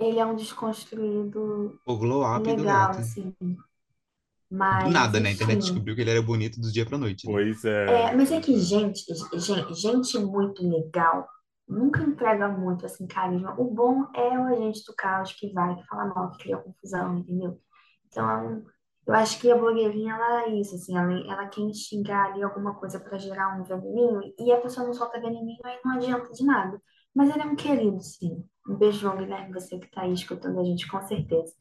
ele 0.00 0.18
é 0.18 0.26
um 0.26 0.34
desconstruído 0.34 1.78
O 1.86 1.96
glow 1.96 2.24
up 2.24 2.46
legal, 2.46 2.90
assim. 2.90 3.34
Mas, 4.50 4.92
nada, 4.92 5.20
né? 5.20 5.28
A 5.28 5.32
internet 5.32 5.58
enfim. 5.58 5.66
descobriu 5.66 5.94
que 5.94 6.00
ele 6.00 6.10
era 6.10 6.22
bonito 6.22 6.60
do 6.60 6.72
dia 6.72 6.84
pra 6.84 6.98
noite. 6.98 7.26
né? 7.26 7.32
Pois 7.32 7.64
é. 7.64 8.02
É, 8.02 8.16
mas 8.16 8.32
é 8.32 8.40
que 8.40 8.58
gente, 8.58 9.04
gente, 9.38 9.74
gente 9.74 10.18
muito 10.18 10.68
legal 10.68 11.28
nunca 11.70 12.02
entrega 12.02 12.48
muito 12.48 12.84
assim 12.84 13.06
carisma. 13.06 13.54
O 13.58 13.72
bom 13.72 14.04
é 14.14 14.36
o 14.36 14.46
agente 14.46 14.84
do 14.84 14.94
caos 14.94 15.32
que 15.32 15.52
vai, 15.52 15.76
que 15.76 15.86
fala 15.86 16.06
mal, 16.06 16.32
que 16.32 16.38
cria 16.38 16.58
confusão, 16.58 17.18
entendeu? 17.18 17.60
Então, 18.08 18.64
eu 19.06 19.14
acho 19.14 19.40
que 19.40 19.50
a 19.50 19.56
blogueirinha 19.56 20.14
ela 20.14 20.42
é 20.44 20.48
isso, 20.60 20.74
assim, 20.74 20.96
ela, 20.96 21.12
ela 21.12 21.48
quer 21.48 21.62
instigar 21.62 22.26
ali 22.26 22.42
alguma 22.42 22.74
coisa 22.74 22.98
para 22.98 23.18
gerar 23.18 23.58
um 23.58 23.64
veneninho 23.64 24.20
e 24.38 24.52
a 24.52 24.60
pessoa 24.60 24.86
não 24.86 24.92
solta 24.92 25.20
veneninho, 25.20 25.60
aí 25.64 25.78
não 25.84 25.92
adianta 25.92 26.32
de 26.32 26.44
nada. 26.44 26.80
Mas 27.14 27.30
ele 27.30 27.42
é 27.42 27.46
um 27.46 27.56
querido, 27.56 28.00
sim. 28.00 28.44
Um 28.68 28.76
beijão, 28.76 29.16
Guilherme, 29.16 29.52
você 29.52 29.78
que 29.78 29.90
tá 29.90 30.02
aí 30.02 30.12
escutando 30.12 30.60
a 30.60 30.64
gente, 30.64 30.88
com 30.88 31.00
certeza. 31.02 31.54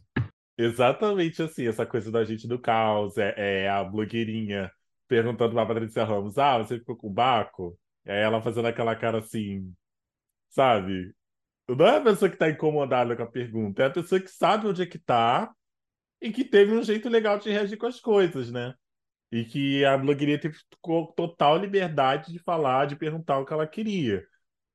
Exatamente 0.60 1.42
assim, 1.42 1.68
essa 1.68 1.86
coisa 1.86 2.12
da 2.12 2.26
gente 2.26 2.46
do 2.46 2.60
caos, 2.60 3.18
é, 3.18 3.64
é 3.64 3.70
a 3.70 3.82
blogueirinha 3.82 4.70
perguntando 5.08 5.54
pra 5.54 5.66
Patrícia 5.66 6.04
Ramos, 6.04 6.38
ah, 6.38 6.58
você 6.58 6.78
ficou 6.78 6.98
com 6.98 7.08
o 7.08 7.10
Baco? 7.10 7.80
E 8.06 8.12
aí 8.12 8.20
ela 8.20 8.42
fazendo 8.42 8.68
aquela 8.68 8.94
cara 8.94 9.20
assim, 9.20 9.74
sabe? 10.50 11.16
Não 11.70 11.86
é 11.86 11.98
a 11.98 12.02
pessoa 12.02 12.30
que 12.30 12.38
tá 12.38 12.50
incomodada 12.50 13.16
com 13.16 13.24
a 13.24 13.28
pergunta, 13.28 13.84
é 13.84 13.86
a 13.88 13.90
pessoa 13.90 14.20
que 14.20 14.30
sabe 14.30 14.68
onde 14.68 14.82
é 14.84 14.86
que 14.86 15.00
tá 15.00 15.50
e 16.22 16.32
que 16.32 16.44
teve 16.44 16.74
um 16.74 16.84
jeito 16.84 17.08
legal 17.08 17.40
de 17.40 17.50
reagir 17.50 17.78
com 17.78 17.88
as 17.88 18.02
coisas, 18.02 18.52
né? 18.52 18.74
E 19.32 19.46
que 19.46 19.86
a 19.86 19.98
blogueirinha 19.98 20.42
teve 20.42 20.58
total 21.16 21.58
liberdade 21.58 22.34
de 22.34 22.40
falar, 22.40 22.86
de 22.88 22.98
perguntar 22.98 23.40
o 23.40 23.46
que 23.46 23.54
ela 23.54 23.68
queria. 23.68 24.26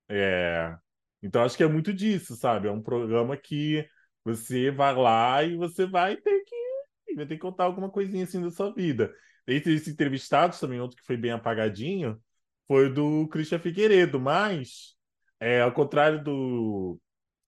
É... 0.09 0.75
Então 1.23 1.43
acho 1.45 1.57
que 1.59 1.63
é 1.65 1.69
muito 1.69 1.93
disso, 1.93 2.37
sabe? 2.37 2.69
É 2.69 2.73
um 2.73 2.83
programa 2.83 3.37
que 3.37 3.87
você 4.25 4.71
vai 4.71 4.95
lá 4.95 5.43
e 5.43 5.57
você 5.57 5.87
vai 5.87 6.17
ter 6.17 6.41
que, 6.45 7.15
vai 7.15 7.27
ter 7.27 7.35
que 7.37 7.41
contar 7.43 7.65
alguma 7.65 7.91
coisinha 7.91 8.25
assim 8.25 8.41
da 8.41 8.51
sua 8.51 8.73
vida. 8.73 9.13
Entre 9.47 9.75
esses 9.75 9.89
entrevistados 9.89 10.59
também, 10.59 10.81
outro 10.81 10.97
que 10.97 11.07
foi 11.07 11.17
bem 11.17 11.33
apagadinho, 11.33 12.21
foi 12.67 12.87
o 12.89 12.95
do 12.95 13.29
Christian 13.29 13.59
Figueiredo, 13.59 14.19
mas 14.19 14.97
é, 15.39 15.61
ao 15.61 15.73
contrário 15.73 16.23
do, 16.23 16.99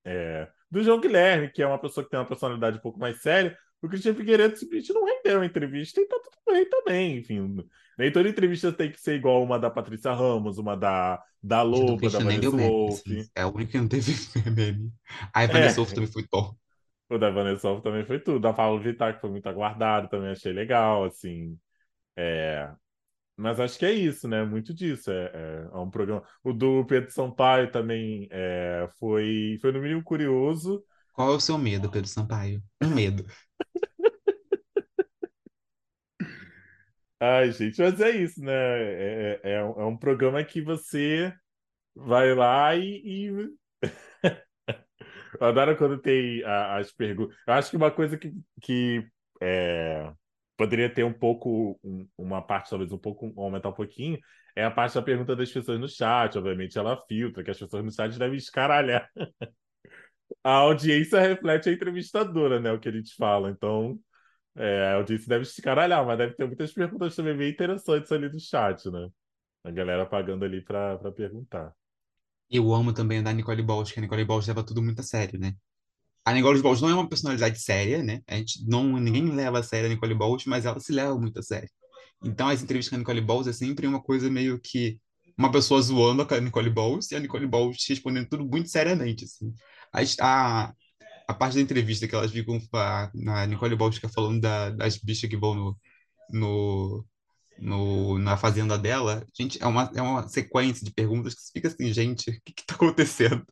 é, 0.04 0.48
do 0.70 0.82
João 0.82 1.00
Guilherme, 1.00 1.50
que 1.50 1.62
é 1.62 1.66
uma 1.66 1.78
pessoa 1.80 2.04
que 2.04 2.10
tem 2.10 2.20
uma 2.20 2.26
personalidade 2.26 2.78
um 2.78 2.82
pouco 2.82 2.98
mais 2.98 3.20
séria, 3.22 3.56
o 3.82 3.88
Christian 3.88 4.14
Figueiredo 4.14 4.56
simplesmente 4.56 4.92
não 4.92 5.04
rendeu 5.04 5.40
a 5.40 5.46
entrevista 5.46 6.00
e 6.00 6.06
tá 6.06 6.16
tudo 6.22 6.36
bem 6.54 6.68
também, 6.68 7.18
enfim. 7.18 7.56
Nem 7.98 8.12
toda 8.12 8.28
entrevista 8.28 8.72
tem 8.72 8.90
que 8.90 9.00
ser 9.00 9.14
igual 9.16 9.42
uma 9.42 9.58
da 9.58 9.70
Patrícia 9.70 10.12
Ramos, 10.12 10.58
uma 10.58 10.76
da, 10.76 11.22
da 11.42 11.62
Loba, 11.62 12.10
da 12.10 12.18
Vanessa 12.18 12.50
Wolff. 12.50 13.02
assim. 13.08 13.28
É 13.34 13.42
a 13.42 13.48
única 13.48 13.72
que 13.72 13.78
não 13.78 13.88
teve 13.88 14.12
meme. 14.54 14.92
A 15.32 15.44
É. 15.44 15.46
Vanessa 15.46 15.76
Wolff 15.76 15.94
também 15.94 16.10
foi 16.10 16.26
top. 16.26 16.56
O 17.09 17.18
da 17.18 17.30
Vanessa 17.30 17.80
também 17.82 18.04
foi 18.04 18.18
tudo. 18.20 18.40
Da 18.40 18.52
Paula 18.52 18.80
Vittar, 18.80 19.14
que 19.14 19.20
foi 19.20 19.30
muito 19.30 19.48
aguardado, 19.48 20.09
também 20.09 20.30
achei 20.30 20.52
legal, 20.52 21.04
assim. 21.04 21.59
É... 22.16 22.70
Mas 23.36 23.59
acho 23.61 23.78
que 23.78 23.84
é 23.86 23.92
isso, 23.92 24.28
né? 24.28 24.44
Muito 24.44 24.72
disso. 24.74 25.11
É, 25.11 25.26
é- 25.34 25.68
é 25.72 25.76
um 25.78 25.90
programa. 25.90 26.22
O 26.44 26.52
do 26.52 26.84
Pedro 26.86 27.11
Sampaio 27.12 27.70
também 27.72 28.28
é, 28.32 28.88
foi, 28.98 29.59
foi 29.61 29.72
no 29.72 29.80
mínimo 29.82 30.02
curioso. 30.04 30.84
Qual 31.12 31.32
é 31.32 31.36
o 31.36 31.40
seu 31.40 31.59
medo, 31.59 31.90
Pedro 31.90 32.09
Sampaio? 32.09 32.62
Um 32.82 32.90
medo. 32.90 33.24
Ai, 37.20 37.50
gente, 37.52 37.80
mas 37.80 38.00
é 38.00 38.11
isso, 38.11 38.40
né? 38.42 38.52
É, 38.52 39.40
é, 39.42 39.52
é 39.54 39.64
um 39.64 39.80
é 39.80 39.84
um 39.86 39.96
programa 39.96 40.44
que 40.44 40.61
você 40.62 41.32
vai 41.94 42.34
lá 42.34 42.74
e, 42.76 43.28
e... 43.30 43.54
Eu 45.40 45.46
adoro 45.48 45.76
quando 45.76 45.98
tem 45.98 46.42
a- 46.44 46.76
as 46.78 46.92
perguntas. 46.92 47.36
Eu 47.46 47.54
acho 47.54 47.70
que 47.70 47.76
uma 47.76 47.90
coisa 47.90 48.16
que, 48.18 48.32
que 48.62 49.06
é, 49.40 50.12
poderia 50.56 50.92
ter 50.92 51.04
um 51.04 51.12
pouco, 51.12 51.78
um- 51.84 52.08
uma 52.16 52.42
parte 52.42 52.70
talvez 52.70 52.92
um 52.92 52.98
pouco, 52.98 53.32
aumentar 53.40 53.68
um 53.70 53.72
pouquinho, 53.72 54.18
é 54.54 54.64
a 54.64 54.70
parte 54.70 54.94
da 54.94 55.02
pergunta 55.02 55.36
das 55.36 55.50
pessoas 55.52 55.78
no 55.80 55.88
chat. 55.88 56.36
Obviamente 56.38 56.78
ela 56.78 56.96
filtra, 57.08 57.44
que 57.44 57.50
as 57.50 57.58
pessoas 57.58 57.84
no 57.84 57.92
chat 57.92 58.18
devem 58.18 58.36
escaralhar. 58.38 59.08
A 60.42 60.50
audiência 60.60 61.20
reflete 61.20 61.68
a 61.68 61.72
entrevistadora, 61.72 62.60
né? 62.60 62.72
O 62.72 62.78
que 62.80 62.88
a 62.88 62.92
gente 62.92 63.14
fala. 63.14 63.50
Então, 63.50 63.98
é, 64.56 64.88
a 64.88 64.94
audiência 64.96 65.28
deve 65.28 65.44
escaralhar, 65.44 66.04
mas 66.06 66.18
deve 66.18 66.34
ter 66.34 66.46
muitas 66.46 66.72
perguntas 66.72 67.16
também 67.16 67.36
bem 67.36 67.50
interessantes 67.52 68.12
ali 68.12 68.28
no 68.30 68.40
chat, 68.40 68.90
né? 68.90 69.08
A 69.64 69.70
galera 69.72 70.06
pagando 70.06 70.44
ali 70.44 70.62
pra 70.62 70.98
perguntar. 71.12 71.74
Eu 72.51 72.72
amo 72.74 72.92
também 72.92 73.18
a 73.18 73.22
da 73.22 73.32
Nicole 73.32 73.62
Balls, 73.62 73.92
que 73.92 73.99
a 73.99 74.03
Nicole 74.03 74.24
Balls 74.24 74.47
leva 74.47 74.62
tudo 74.64 74.82
muito 74.82 75.01
a 75.01 75.03
sério, 75.03 75.38
né? 75.38 75.55
A 76.24 76.32
Nicole 76.34 76.62
Balls 76.62 76.80
não 76.82 76.90
é 76.90 76.94
uma 76.94 77.09
personalidade 77.09 77.61
séria, 77.61 78.03
né? 78.03 78.22
A 78.28 78.36
gente 78.36 78.64
não, 78.68 78.99
ninguém 78.99 79.30
leva 79.34 79.61
a 79.61 79.62
sério 79.62 79.86
a 79.86 79.90
Nicole 79.94 80.14
Balls, 80.14 80.44
mas 80.47 80.64
ela 80.66 80.80
se 80.80 80.92
leva 80.92 81.18
muito 81.18 81.38
a 81.40 81.42
sério. 81.42 81.68
Então, 82.24 82.49
as 82.49 82.62
entrevistas 82.62 82.90
com 82.90 82.97
a 82.97 82.99
Nicole 83.01 83.20
Balls 83.20 83.49
é 83.49 83.53
sempre 83.53 83.86
uma 83.86 84.03
coisa 84.03 84.30
meio 84.30 84.61
que 84.61 84.99
uma 85.38 85.53
pessoa 85.53 85.82
zoando 85.82 86.22
a 86.22 86.40
Nicole 86.40 86.70
Balls 86.70 87.11
e 87.12 87.16
a 87.16 87.20
Nicole 87.20 87.47
Balls 87.47 87.78
respondendo 87.88 88.28
tudo 88.28 88.47
muito 88.47 88.68
seriamente, 88.70 89.24
assim. 89.24 89.55
A, 89.92 90.66
a, 90.68 90.74
a 91.28 91.34
parte 91.34 91.57
da 91.57 91.61
entrevista 91.62 92.09
que 92.09 92.14
elas 92.14 92.32
ficam, 92.32 92.61
a, 92.74 93.11
a 93.42 93.47
Nicole 93.47 93.76
Balls 93.76 93.97
fica 93.97 94.09
falando 94.09 94.40
da- 94.40 94.70
das 94.70 94.97
bichas 94.99 95.28
que 95.30 95.36
vão 95.36 95.55
no, 95.55 95.78
no, 96.30 97.07
no, 97.59 98.18
na 98.18 98.36
fazenda 98.36 98.78
dela, 98.78 99.26
gente, 99.38 99.62
é 99.62 99.66
uma, 99.66 99.90
é 99.94 100.02
uma 100.02 100.28
sequência 100.28 100.84
de 100.84 100.92
perguntas 100.92 101.34
que 101.34 101.52
fica 101.52 101.68
assim, 101.68 101.92
gente, 101.92 102.30
o 102.30 102.40
que 102.44 102.52
que 102.52 102.66
tá 102.66 102.74
acontecendo? 102.74 103.44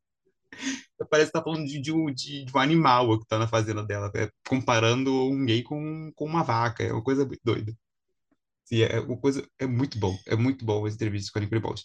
Parece 1.10 1.26
que 1.26 1.32
tá 1.32 1.42
falando 1.42 1.66
de, 1.66 1.80
de, 1.80 1.92
de, 2.14 2.44
de 2.44 2.56
um 2.56 2.58
animal 2.60 3.18
que 3.18 3.26
tá 3.26 3.38
na 3.38 3.48
fazenda 3.48 3.84
dela, 3.84 4.10
é, 4.14 4.30
comparando 4.48 5.12
um 5.12 5.44
gay 5.44 5.62
com, 5.62 6.12
com 6.14 6.24
uma 6.24 6.42
vaca, 6.42 6.82
é 6.82 6.92
uma 6.92 7.02
coisa 7.02 7.26
muito 7.26 7.40
doida. 7.44 7.74
Sim, 8.64 8.82
é 8.82 9.00
uma 9.00 9.18
coisa, 9.18 9.46
é 9.58 9.66
muito 9.66 9.98
bom, 9.98 10.16
é 10.26 10.36
muito 10.36 10.64
bom 10.64 10.86
as 10.86 10.94
entrevistas 10.94 11.30
com 11.30 11.38
a 11.38 11.42
Nicole 11.42 11.60
Balls. 11.60 11.84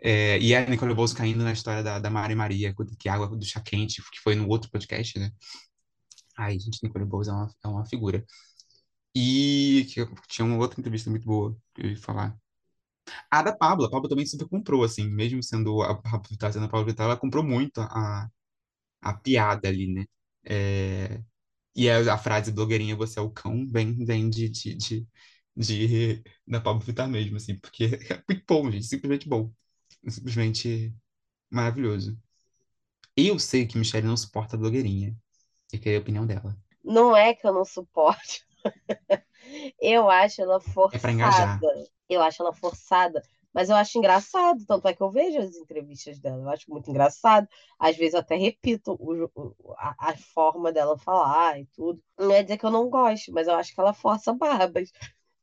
É, 0.00 0.38
e 0.40 0.54
a 0.54 0.68
Nicole 0.68 0.94
Balls 0.94 1.12
caindo 1.14 1.44
na 1.44 1.52
história 1.52 1.82
da, 1.82 1.98
da 1.98 2.10
Mari 2.10 2.34
Maria, 2.34 2.74
que 2.98 3.08
é 3.08 3.12
água 3.12 3.28
do 3.28 3.44
chá 3.44 3.60
quente, 3.60 4.02
que 4.02 4.20
foi 4.20 4.34
no 4.34 4.48
outro 4.48 4.70
podcast, 4.70 5.18
né? 5.18 5.30
Ai, 6.36 6.58
gente, 6.58 6.78
Nicole 6.82 7.04
Balls 7.04 7.28
é 7.28 7.32
uma, 7.32 7.54
é 7.64 7.68
uma 7.68 7.86
figura. 7.86 8.24
E 9.14 9.86
que 9.92 10.04
tinha 10.28 10.44
uma 10.46 10.56
outra 10.58 10.80
entrevista 10.80 11.10
muito 11.10 11.26
boa 11.26 11.56
que 11.74 11.82
eu 11.82 11.90
ia 11.90 11.96
falar. 11.98 12.36
A 13.30 13.42
da 13.42 13.54
Pablo, 13.56 13.86
a 13.86 13.90
Pablo 13.90 14.08
também 14.08 14.26
super 14.26 14.48
comprou, 14.48 14.84
assim, 14.84 15.08
mesmo 15.08 15.42
sendo 15.42 15.82
a 15.82 15.94
Pablo 16.00 16.28
Vittar 16.30 16.52
sendo 16.52 16.66
a 16.66 16.68
Pablo 16.68 16.86
Vittar, 16.86 17.06
ela 17.06 17.16
comprou 17.16 17.44
muito 17.44 17.80
a, 17.80 18.28
a 19.02 19.14
piada 19.14 19.68
ali, 19.68 19.92
né? 19.92 20.04
É, 20.44 21.22
e 21.76 21.90
a, 21.90 22.14
a 22.14 22.18
frase 22.18 22.52
blogueirinha, 22.52 22.96
você 22.96 23.18
é 23.20 23.22
o 23.22 23.30
cão, 23.30 23.66
vem, 23.68 24.04
vem 24.04 24.30
de, 24.30 24.48
de, 24.50 24.74
de, 24.76 25.08
de- 25.56 26.24
da 26.46 26.60
Pablo 26.60 26.82
Vittar 26.82 27.08
mesmo, 27.08 27.36
assim, 27.36 27.58
porque 27.60 27.84
é 28.10 28.22
muito 28.28 28.44
bom, 28.48 28.70
gente, 28.70 28.86
simplesmente 28.86 29.28
bom. 29.28 29.52
Simplesmente 30.08 30.94
maravilhoso. 31.50 32.18
Eu 33.16 33.38
sei 33.38 33.66
que 33.66 33.78
Michelle 33.78 34.06
não 34.06 34.16
suporta 34.18 34.54
a 34.56 34.58
blogueirinha. 34.58 35.16
Eu 35.72 35.80
queria 35.80 35.98
a 35.98 36.02
opinião 36.02 36.26
dela. 36.26 36.56
Não 36.84 37.16
é 37.16 37.34
que 37.34 37.44
eu 37.46 37.52
não 37.52 37.64
suporte. 37.64 38.46
Eu 39.80 40.08
acho 40.10 40.40
ela 40.42 40.56
É 40.56 40.60
forçada. 40.60 41.68
Eu 42.08 42.22
acho 42.22 42.42
ela 42.42 42.52
forçada 42.52 43.22
Mas 43.52 43.68
eu 43.68 43.76
acho 43.76 43.98
engraçado, 43.98 44.64
tanto 44.66 44.88
é 44.88 44.94
que 44.94 45.02
eu 45.02 45.10
vejo 45.10 45.38
as 45.38 45.54
entrevistas 45.56 46.18
dela, 46.18 46.42
eu 46.42 46.48
acho 46.48 46.70
muito 46.70 46.90
engraçado. 46.90 47.46
Às 47.78 47.96
vezes 47.96 48.14
eu 48.14 48.20
até 48.20 48.36
repito 48.36 48.92
o, 48.98 49.30
o, 49.34 49.74
a, 49.76 50.10
a, 50.10 50.16
forma 50.16 50.72
dela 50.72 50.98
falar 50.98 51.60
e 51.60 51.66
tudo. 51.66 52.02
Não 52.18 52.32
é 52.32 52.42
dizer 52.42 52.56
que 52.58 52.64
eu 52.66 52.70
não 52.70 52.88
gosto, 52.88 53.32
mas 53.32 53.48
eu 53.48 53.54
acho 53.54 53.74
que 53.74 53.80
ela 53.80 53.92
força 53.92 54.32
barbas. 54.32 54.90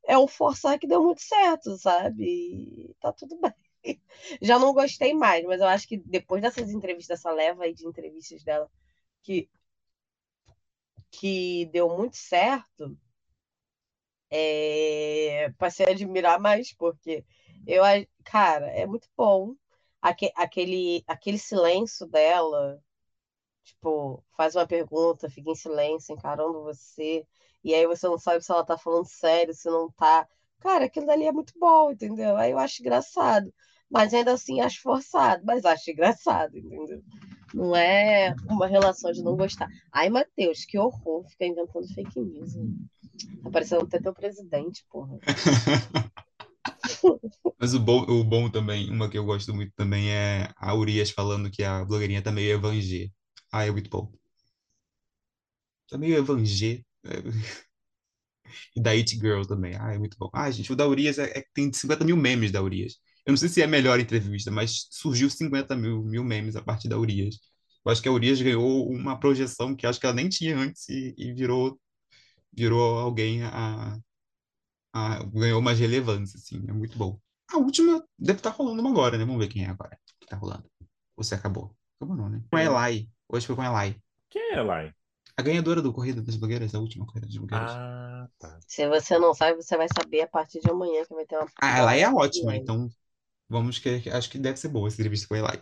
É 0.06 0.18
um 0.18 0.28
forçar 0.28 0.80
que 0.80 0.88
deu 0.88 1.04
muito 1.04 1.22
certo, 1.22 1.78
sabe? 1.78 2.24
E 2.24 2.96
tá 3.00 3.14
tudo 3.14 3.40
bem. 3.40 3.54
Já 4.42 4.58
não 4.60 4.74
gostei 4.74 5.14
mais, 5.14 5.44
mas 5.46 5.62
eu 5.62 5.68
acho 5.68 5.88
que 5.88 5.98
depois 5.98 6.42
dessas 6.42 6.72
entrevistas, 6.72 7.20
dessa 7.20 7.32
leva 7.32 7.64
aí 7.64 7.74
de 7.74 7.88
entrevistas 7.88 8.44
dela, 8.44 8.70
que, 9.24 9.50
que 11.12 11.66
deu 11.72 11.96
muito 11.96 12.18
certo, 12.18 12.98
é, 14.32 15.52
passei 15.58 15.86
a 15.86 15.92
admirar 15.92 16.40
mais, 16.40 16.74
porque 16.74 17.26
eu, 17.68 17.84
cara, 18.24 18.68
é 18.68 18.86
muito 18.86 19.08
bom. 19.18 19.56
Aque, 20.02 20.32
aquele, 20.36 21.04
aquele 21.08 21.38
silêncio 21.38 22.08
dela, 22.08 22.82
tipo, 23.64 24.24
faz 24.36 24.56
uma 24.56 24.68
pergunta, 24.68 25.30
fica 25.30 25.52
em 25.52 25.56
silêncio, 25.56 26.14
encarando 26.14 26.64
você, 26.64 27.26
e 27.64 27.74
aí 27.74 27.86
você 27.88 28.08
não 28.08 28.18
sabe 28.18 28.44
se 28.44 28.52
ela 28.52 28.66
tá 28.66 28.78
falando 28.78 29.06
sério, 29.08 29.54
se 29.54 29.70
não 29.70 29.92
tá. 29.92 30.28
Cara, 30.60 30.86
aquilo 30.86 31.06
dali 31.06 31.26
é 31.26 31.32
muito 31.32 31.54
bom, 31.60 31.92
entendeu? 31.92 32.36
Aí 32.38 32.52
eu 32.52 32.60
acho 32.60 32.82
engraçado. 32.82 33.54
Mas 33.90 34.14
ainda 34.14 34.34
assim 34.34 34.62
acho 34.62 34.82
forçado, 34.82 35.44
mas 35.46 35.66
acho 35.66 35.90
engraçado, 35.92 36.58
entendeu? 36.58 37.02
Não 37.54 37.76
é 37.76 38.36
uma 38.48 38.68
relação 38.68 39.12
de 39.12 39.24
não 39.24 39.36
gostar. 39.36 39.68
Ai, 39.92 40.10
Matheus, 40.10 40.64
que 40.66 40.78
horror 40.78 41.28
ficar 41.28 41.48
inventando 41.48 41.88
fake 41.94 42.20
news. 42.20 42.56
Hein? 42.56 42.76
Tá 43.44 43.50
parecendo 43.50 43.84
até 43.84 44.00
teu 44.00 44.14
presidente, 44.14 44.86
porra. 44.90 45.18
Mas 47.60 47.74
o 47.74 47.80
bom, 47.80 48.02
o 48.04 48.24
bom 48.24 48.50
também, 48.50 48.90
uma 48.90 49.10
que 49.10 49.18
eu 49.18 49.26
gosto 49.26 49.54
muito 49.54 49.74
também 49.76 50.10
é 50.12 50.50
a 50.58 50.74
Urias 50.76 51.12
falando 51.12 51.52
que 51.52 51.64
a 51.64 51.84
blogueirinha 51.86 52.22
tá 52.22 52.32
meio 52.32 52.52
evangé. 52.54 53.10
Ah, 53.52 53.66
é 53.66 53.72
muito 53.72 53.90
bom. 53.90 54.12
Tá 55.90 55.98
meio 55.98 56.18
evangé. 56.18 56.84
E 58.76 58.82
da 58.82 58.92
It 58.92 59.16
Girl 59.16 59.44
também. 59.44 59.76
Ah, 59.80 59.94
é 59.94 59.98
muito 59.98 60.18
bom. 60.18 60.30
Ah, 60.34 60.50
gente, 60.52 60.72
o 60.72 60.76
da 60.76 60.88
Urias 60.88 61.18
é, 61.20 61.40
é, 61.40 61.44
tem 61.54 61.72
50 61.72 62.04
mil 62.06 62.18
memes 62.18 62.52
da 62.52 62.62
Urias. 62.62 62.96
Eu 63.26 63.32
não 63.32 63.38
sei 63.38 63.50
se 63.50 63.62
é 63.62 63.66
a 63.66 63.68
melhor 63.68 64.00
entrevista, 64.00 64.52
mas 64.52 64.88
surgiu 64.92 65.30
50 65.30 65.76
mil, 65.76 66.04
mil 66.04 66.24
memes 66.24 66.56
a 66.56 66.62
partir 66.62 66.88
da 66.88 66.98
Urias. 66.98 67.36
Eu 67.86 67.92
acho 67.92 68.02
que 68.02 68.10
a 68.10 68.12
Urias 68.12 68.42
ganhou 68.42 68.90
uma 68.90 69.20
projeção 69.20 69.76
que 69.76 69.86
acho 69.88 70.00
que 70.00 70.06
ela 70.06 70.16
nem 70.16 70.30
tinha 70.30 70.58
antes 70.58 70.88
e, 70.90 71.14
e 71.18 71.34
virou, 71.34 71.80
virou 72.54 73.00
alguém 73.00 73.44
a, 73.44 74.00
a, 74.94 75.24
ganhou 75.26 75.62
mais 75.62 75.80
relevância, 75.80 76.38
assim. 76.38 76.64
É 76.68 76.74
muito 76.74 76.98
bom. 76.98 77.20
A 77.52 77.58
última 77.58 78.04
deve 78.18 78.40
estar 78.40 78.52
tá 78.52 78.58
rolando 78.58 78.82
uma 78.82 78.90
agora, 78.90 79.18
né? 79.18 79.26
Vamos 79.26 79.40
ver 79.40 79.48
quem 79.48 79.66
é 79.66 79.70
agora 79.70 79.98
que 80.20 80.28
tá 80.28 80.38
rolando. 80.38 80.70
Ou 81.16 81.24
se 81.24 81.34
acabou. 81.34 81.76
Acabou 81.98 82.16
não, 82.16 82.30
né? 82.30 82.42
Com 82.50 82.58
a 82.58 82.64
Elai. 82.64 83.10
Hoje 83.28 83.46
foi 83.48 83.56
com 83.56 83.62
a 83.62 83.66
Elai. 83.66 83.96
Quem 84.30 84.54
é 84.54 84.60
Elai? 84.60 84.94
A 85.36 85.42
ganhadora 85.42 85.82
do 85.82 85.94
Corrida 85.94 86.22
das 86.22 86.36
Blogueiras, 86.36 86.76
a 86.76 86.80
última 86.80 87.06
Corrida 87.06 87.26
das 87.26 87.38
Blogueiras. 87.38 87.72
Ah, 87.72 88.28
tá. 88.38 88.60
Se 88.68 88.88
você 88.90 89.18
não 89.18 89.34
sabe, 89.34 89.62
você 89.62 89.78
vai 89.78 89.88
saber 89.88 90.22
a 90.22 90.28
partir 90.28 90.60
de 90.60 90.70
amanhã 90.70 91.06
que 91.06 91.14
vai 91.14 91.26
ter 91.26 91.38
uma. 91.38 91.48
Ah, 91.62 91.78
ela 91.78 91.96
é 91.96 92.08
ótima, 92.12 92.56
então 92.56 92.90
vamos 93.48 93.80
que 93.80 94.10
acho 94.10 94.30
que 94.30 94.38
deve 94.38 94.58
ser 94.58 94.68
boa 94.68 94.88
essa 94.88 94.96
entrevista 94.96 95.28
com 95.28 95.36
a 95.36 95.38
Elai. 95.38 95.62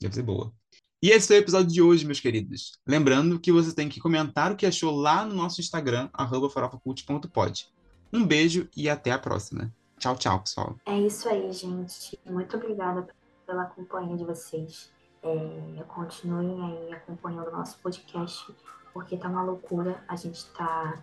Deve 0.00 0.14
ser 0.14 0.22
boa. 0.22 0.52
E 1.00 1.10
esse 1.10 1.28
foi 1.28 1.36
o 1.36 1.38
episódio 1.38 1.68
de 1.68 1.80
hoje, 1.80 2.04
meus 2.04 2.18
queridos. 2.18 2.72
Lembrando 2.84 3.38
que 3.38 3.52
você 3.52 3.72
tem 3.72 3.88
que 3.88 4.00
comentar 4.00 4.50
o 4.50 4.56
que 4.56 4.66
achou 4.66 4.96
lá 4.96 5.24
no 5.24 5.32
nosso 5.32 5.60
Instagram, 5.60 6.10
farofacult.pod. 6.52 7.68
Um 8.12 8.26
beijo 8.26 8.68
e 8.76 8.88
até 8.88 9.12
a 9.12 9.18
próxima. 9.18 9.72
Tchau, 9.96 10.16
tchau, 10.16 10.40
pessoal. 10.40 10.76
É 10.84 10.98
isso 10.98 11.28
aí, 11.28 11.52
gente. 11.52 12.18
Muito 12.26 12.56
obrigada 12.56 13.06
pela 13.46 13.66
companhia 13.66 14.16
de 14.16 14.24
vocês. 14.24 14.90
É, 15.22 15.84
continuem 15.86 16.64
aí 16.64 16.92
acompanhando 16.94 17.46
o 17.46 17.52
nosso 17.52 17.78
podcast, 17.78 18.52
porque 18.92 19.16
tá 19.16 19.28
uma 19.28 19.44
loucura. 19.44 20.02
A 20.08 20.16
gente 20.16 20.46
tá 20.46 21.00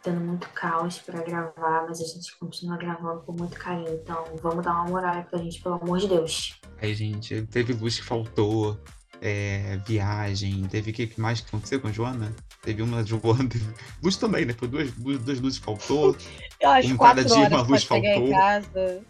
tendo 0.00 0.20
muito 0.20 0.48
caos 0.50 1.00
para 1.00 1.24
gravar, 1.24 1.86
mas 1.88 2.00
a 2.00 2.04
gente 2.04 2.38
continua 2.38 2.76
gravando 2.76 3.22
com 3.22 3.32
muito 3.32 3.58
carinho. 3.58 3.94
Então 3.94 4.24
vamos 4.40 4.64
dar 4.64 4.74
uma 4.74 4.84
moral 4.84 5.24
pra 5.24 5.40
gente, 5.40 5.60
pelo 5.60 5.74
amor 5.74 5.98
de 5.98 6.06
Deus. 6.06 6.60
Aí, 6.80 6.94
gente, 6.94 7.42
teve 7.46 7.72
luz 7.72 7.98
que 7.98 8.04
faltou, 8.04 8.78
é, 9.20 9.78
viagem, 9.86 10.66
teve 10.70 10.90
o 10.90 10.94
que 10.94 11.20
mais 11.20 11.40
que 11.40 11.48
aconteceu 11.48 11.80
com 11.80 11.88
a 11.88 11.92
Joana? 11.92 12.34
Teve 12.62 12.82
uma 12.82 13.04
Joana, 13.04 13.48
teve 13.48 13.64
luz 14.02 14.16
também, 14.16 14.44
né? 14.44 14.54
Foi 14.56 14.68
duas, 14.68 14.90
duas 14.92 15.40
luzes 15.40 15.58
faltou. 15.58 16.16
Eu 16.60 16.70
acho 16.70 16.92
um 16.92 16.96
cada 16.96 17.24
dia 17.24 17.48
uma 17.48 17.62
luz 17.62 17.84
faltou. 17.84 18.28
Em 18.28 18.30
casa. 18.30 19.02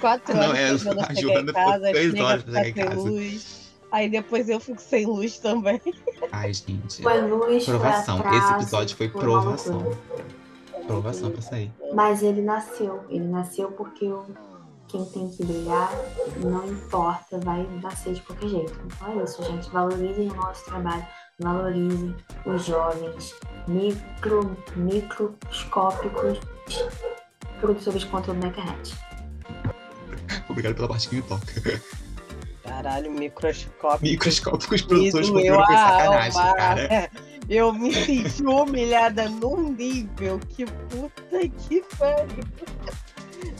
quatro 0.00 0.36
horas 0.36 0.84
Não, 0.84 1.02
é, 1.02 1.06
a 1.08 1.14
Joana 1.14 1.50
em 1.50 1.54
casa, 1.54 1.90
três 1.90 2.14
horas 2.14 2.42
pra 2.44 2.64
chegar 2.64 2.68
em 2.68 2.88
casa. 2.88 3.10
Luz. 3.10 3.62
Aí 3.90 4.08
depois 4.08 4.48
eu 4.48 4.58
fico 4.58 4.80
sem 4.80 5.04
luz 5.04 5.38
também. 5.38 5.80
Ai, 6.32 6.54
gente. 6.54 7.02
Foi 7.02 7.20
luz, 7.20 7.64
provação. 7.64 8.18
Foi 8.18 8.26
atraso, 8.26 8.46
Esse 8.46 8.54
episódio 8.54 8.96
foi, 8.96 9.08
foi 9.08 9.20
provação. 9.20 9.98
Provação 10.86 11.30
pra 11.30 11.42
sair. 11.42 11.70
Mas 11.92 12.22
ele 12.22 12.40
nasceu. 12.40 13.04
Ele 13.10 13.26
nasceu 13.26 13.70
porque 13.72 14.06
eu 14.06 14.26
quem 14.92 15.04
tem 15.06 15.30
que 15.30 15.42
brilhar, 15.42 15.90
não 16.36 16.68
importa, 16.68 17.40
vai 17.40 17.66
nascer 17.82 18.12
de 18.12 18.20
qualquer 18.20 18.48
jeito. 18.48 18.78
Então 18.84 19.20
é 19.20 19.24
isso, 19.24 19.42
gente. 19.42 19.70
Valorizem 19.70 20.30
o 20.30 20.34
nosso 20.34 20.64
trabalho, 20.66 21.04
valorizem 21.40 22.14
os 22.44 22.64
jovens, 22.66 23.34
micro, 23.66 24.54
microscópicos 24.76 26.38
produtores 27.58 28.02
de 28.02 28.06
conteúdo 28.06 28.40
na 28.40 28.48
internet. 28.48 28.94
Obrigado 30.48 30.74
pela 30.74 30.88
parte 30.88 31.08
que 31.08 31.16
me 31.16 31.22
toca. 31.22 31.82
Caralho, 32.62 33.10
microscópicos. 33.10 34.02
Microscópicos 34.02 34.82
produtores 34.82 35.26
de 35.26 35.32
conteúdo 35.32 35.64
foi 35.64 35.74
sacanagem, 35.74 36.40
alma. 36.40 36.54
cara. 36.54 37.10
Eu 37.48 37.72
me 37.72 37.92
senti 37.92 38.42
humilhada 38.44 39.28
num 39.28 39.72
nível 39.72 40.38
que 40.38 40.64
puta 40.64 41.48
que 41.48 41.82
pariu. 41.98 42.44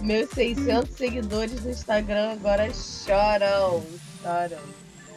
Meus 0.01 0.31
600 0.31 0.91
seguidores 0.91 1.65
no 1.65 1.71
Instagram 1.71 2.33
agora 2.33 2.73
choram. 2.73 3.83
Choram. 4.23 4.59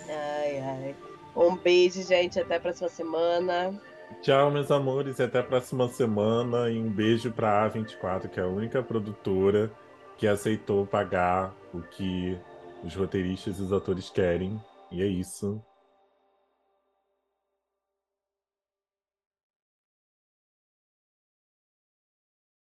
Ai, 0.08 0.60
ai. 0.60 0.96
Um 1.36 1.56
beijo, 1.56 2.02
gente. 2.04 2.40
Até 2.40 2.56
a 2.56 2.60
próxima 2.60 2.90
semana. 2.90 3.80
Tchau, 4.22 4.52
meus 4.52 4.72
amores. 4.72 5.20
Até 5.20 5.40
a 5.40 5.44
próxima 5.44 5.88
semana. 5.90 6.70
E 6.70 6.80
um 6.80 6.90
beijo 6.90 7.32
para 7.32 7.66
a 7.66 7.70
A24, 7.70 8.30
que 8.30 8.40
é 8.40 8.44
a 8.44 8.48
única 8.48 8.82
produtora 8.82 9.72
que 10.18 10.28
aceitou 10.28 10.86
pagar 10.86 11.54
o 11.74 11.82
que 11.82 12.38
os 12.84 12.96
roteiristas 12.96 13.60
e 13.60 13.62
os 13.62 13.74
atores 13.74 14.10
querem. 14.10 14.62
E 14.92 15.02
é 15.02 15.08
isso. 15.08 15.62